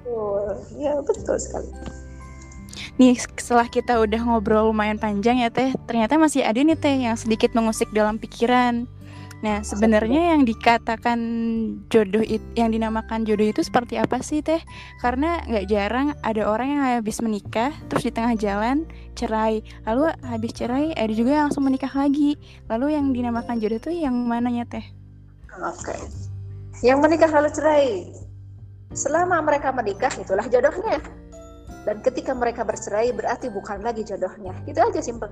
Oh, 0.07 0.55
ya 0.79 0.99
betul 1.03 1.35
sekali. 1.35 1.67
Nih 2.97 3.13
setelah 3.19 3.69
kita 3.69 4.01
udah 4.01 4.21
ngobrol 4.25 4.73
lumayan 4.73 4.97
panjang 4.97 5.37
ya 5.43 5.53
teh, 5.53 5.69
ternyata 5.85 6.17
masih 6.17 6.41
ada 6.41 6.57
nih 6.57 6.77
teh 6.77 6.95
yang 6.97 7.13
sedikit 7.13 7.53
mengusik 7.53 7.89
dalam 7.93 8.17
pikiran. 8.17 8.89
Nah, 9.37 9.61
sebenarnya 9.61 10.33
yang 10.33 10.49
dikatakan 10.49 11.19
jodoh 11.93 12.25
itu, 12.25 12.41
yang 12.57 12.73
dinamakan 12.73 13.21
jodoh 13.21 13.45
itu 13.45 13.61
seperti 13.61 14.01
apa 14.01 14.17
sih 14.25 14.41
teh? 14.41 14.57
Karena 14.97 15.45
nggak 15.45 15.69
jarang 15.69 16.17
ada 16.25 16.49
orang 16.49 16.73
yang 16.73 16.81
habis 16.97 17.21
menikah, 17.21 17.69
terus 17.85 18.09
di 18.09 18.11
tengah 18.17 18.33
jalan 18.33 18.89
cerai, 19.13 19.61
lalu 19.85 20.09
habis 20.25 20.57
cerai 20.57 20.89
ada 20.97 21.13
juga 21.13 21.37
yang 21.37 21.53
langsung 21.53 21.69
menikah 21.69 21.93
lagi. 21.93 22.33
Lalu 22.65 22.97
yang 22.97 23.13
dinamakan 23.13 23.61
jodoh 23.61 23.77
itu 23.77 23.93
yang 23.93 24.17
mananya 24.25 24.65
teh? 24.65 24.85
Oke, 25.53 25.93
okay. 25.93 26.26
Yang 26.85 27.01
menikah 27.01 27.29
lalu 27.33 27.49
cerai, 27.49 28.13
selama 28.93 29.41
mereka 29.41 29.73
menikah 29.73 30.13
itulah 30.17 30.45
jodohnya. 30.45 31.01
Dan 31.87 32.03
ketika 32.03 32.35
mereka 32.35 32.67
bercerai 32.67 33.15
berarti 33.15 33.47
bukan 33.47 33.79
lagi 33.79 34.03
jodohnya. 34.03 34.51
Itu 34.67 34.83
aja 34.83 34.99
simpel. 34.99 35.31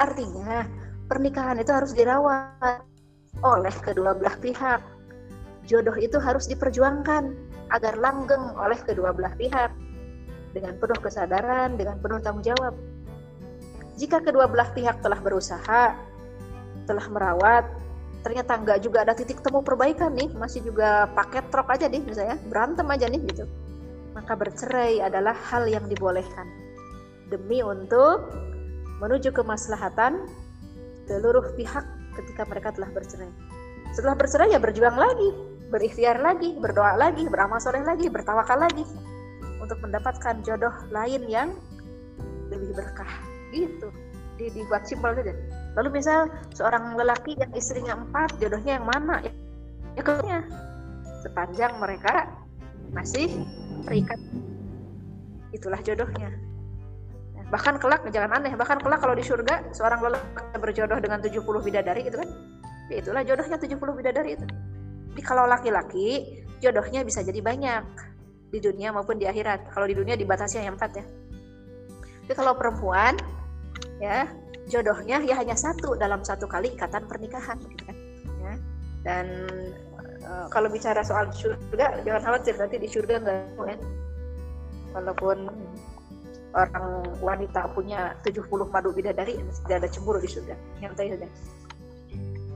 Artinya 0.00 0.64
pernikahan 1.12 1.60
itu 1.60 1.68
harus 1.70 1.92
dirawat 1.92 2.80
oleh 3.44 3.74
kedua 3.84 4.16
belah 4.16 4.34
pihak. 4.40 4.80
Jodoh 5.68 5.94
itu 6.00 6.16
harus 6.16 6.48
diperjuangkan 6.48 7.36
agar 7.70 7.94
langgeng 8.00 8.56
oleh 8.56 8.80
kedua 8.80 9.12
belah 9.12 9.36
pihak 9.36 9.70
dengan 10.50 10.74
penuh 10.80 10.98
kesadaran, 10.98 11.78
dengan 11.78 12.00
penuh 12.02 12.18
tanggung 12.24 12.42
jawab. 12.42 12.74
Jika 14.00 14.24
kedua 14.24 14.48
belah 14.48 14.72
pihak 14.72 15.04
telah 15.04 15.20
berusaha, 15.20 15.94
telah 16.88 17.06
merawat, 17.12 17.68
ternyata 18.20 18.52
enggak 18.56 18.78
juga 18.84 19.02
ada 19.04 19.16
titik 19.16 19.40
temu 19.40 19.64
perbaikan 19.64 20.12
nih, 20.12 20.28
masih 20.36 20.60
juga 20.64 21.08
paket 21.16 21.48
truk 21.48 21.68
aja 21.72 21.88
nih 21.88 22.02
misalnya, 22.04 22.36
berantem 22.48 22.86
aja 22.88 23.06
nih 23.08 23.20
gitu. 23.32 23.44
Maka 24.12 24.36
bercerai 24.36 25.00
adalah 25.00 25.32
hal 25.32 25.64
yang 25.70 25.86
dibolehkan 25.86 26.44
demi 27.30 27.62
untuk 27.62 28.34
menuju 29.00 29.30
kemaslahatan 29.32 30.26
seluruh 31.08 31.54
pihak 31.56 31.86
ketika 32.18 32.42
mereka 32.46 32.74
telah 32.74 32.90
bercerai. 32.92 33.30
Setelah 33.94 34.14
bercerai 34.18 34.54
ya 34.54 34.60
berjuang 34.62 34.94
lagi, 34.94 35.30
berikhtiar 35.70 36.20
lagi, 36.20 36.54
berdoa 36.58 36.98
lagi, 36.98 37.26
beramal 37.26 37.58
soleh 37.62 37.82
lagi, 37.82 38.10
bertawakal 38.10 38.58
lagi 38.58 38.84
untuk 39.58 39.78
mendapatkan 39.82 40.42
jodoh 40.42 40.74
lain 40.90 41.22
yang 41.30 41.48
lebih 42.50 42.74
berkah. 42.74 43.10
Gitu. 43.54 43.88
Di, 44.38 44.50
dibuat 44.54 44.86
simpel 44.86 45.14
saja. 45.18 45.34
Lalu 45.78 46.02
misal 46.02 46.26
seorang 46.54 46.98
lelaki 46.98 47.38
yang 47.38 47.52
istrinya 47.54 47.94
empat, 47.94 48.34
jodohnya 48.42 48.80
yang 48.80 48.86
mana? 48.86 49.22
Ya, 49.22 49.32
ya 50.02 50.40
sepanjang 51.22 51.78
mereka 51.78 52.26
masih 52.90 53.44
terikat. 53.86 54.18
Itulah 55.54 55.78
jodohnya 55.82 56.30
bahkan 57.50 57.82
kelak 57.82 58.06
jangan 58.14 58.38
aneh 58.38 58.54
bahkan 58.54 58.78
kelak 58.78 59.02
kalau 59.02 59.10
di 59.10 59.26
surga 59.26 59.74
seorang 59.74 59.98
lelaki 60.06 60.54
berjodoh 60.54 61.02
dengan 61.02 61.18
70 61.18 61.42
bidadari 61.42 62.06
gitu 62.06 62.22
kan 62.22 62.30
ya 62.86 63.02
itulah 63.02 63.26
jodohnya 63.26 63.58
70 63.58 63.98
bidadari 63.98 64.38
itu 64.38 64.46
Jadi 65.10 65.22
kalau 65.26 65.50
laki-laki 65.50 66.38
jodohnya 66.62 67.02
bisa 67.02 67.26
jadi 67.26 67.42
banyak 67.42 67.82
di 68.50 68.58
dunia 68.62 68.94
maupun 68.94 69.18
di 69.18 69.26
akhirat. 69.26 69.74
Kalau 69.74 69.86
di 69.90 69.94
dunia 69.98 70.14
dibatasi 70.14 70.62
hanya 70.62 70.78
empat 70.78 70.90
ya. 71.02 71.04
Tapi 72.22 72.34
kalau 72.38 72.54
perempuan 72.54 73.18
ya 73.98 74.30
jodohnya 74.70 75.18
ya 75.26 75.34
hanya 75.36 75.58
satu 75.58 75.98
dalam 75.98 76.22
satu 76.22 76.46
kali 76.46 76.72
ikatan 76.78 77.04
pernikahan 77.10 77.58
gitu 77.66 77.82
kan. 77.84 77.96
Ya. 78.40 78.54
Dan 79.02 79.26
uh, 80.22 80.46
kalau 80.48 80.70
bicara 80.70 81.02
soal 81.02 81.28
surga 81.34 82.06
jangan 82.06 82.22
khawatir 82.22 82.54
nanti 82.56 82.78
di 82.78 82.88
surga 82.88 83.14
enggak 83.18 83.38
ya. 83.66 83.76
Walaupun 84.94 85.50
orang 86.50 87.06
wanita 87.22 87.70
punya 87.74 88.14
70 88.26 88.46
madu 88.70 88.90
bidadari 88.90 89.38
tidak 89.66 89.76
ada 89.82 89.88
cemburu 89.90 90.18
di 90.22 90.30
surga. 90.30 90.54
Yang 90.82 90.94
saja. 90.98 91.28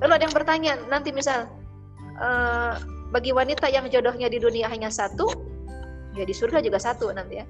Lalu 0.02 0.12
ada 0.14 0.24
yang 0.26 0.34
bertanya 0.34 0.72
nanti 0.90 1.10
misal 1.14 1.46
uh, 2.18 2.78
bagi 3.14 3.30
wanita 3.30 3.70
yang 3.70 3.86
jodohnya 3.86 4.26
di 4.26 4.42
dunia 4.42 4.66
hanya 4.66 4.90
satu, 4.90 5.30
ya 6.18 6.26
di 6.26 6.34
surga 6.34 6.58
juga 6.58 6.82
satu 6.82 7.14
nanti 7.14 7.38
ya. 7.38 7.46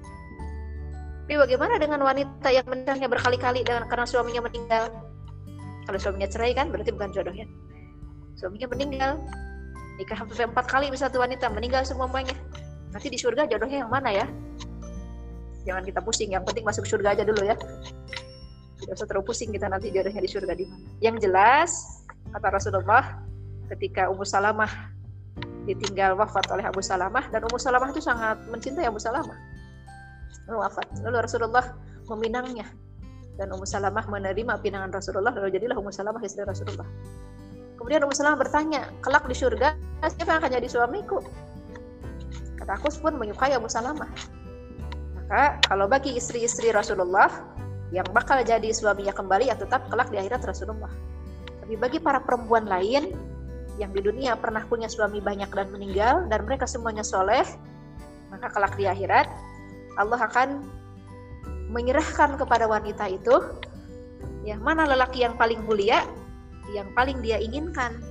Tapi 1.25 1.41
bagaimana 1.41 1.81
dengan 1.81 2.05
wanita 2.05 2.53
yang 2.53 2.69
menikahnya 2.69 3.09
berkali-kali 3.09 3.65
dengan 3.65 3.89
karena 3.89 4.05
suaminya 4.05 4.45
meninggal? 4.45 4.93
Kalau 5.89 5.97
suaminya 5.97 6.29
cerai 6.29 6.53
kan 6.53 6.69
berarti 6.69 6.93
bukan 6.93 7.09
jodohnya. 7.09 7.49
Suaminya 8.37 8.69
meninggal, 8.69 9.17
nikah 9.97 10.21
sampai 10.21 10.45
empat 10.45 10.69
kali 10.69 10.93
bisa 10.93 11.09
satu 11.09 11.17
wanita 11.17 11.49
meninggal 11.49 11.81
semuanya. 11.81 12.37
Nanti 12.93 13.09
di 13.09 13.17
surga 13.17 13.49
jodohnya 13.49 13.81
yang 13.81 13.89
mana 13.89 14.13
ya? 14.13 14.29
Jangan 15.65 15.81
kita 15.81 16.05
pusing, 16.05 16.29
yang 16.29 16.45
penting 16.45 16.61
masuk 16.61 16.85
surga 16.85 17.17
aja 17.17 17.25
dulu 17.25 17.41
ya. 17.41 17.57
Tidak 18.85 18.93
usah 18.93 19.09
terlalu 19.09 19.25
pusing 19.25 19.49
kita 19.49 19.65
nanti 19.65 19.89
jodohnya 19.89 20.21
di 20.21 20.29
surga 20.29 20.53
di 20.53 20.69
mana. 20.69 20.85
Yang 21.01 21.15
jelas 21.25 21.69
kata 22.37 22.53
Rasulullah 22.53 23.25
ketika 23.73 24.13
Ummu 24.13 24.29
Salamah 24.29 24.69
ditinggal 25.65 26.13
wafat 26.13 26.45
oleh 26.53 26.69
Abu 26.69 26.85
Salamah 26.85 27.33
dan 27.33 27.41
Ummu 27.49 27.57
Salamah 27.57 27.89
itu 27.89 27.97
sangat 27.97 28.37
mencintai 28.45 28.85
Abu 28.85 29.01
Salamah 29.01 29.54
wafat 30.53 30.85
lalu 31.01 31.17
Rasulullah 31.25 31.65
meminangnya. 32.09 32.69
Dan 33.35 33.51
Ummu 33.51 33.67
Salamah 33.67 34.07
menerima 34.07 34.63
pinangan 34.63 34.95
Rasulullah. 34.95 35.35
Lalu 35.35 35.59
jadilah 35.59 35.75
Ummu 35.75 35.91
Salamah 35.91 36.23
istri 36.23 36.47
Rasulullah. 36.47 36.87
Kemudian 37.75 37.99
Ummu 38.07 38.15
Salamah 38.15 38.39
bertanya 38.39 38.87
kelak 39.03 39.27
di 39.27 39.35
surga? 39.35 39.75
Siapa 40.05 40.29
yang 40.31 40.39
akan 40.39 40.51
jadi 40.55 40.67
suamiku? 40.71 41.19
Kata 42.55 42.79
aku 42.79 42.87
pun 43.03 43.19
menyukai 43.19 43.51
Abu 43.51 43.67
Salamah. 43.67 44.07
Maka 45.19 45.59
kalau 45.67 45.91
bagi 45.91 46.15
istri-istri 46.15 46.71
Rasulullah 46.71 47.27
yang 47.91 48.07
bakal 48.15 48.39
jadi 48.45 48.71
suaminya 48.71 49.11
kembali 49.11 49.51
ya 49.51 49.59
tetap 49.59 49.91
kelak 49.91 50.07
di 50.13 50.17
akhirat 50.21 50.45
Rasulullah. 50.47 50.89
Tapi 51.65 51.75
bagi 51.75 51.99
para 51.99 52.23
perempuan 52.23 52.69
lain 52.69 53.11
yang 53.75 53.91
di 53.91 53.99
dunia 53.99 54.39
pernah 54.39 54.63
punya 54.63 54.87
suami 54.87 55.19
banyak 55.19 55.51
dan 55.51 55.67
meninggal 55.71 56.23
dan 56.31 56.47
mereka 56.47 56.63
semuanya 56.63 57.03
soleh 57.03 57.43
maka 58.31 58.47
kelak 58.51 58.73
di 58.79 58.87
akhirat 58.87 59.27
Allah 59.95 60.19
akan 60.19 60.63
menyerahkan 61.71 62.37
kepada 62.37 62.69
wanita 62.69 63.09
itu 63.09 63.41
ya 64.45 64.55
mana 64.61 64.85
lelaki 64.85 65.25
yang 65.25 65.33
paling 65.35 65.59
mulia 65.65 66.05
yang 66.73 66.89
paling 66.97 67.21
dia 67.21 67.37
inginkan. 67.37 68.01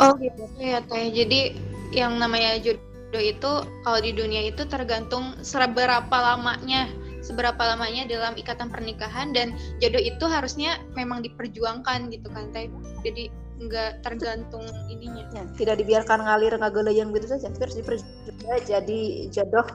Oh 0.00 0.16
gitu 0.16 0.48
ya 0.56 0.80
teh. 0.88 1.12
Jadi 1.12 1.56
yang 1.92 2.16
namanya 2.16 2.56
jodoh 2.60 3.20
itu 3.20 3.50
kalau 3.84 3.98
di 4.00 4.12
dunia 4.16 4.48
itu 4.48 4.64
tergantung 4.64 5.36
seberapa 5.44 6.08
lamanya 6.08 6.88
seberapa 7.20 7.58
lamanya 7.58 8.08
dalam 8.08 8.38
ikatan 8.38 8.72
pernikahan 8.72 9.36
dan 9.36 9.52
jodoh 9.82 10.00
itu 10.00 10.24
harusnya 10.24 10.80
memang 10.96 11.20
diperjuangkan 11.20 12.08
gitu 12.08 12.28
kan 12.32 12.48
teh. 12.56 12.72
Jadi 13.04 13.28
nggak 13.58 14.06
tergantung 14.06 14.64
ininya. 14.88 15.28
Ya, 15.34 15.44
tidak 15.58 15.82
dibiarkan 15.82 16.22
ngalir 16.24 16.56
yang 16.94 17.12
gitu 17.12 17.26
saja 17.28 17.52
terus 17.52 17.76
diperjuangkan. 17.76 18.64
Jadi 18.64 19.28
jodoh 19.28 19.66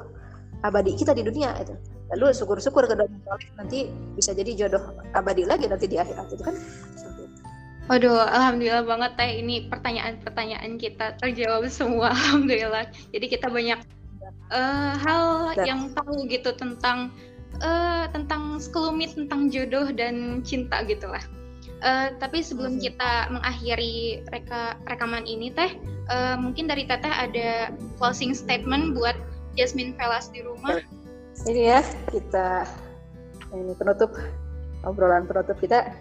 abadi 0.64 0.96
kita 0.96 1.12
di 1.12 1.24
dunia 1.28 1.52
itu 1.60 1.76
lalu 2.16 2.32
syukur-syukur 2.32 2.88
ke 2.88 2.96
nanti 3.60 3.92
bisa 4.16 4.32
jadi 4.32 4.66
jodoh 4.66 4.96
abadi 5.12 5.44
lagi 5.44 5.68
nanti 5.68 5.86
di 5.92 6.00
akhirat 6.00 6.28
itu 6.32 6.44
kan 6.44 6.56
Waduh, 7.92 8.16
alhamdulillah 8.16 8.88
banget 8.88 9.12
teh 9.20 9.32
ini 9.44 9.68
pertanyaan-pertanyaan 9.68 10.80
kita 10.80 11.20
terjawab 11.20 11.68
semua, 11.68 12.12
alhamdulillah. 12.16 12.88
Jadi 13.12 13.26
kita 13.28 13.52
banyak 13.52 13.76
uh, 14.56 14.96
hal 15.04 15.52
dan. 15.52 15.68
yang 15.68 15.82
tahu 15.92 16.24
gitu 16.32 16.56
tentang 16.56 17.12
uh, 17.60 18.08
tentang 18.16 18.56
sekelumit 18.64 19.20
tentang 19.20 19.52
jodoh 19.52 19.92
dan 19.92 20.40
cinta 20.48 20.80
gitulah. 20.88 21.20
Uh, 21.84 22.16
tapi 22.24 22.40
sebelum 22.40 22.80
hmm. 22.80 22.84
kita 22.88 23.28
mengakhiri 23.36 24.24
reka 24.32 24.80
rekaman 24.88 25.28
ini 25.28 25.52
teh, 25.52 25.76
uh, 26.08 26.40
mungkin 26.40 26.72
dari 26.72 26.88
teteh 26.88 27.12
ada 27.12 27.76
closing 28.00 28.32
statement 28.32 28.96
buat 28.96 29.20
Jasmine 29.54 29.94
Velas 29.94 30.34
di 30.34 30.42
rumah. 30.42 30.82
Ini 31.46 31.62
ya 31.62 31.82
kita 32.10 32.66
ini 33.54 33.74
penutup 33.78 34.14
obrolan 34.86 35.30
penutup 35.30 35.58
kita. 35.62 35.94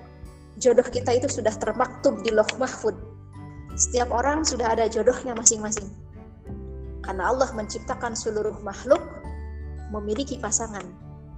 Jodoh 0.61 0.84
kita 0.84 1.16
itu 1.16 1.28
sudah 1.28 1.53
termaktub 1.57 2.20
di 2.20 2.32
loh 2.32 2.48
mahfud. 2.61 2.96
Setiap 3.72 4.12
orang 4.12 4.44
sudah 4.44 4.76
ada 4.76 4.84
jodohnya 4.88 5.32
masing-masing. 5.32 5.88
Karena 7.00 7.32
Allah 7.32 7.48
menciptakan 7.57 8.12
seluruh 8.12 8.61
makhluk 8.61 9.00
memiliki 9.90 10.36
pasangan. 10.36 10.84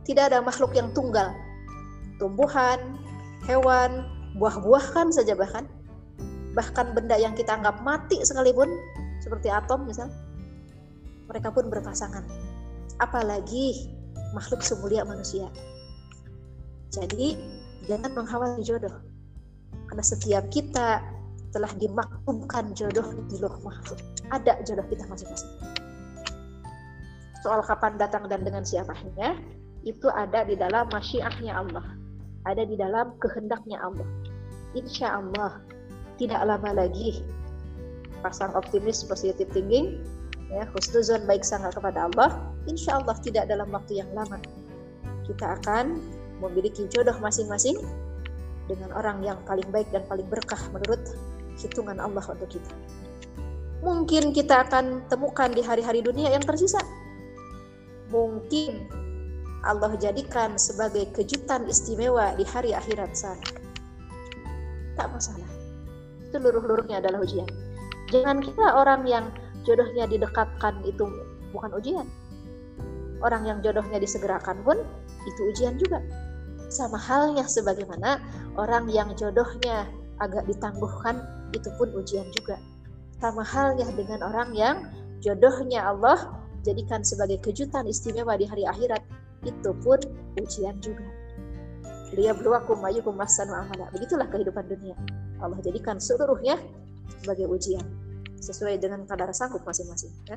Tidak 0.02 0.34
ada 0.34 0.42
makhluk 0.42 0.74
yang 0.74 0.90
tunggal. 0.92 1.30
Tumbuhan, 2.18 2.98
hewan, 3.46 4.06
buah-buahan 4.38 5.14
saja 5.14 5.38
bahkan 5.38 5.64
bahkan 6.54 6.94
benda 6.94 7.18
yang 7.18 7.34
kita 7.34 7.54
anggap 7.54 7.82
mati 7.82 8.22
sekalipun 8.22 8.70
seperti 9.18 9.50
atom 9.50 9.86
misal 9.90 10.06
mereka 11.28 11.48
pun 11.50 11.68
berpasangan. 11.68 12.24
Apalagi 13.00 13.90
makhluk 14.34 14.60
semulia 14.60 15.06
manusia. 15.06 15.48
Jadi 16.90 17.38
jangan 17.86 18.14
menghawali 18.14 18.62
jodoh. 18.62 18.92
Karena 19.90 20.04
setiap 20.04 20.44
kita 20.50 21.02
telah 21.54 21.70
dimaklumkan 21.78 22.74
jodoh 22.74 23.06
di 23.30 23.36
loh 23.38 23.54
makhluk. 23.62 23.98
Ada 24.34 24.62
jodoh 24.66 24.86
kita 24.90 25.06
masing-masing. 25.06 25.52
Soal 27.44 27.60
kapan 27.62 28.00
datang 28.00 28.26
dan 28.26 28.42
dengan 28.42 28.64
siapanya 28.64 29.36
itu 29.84 30.08
ada 30.10 30.42
di 30.48 30.56
dalam 30.56 30.88
masyiahnya 30.90 31.52
Allah. 31.52 31.86
Ada 32.48 32.64
di 32.64 32.74
dalam 32.74 33.14
kehendaknya 33.20 33.78
Allah. 33.84 34.08
Insya 34.74 35.20
Allah 35.20 35.62
tidak 36.16 36.42
lama 36.42 36.70
lagi 36.74 37.22
pasang 38.24 38.56
optimis 38.56 39.04
positif 39.04 39.44
thinking 39.52 40.00
ya 40.54 40.64
husnuzon 40.70 41.26
baik 41.26 41.42
sangka 41.42 41.74
kepada 41.74 42.06
Allah 42.06 42.30
insya 42.70 43.02
Allah 43.02 43.18
tidak 43.18 43.50
dalam 43.50 43.66
waktu 43.74 43.98
yang 43.98 44.10
lama 44.14 44.38
kita 45.26 45.58
akan 45.60 45.98
memiliki 46.38 46.86
jodoh 46.86 47.16
masing-masing 47.18 47.74
dengan 48.70 48.94
orang 48.94 49.20
yang 49.20 49.38
paling 49.44 49.66
baik 49.74 49.90
dan 49.90 50.06
paling 50.06 50.24
berkah 50.30 50.60
menurut 50.70 51.02
hitungan 51.58 51.98
Allah 51.98 52.22
untuk 52.30 52.48
kita 52.54 52.72
mungkin 53.82 54.30
kita 54.30 54.64
akan 54.70 55.04
temukan 55.10 55.50
di 55.50 55.60
hari-hari 55.60 56.00
dunia 56.00 56.30
yang 56.30 56.44
tersisa 56.46 56.80
mungkin 58.14 58.86
Allah 59.64 59.96
jadikan 59.96 60.60
sebagai 60.60 61.08
kejutan 61.16 61.64
istimewa 61.64 62.36
di 62.36 62.44
hari 62.44 62.76
akhirat 62.76 63.16
sana. 63.16 63.40
Tak 64.94 65.08
masalah. 65.08 65.48
Seluruh-luruhnya 66.30 67.00
adalah 67.00 67.24
ujian. 67.24 67.48
Jangan 68.12 68.44
kira 68.44 68.76
orang 68.76 69.08
yang 69.08 69.32
jodohnya 69.64 70.04
didekatkan 70.06 70.84
itu 70.84 71.08
bukan 71.50 71.70
ujian. 71.74 72.06
Orang 73.24 73.48
yang 73.48 73.64
jodohnya 73.64 73.96
disegerakan 73.96 74.60
pun 74.62 74.78
itu 75.24 75.40
ujian 75.48 75.80
juga. 75.80 76.04
Sama 76.68 77.00
halnya 77.00 77.48
sebagaimana 77.48 78.20
orang 78.60 78.88
yang 78.92 79.12
jodohnya 79.16 79.88
agak 80.20 80.44
ditangguhkan 80.46 81.24
itu 81.56 81.72
pun 81.80 81.88
ujian 81.96 82.28
juga. 82.36 82.60
Sama 83.18 83.40
halnya 83.40 83.88
dengan 83.96 84.20
orang 84.28 84.52
yang 84.52 84.76
jodohnya 85.24 85.88
Allah 85.88 86.36
jadikan 86.66 87.00
sebagai 87.00 87.40
kejutan 87.40 87.88
istimewa 87.88 88.36
di 88.36 88.44
hari 88.44 88.68
akhirat 88.68 89.00
itu 89.48 89.70
pun 89.80 90.00
ujian 90.36 90.76
juga. 90.84 91.04
Dia 92.14 92.36
beruakum 92.36 92.78
mayukum 92.78 93.16
ahsanu 93.18 93.56
amala. 93.56 93.90
Begitulah 93.90 94.28
kehidupan 94.28 94.68
dunia. 94.68 94.94
Allah 95.42 95.58
jadikan 95.64 95.98
seluruhnya 95.98 96.60
sebagai 97.24 97.48
ujian 97.50 98.03
sesuai 98.44 98.76
dengan 98.76 99.08
kadar 99.08 99.32
sanggup 99.32 99.64
masing-masing. 99.64 100.12
Ya. 100.28 100.36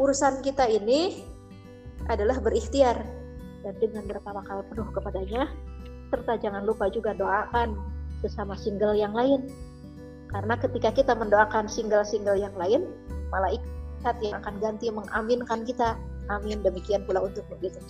Urusan 0.00 0.40
kita 0.40 0.64
ini 0.64 1.20
adalah 2.08 2.40
berikhtiar 2.40 2.96
dan 3.60 3.74
dengan 3.78 4.08
bertawakal 4.08 4.64
penuh 4.72 4.88
kepadanya 4.90 5.46
serta 6.10 6.34
jangan 6.40 6.64
lupa 6.66 6.90
juga 6.90 7.14
doakan 7.14 7.78
sesama 8.24 8.58
single 8.58 8.96
yang 8.98 9.14
lain 9.14 9.46
karena 10.32 10.58
ketika 10.58 10.90
kita 10.90 11.12
mendoakan 11.14 11.70
single-single 11.70 12.34
yang 12.34 12.52
lain 12.58 12.90
malaikat 13.30 14.16
yang 14.18 14.42
akan 14.42 14.58
ganti 14.58 14.90
mengaminkan 14.90 15.62
kita 15.62 15.94
Amin. 16.30 16.62
Demikian 16.62 17.02
pula 17.08 17.24
untuk 17.24 17.42
gitu. 17.58 17.80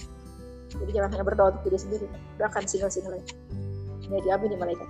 Jadi 0.72 0.90
jangan 0.96 1.10
hanya 1.12 1.24
berdoa 1.26 1.52
untuk 1.52 1.68
diri 1.68 1.78
sendiri, 1.78 2.06
doakan 2.40 2.64
single-single 2.64 3.20
lain. 3.20 3.26
Ya 4.08 4.18
diamini 4.24 4.56
malaikat. 4.56 4.88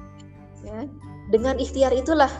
Ya. 0.62 0.86
Dengan 1.34 1.58
ikhtiar 1.58 1.90
itulah 1.90 2.30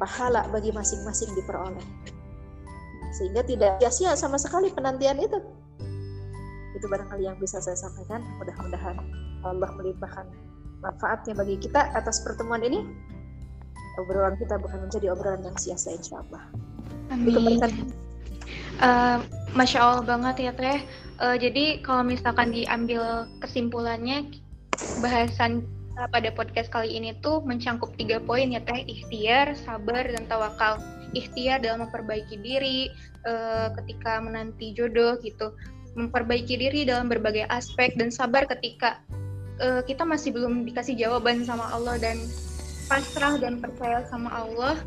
pahala 0.00 0.48
bagi 0.48 0.72
masing-masing 0.72 1.32
diperoleh. 1.36 1.84
Sehingga 3.12 3.44
tidak 3.44 3.76
sia-sia 3.80 4.16
sama 4.16 4.40
sekali 4.40 4.72
penantian 4.72 5.20
itu. 5.20 5.38
Itu 6.72 6.86
barangkali 6.88 7.28
yang 7.28 7.36
bisa 7.36 7.60
saya 7.60 7.76
sampaikan. 7.76 8.24
Mudah-mudahan 8.40 8.96
Allah 9.44 9.70
melimpahkan 9.76 10.26
manfaatnya 10.80 11.36
bagi 11.36 11.60
kita 11.60 11.92
atas 11.92 12.24
pertemuan 12.24 12.64
ini. 12.64 12.88
Obrolan 14.00 14.40
kita 14.40 14.56
bukan 14.56 14.88
menjadi 14.88 15.12
obrolan 15.12 15.44
yang 15.44 15.56
sia-sia 15.60 15.92
insya 15.92 16.24
Allah. 16.24 16.42
Amin. 17.12 17.60
Uh, 18.80 19.20
Masya 19.52 19.78
Allah 19.84 20.04
banget 20.08 20.48
ya 20.48 20.52
Teh. 20.56 20.80
Uh, 21.20 21.36
jadi 21.36 21.84
kalau 21.84 22.08
misalkan 22.08 22.50
diambil 22.50 23.28
kesimpulannya, 23.44 24.32
bahasan 25.04 25.68
pada 25.92 26.32
podcast 26.32 26.72
kali 26.72 26.96
ini 26.96 27.12
tuh 27.20 27.44
mencangkup 27.44 27.92
tiga 28.00 28.16
poin 28.22 28.48
ya 28.48 28.64
Teh, 28.64 28.84
ikhtiar, 28.88 29.52
sabar, 29.56 30.08
dan 30.08 30.24
tawakal. 30.24 30.80
Ikhtiar 31.12 31.60
dalam 31.60 31.84
memperbaiki 31.84 32.40
diri 32.40 32.88
uh, 33.28 33.68
ketika 33.76 34.24
menanti 34.24 34.72
jodoh 34.72 35.20
gitu. 35.20 35.52
Memperbaiki 35.92 36.56
diri 36.56 36.88
dalam 36.88 37.12
berbagai 37.12 37.44
aspek 37.52 37.92
dan 38.00 38.08
sabar 38.08 38.48
ketika 38.48 39.04
uh, 39.60 39.84
kita 39.84 40.08
masih 40.08 40.32
belum 40.32 40.64
dikasih 40.64 40.96
jawaban 40.96 41.44
sama 41.44 41.68
Allah 41.68 42.00
dan 42.00 42.16
pasrah 42.88 43.36
dan 43.36 43.60
percaya 43.60 44.04
sama 44.08 44.32
Allah 44.32 44.80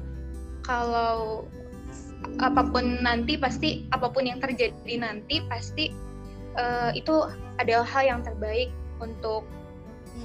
kalau 0.66 1.46
apa 2.42 2.66
pun 2.74 3.06
nanti 3.06 3.38
pasti 3.38 3.86
apa 3.94 4.10
pun 4.10 4.26
yang 4.26 4.42
terjadi 4.42 4.98
nanti 4.98 5.46
pasti 5.46 5.94
uh, 6.58 6.90
itu 6.98 7.30
adalah 7.62 7.86
hal 7.86 8.18
yang 8.18 8.22
terbaik 8.26 8.74
untuk 8.98 9.46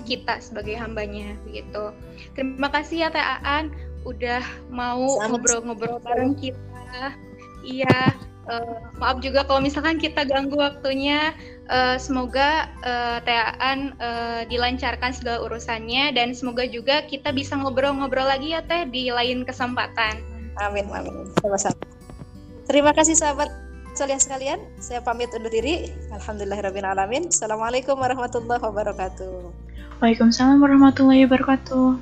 kita 0.04 0.42
sebagai 0.42 0.74
hambanya 0.74 1.36
gitu. 1.50 1.94
Terima 2.34 2.68
kasih 2.72 3.06
ya 3.06 3.08
Teh 3.12 3.22
Aan 3.22 3.70
udah 4.02 4.42
mau 4.72 5.20
ngobrol-ngobrol 5.28 6.00
bareng 6.00 6.34
kita. 6.38 7.14
Iya, 7.60 8.16
uh, 8.48 8.80
maaf 8.96 9.20
juga 9.20 9.44
kalau 9.44 9.60
misalkan 9.60 10.00
kita 10.00 10.24
ganggu 10.24 10.56
waktunya. 10.56 11.36
Uh, 11.70 11.94
semoga 12.02 12.66
uh, 12.82 13.22
Teh 13.22 13.38
Aan 13.62 13.94
uh, 14.02 14.42
dilancarkan 14.50 15.14
segala 15.14 15.46
urusannya 15.46 16.10
dan 16.18 16.34
semoga 16.34 16.66
juga 16.66 17.06
kita 17.06 17.30
bisa 17.30 17.54
ngobrol-ngobrol 17.54 18.26
lagi 18.26 18.56
ya 18.56 18.64
Teh 18.66 18.90
di 18.90 19.12
lain 19.14 19.46
kesempatan. 19.46 20.18
Amin, 20.58 20.90
amin. 20.90 21.30
Sama-sama. 21.38 21.78
Terima 22.66 22.90
kasih 22.90 23.14
sahabat 23.14 23.50
sekalian 23.94 24.20
sekalian. 24.22 24.58
Saya 24.82 24.98
pamit 25.02 25.30
undur 25.30 25.50
diri. 25.50 25.90
Alhamdulillahirrahmanirrahim. 26.10 27.30
Assalamualaikum 27.30 27.98
warahmatullahi 27.98 28.62
wabarakatuh. 28.62 29.69
Waalaikumsalam 30.00 30.64
warahmatullahi 30.64 31.28
wabarakatuh. 31.28 32.00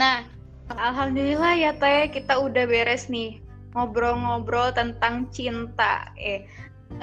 Nah, 0.00 0.24
alhamdulillah 0.72 1.52
ya 1.60 1.76
Teh, 1.76 2.08
kita 2.08 2.40
udah 2.40 2.64
beres 2.64 3.12
nih 3.12 3.36
ngobrol-ngobrol 3.76 4.72
tentang 4.72 5.28
cinta. 5.28 6.08
Eh, 6.16 6.48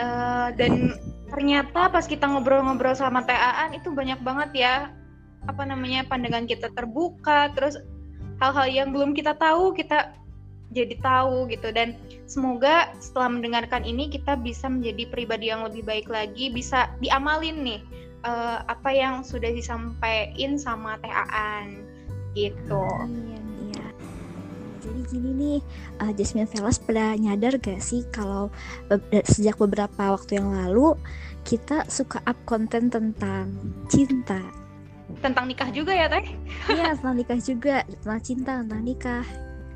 uh, 0.01 0.49
dan 0.57 0.97
ternyata 1.29 1.93
pas 1.93 2.09
kita 2.09 2.25
ngobrol-ngobrol 2.25 2.97
sama 2.97 3.21
Teh 3.21 3.37
itu 3.77 3.93
banyak 3.93 4.17
banget 4.25 4.49
ya 4.57 4.73
apa 5.45 5.61
namanya 5.61 6.09
pandangan 6.09 6.49
kita 6.49 6.73
terbuka, 6.73 7.53
terus 7.53 7.77
hal-hal 8.41 8.65
yang 8.65 8.89
belum 8.89 9.13
kita 9.13 9.37
tahu 9.37 9.77
kita 9.77 10.17
jadi 10.73 10.97
tahu 11.05 11.53
gitu 11.53 11.69
dan 11.69 11.93
semoga 12.25 12.89
setelah 12.97 13.29
mendengarkan 13.37 13.85
ini 13.85 14.09
kita 14.09 14.39
bisa 14.41 14.65
menjadi 14.65 15.05
pribadi 15.13 15.53
yang 15.53 15.67
lebih 15.67 15.85
baik 15.85 16.07
lagi 16.09 16.49
bisa 16.49 16.89
diamalin 16.97 17.61
nih 17.61 17.81
uh, 18.25 18.57
apa 18.65 18.89
yang 18.93 19.25
sudah 19.25 19.49
disampaikan 19.53 20.57
sama 20.57 20.97
TAan 21.01 21.85
gitu. 22.37 22.85
Iya, 23.05 23.39
iya. 23.69 23.85
Jadi 24.81 24.99
gini 25.11 25.29
nih, 25.35 25.59
uh, 26.01 26.11
Jasmine 26.15 26.49
Velas 26.49 26.81
pada 26.81 27.13
nyadar 27.17 27.59
gak 27.61 27.81
sih 27.83 28.01
kalau 28.09 28.49
be 28.87 29.21
sejak 29.27 29.59
beberapa 29.59 30.15
waktu 30.15 30.41
yang 30.41 30.49
lalu 30.49 30.95
kita 31.45 31.85
suka 31.89 32.21
up 32.25 32.37
konten 32.45 32.89
tentang 32.89 33.51
cinta. 33.89 34.41
Tentang 35.19 35.45
nikah 35.49 35.67
juga 35.75 35.91
ya, 35.91 36.07
Teh? 36.07 36.23
Iya, 36.71 36.95
tentang 36.95 37.15
nikah 37.19 37.39
juga, 37.43 37.83
tentang 37.83 38.21
cinta, 38.23 38.51
tentang 38.63 38.81
nikah. 38.81 39.25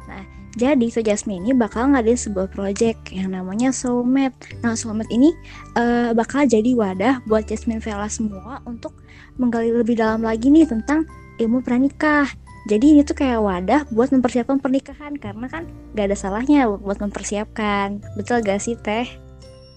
Nah, 0.05 0.23
jadi 0.55 0.87
So 0.87 1.03
Jasmine 1.03 1.43
ini 1.43 1.51
bakal 1.51 1.91
ngadain 1.91 2.15
sebuah 2.15 2.47
project 2.55 3.11
yang 3.11 3.35
namanya 3.35 3.75
Soulmate. 3.75 4.55
Nah, 4.63 4.75
Soulmate 4.79 5.11
ini 5.11 5.35
uh, 5.75 6.15
bakal 6.15 6.47
jadi 6.47 6.71
wadah 6.71 7.19
buat 7.27 7.43
Jasmine 7.43 7.83
Vela 7.83 8.07
semua 8.07 8.63
untuk 8.63 8.95
menggali 9.35 9.75
lebih 9.75 9.99
dalam 9.99 10.23
lagi 10.23 10.47
nih 10.47 10.63
tentang 10.63 11.03
ilmu 11.43 11.59
pranikah. 11.59 12.31
Jadi 12.65 12.97
ini 12.97 13.01
tuh 13.05 13.13
kayak 13.13 13.43
wadah 13.45 13.81
buat 13.93 14.09
mempersiapkan 14.09 14.57
pernikahan 14.57 15.13
karena 15.21 15.45
kan 15.45 15.69
gak 15.93 16.09
ada 16.09 16.17
salahnya 16.17 16.65
buat 16.65 16.97
mempersiapkan. 16.97 18.01
Betul 18.17 18.41
gak 18.41 18.63
sih 18.63 18.73
Teh? 18.79 19.05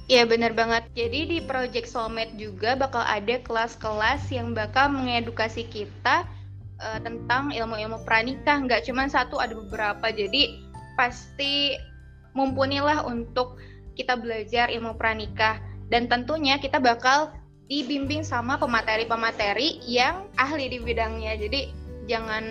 Iya 0.09 0.25
bener 0.25 0.57
banget. 0.57 0.89
Jadi 0.97 1.37
di 1.37 1.39
Project 1.45 1.85
Soulmate 1.85 2.33
juga 2.41 2.73
bakal 2.81 3.05
ada 3.05 3.37
kelas-kelas 3.45 4.33
yang 4.33 4.57
bakal 4.57 4.89
mengedukasi 4.89 5.69
kita 5.69 6.25
uh, 6.81 6.99
tentang 7.05 7.53
ilmu-ilmu 7.53 8.01
pranikah. 8.09 8.57
Nggak 8.57 8.89
cuma 8.89 9.05
satu, 9.05 9.37
ada 9.37 9.53
beberapa. 9.53 10.09
Jadi 10.09 10.68
pasti 10.99 11.79
mumpunilah 12.35 13.07
untuk 13.07 13.63
kita 13.95 14.19
belajar 14.19 14.67
ilmu 14.71 14.99
pranikah 14.99 15.63
dan 15.89 16.11
tentunya 16.11 16.59
kita 16.59 16.83
bakal 16.83 17.31
dibimbing 17.71 18.27
sama 18.27 18.59
pemateri-pemateri 18.59 19.85
yang 19.87 20.27
ahli 20.41 20.73
di 20.73 20.79
bidangnya. 20.83 21.39
Jadi 21.39 21.71
jangan 22.09 22.45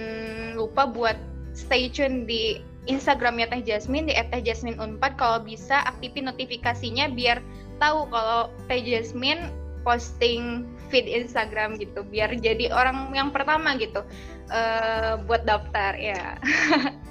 lupa 0.55 0.87
buat 0.87 1.17
stay 1.57 1.89
tune 1.89 2.29
di 2.29 2.61
Instagramnya 2.87 3.51
Teh 3.51 3.63
Jasmine 3.65 4.07
di 4.07 4.15
@tehjasmine4 4.15 5.03
kalau 5.19 5.43
bisa 5.43 5.83
aktifin 5.83 6.31
notifikasinya 6.31 7.11
biar 7.11 7.43
tahu 7.83 8.07
kalau 8.13 8.47
Teh 8.71 8.79
Jasmine 8.79 9.51
posting 9.83 10.63
feed 10.87 11.07
Instagram 11.07 11.75
gitu 11.79 12.03
biar 12.07 12.31
jadi 12.39 12.71
orang 12.71 13.11
yang 13.11 13.31
pertama 13.35 13.75
gitu 13.75 14.03
uh, 14.53 15.19
buat 15.27 15.43
daftar 15.43 15.97
ya. 15.99 16.39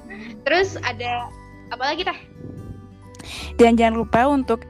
Terus 0.46 0.78
ada 0.82 1.28
apa 1.74 1.84
lagi 1.94 2.06
teh? 2.06 2.18
Dan 3.58 3.74
jangan 3.74 4.04
lupa 4.04 4.22
untuk 4.28 4.62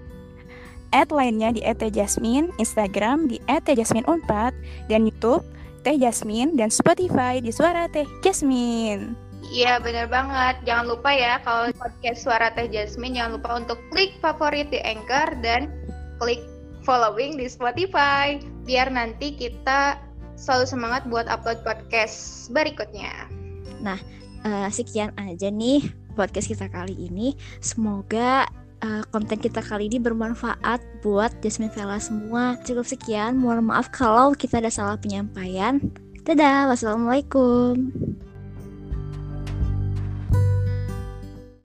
add 0.95 1.11
lainnya 1.13 1.53
di 1.53 1.61
@jasmine, 1.93 2.55
Instagram 2.57 3.29
di 3.29 3.43
@jasmine4 3.51 4.55
dan 4.89 5.05
YouTube 5.05 5.45
Teh 5.87 5.95
Jasmine 6.03 6.59
dan 6.59 6.67
Spotify 6.75 7.39
di 7.39 7.55
Suara 7.55 7.87
Teh 7.87 8.07
Jasmine. 8.19 9.15
Iya 9.55 9.79
benar 9.79 10.11
banget. 10.11 10.59
Jangan 10.67 10.91
lupa 10.91 11.15
ya 11.15 11.39
kalau 11.47 11.71
podcast 11.79 12.27
Suara 12.27 12.51
Teh 12.51 12.67
Jasmine 12.67 13.15
jangan 13.15 13.39
lupa 13.39 13.51
untuk 13.63 13.79
klik 13.95 14.19
favorit 14.19 14.67
di 14.75 14.83
Anchor 14.83 15.39
dan 15.47 15.71
klik 16.19 16.43
following 16.83 17.39
di 17.39 17.47
Spotify 17.47 18.43
biar 18.67 18.91
nanti 18.91 19.39
kita 19.39 19.99
selalu 20.35 20.67
semangat 20.67 21.03
buat 21.07 21.31
upload 21.31 21.63
podcast 21.63 22.51
berikutnya. 22.51 23.31
Nah, 23.79 24.03
uh, 24.47 24.69
sekian 24.71 25.11
aja 25.19 25.51
nih 25.51 25.83
podcast 26.15 26.47
kita 26.49 26.71
kali 26.71 26.95
ini. 26.95 27.35
Semoga 27.59 28.47
uh, 28.81 29.03
konten 29.11 29.43
kita 29.43 29.61
kali 29.61 29.91
ini 29.91 29.99
bermanfaat 29.99 31.03
buat 31.03 31.35
Jasmine 31.43 31.75
Vela 31.75 31.99
semua. 31.99 32.55
Cukup 32.63 32.87
sekian. 32.87 33.37
Mohon 33.37 33.75
maaf 33.75 33.91
kalau 33.91 34.33
kita 34.33 34.63
ada 34.63 34.71
salah 34.71 34.97
penyampaian. 34.97 35.83
Dadah, 36.27 36.71
wassalamualaikum. 36.71 37.95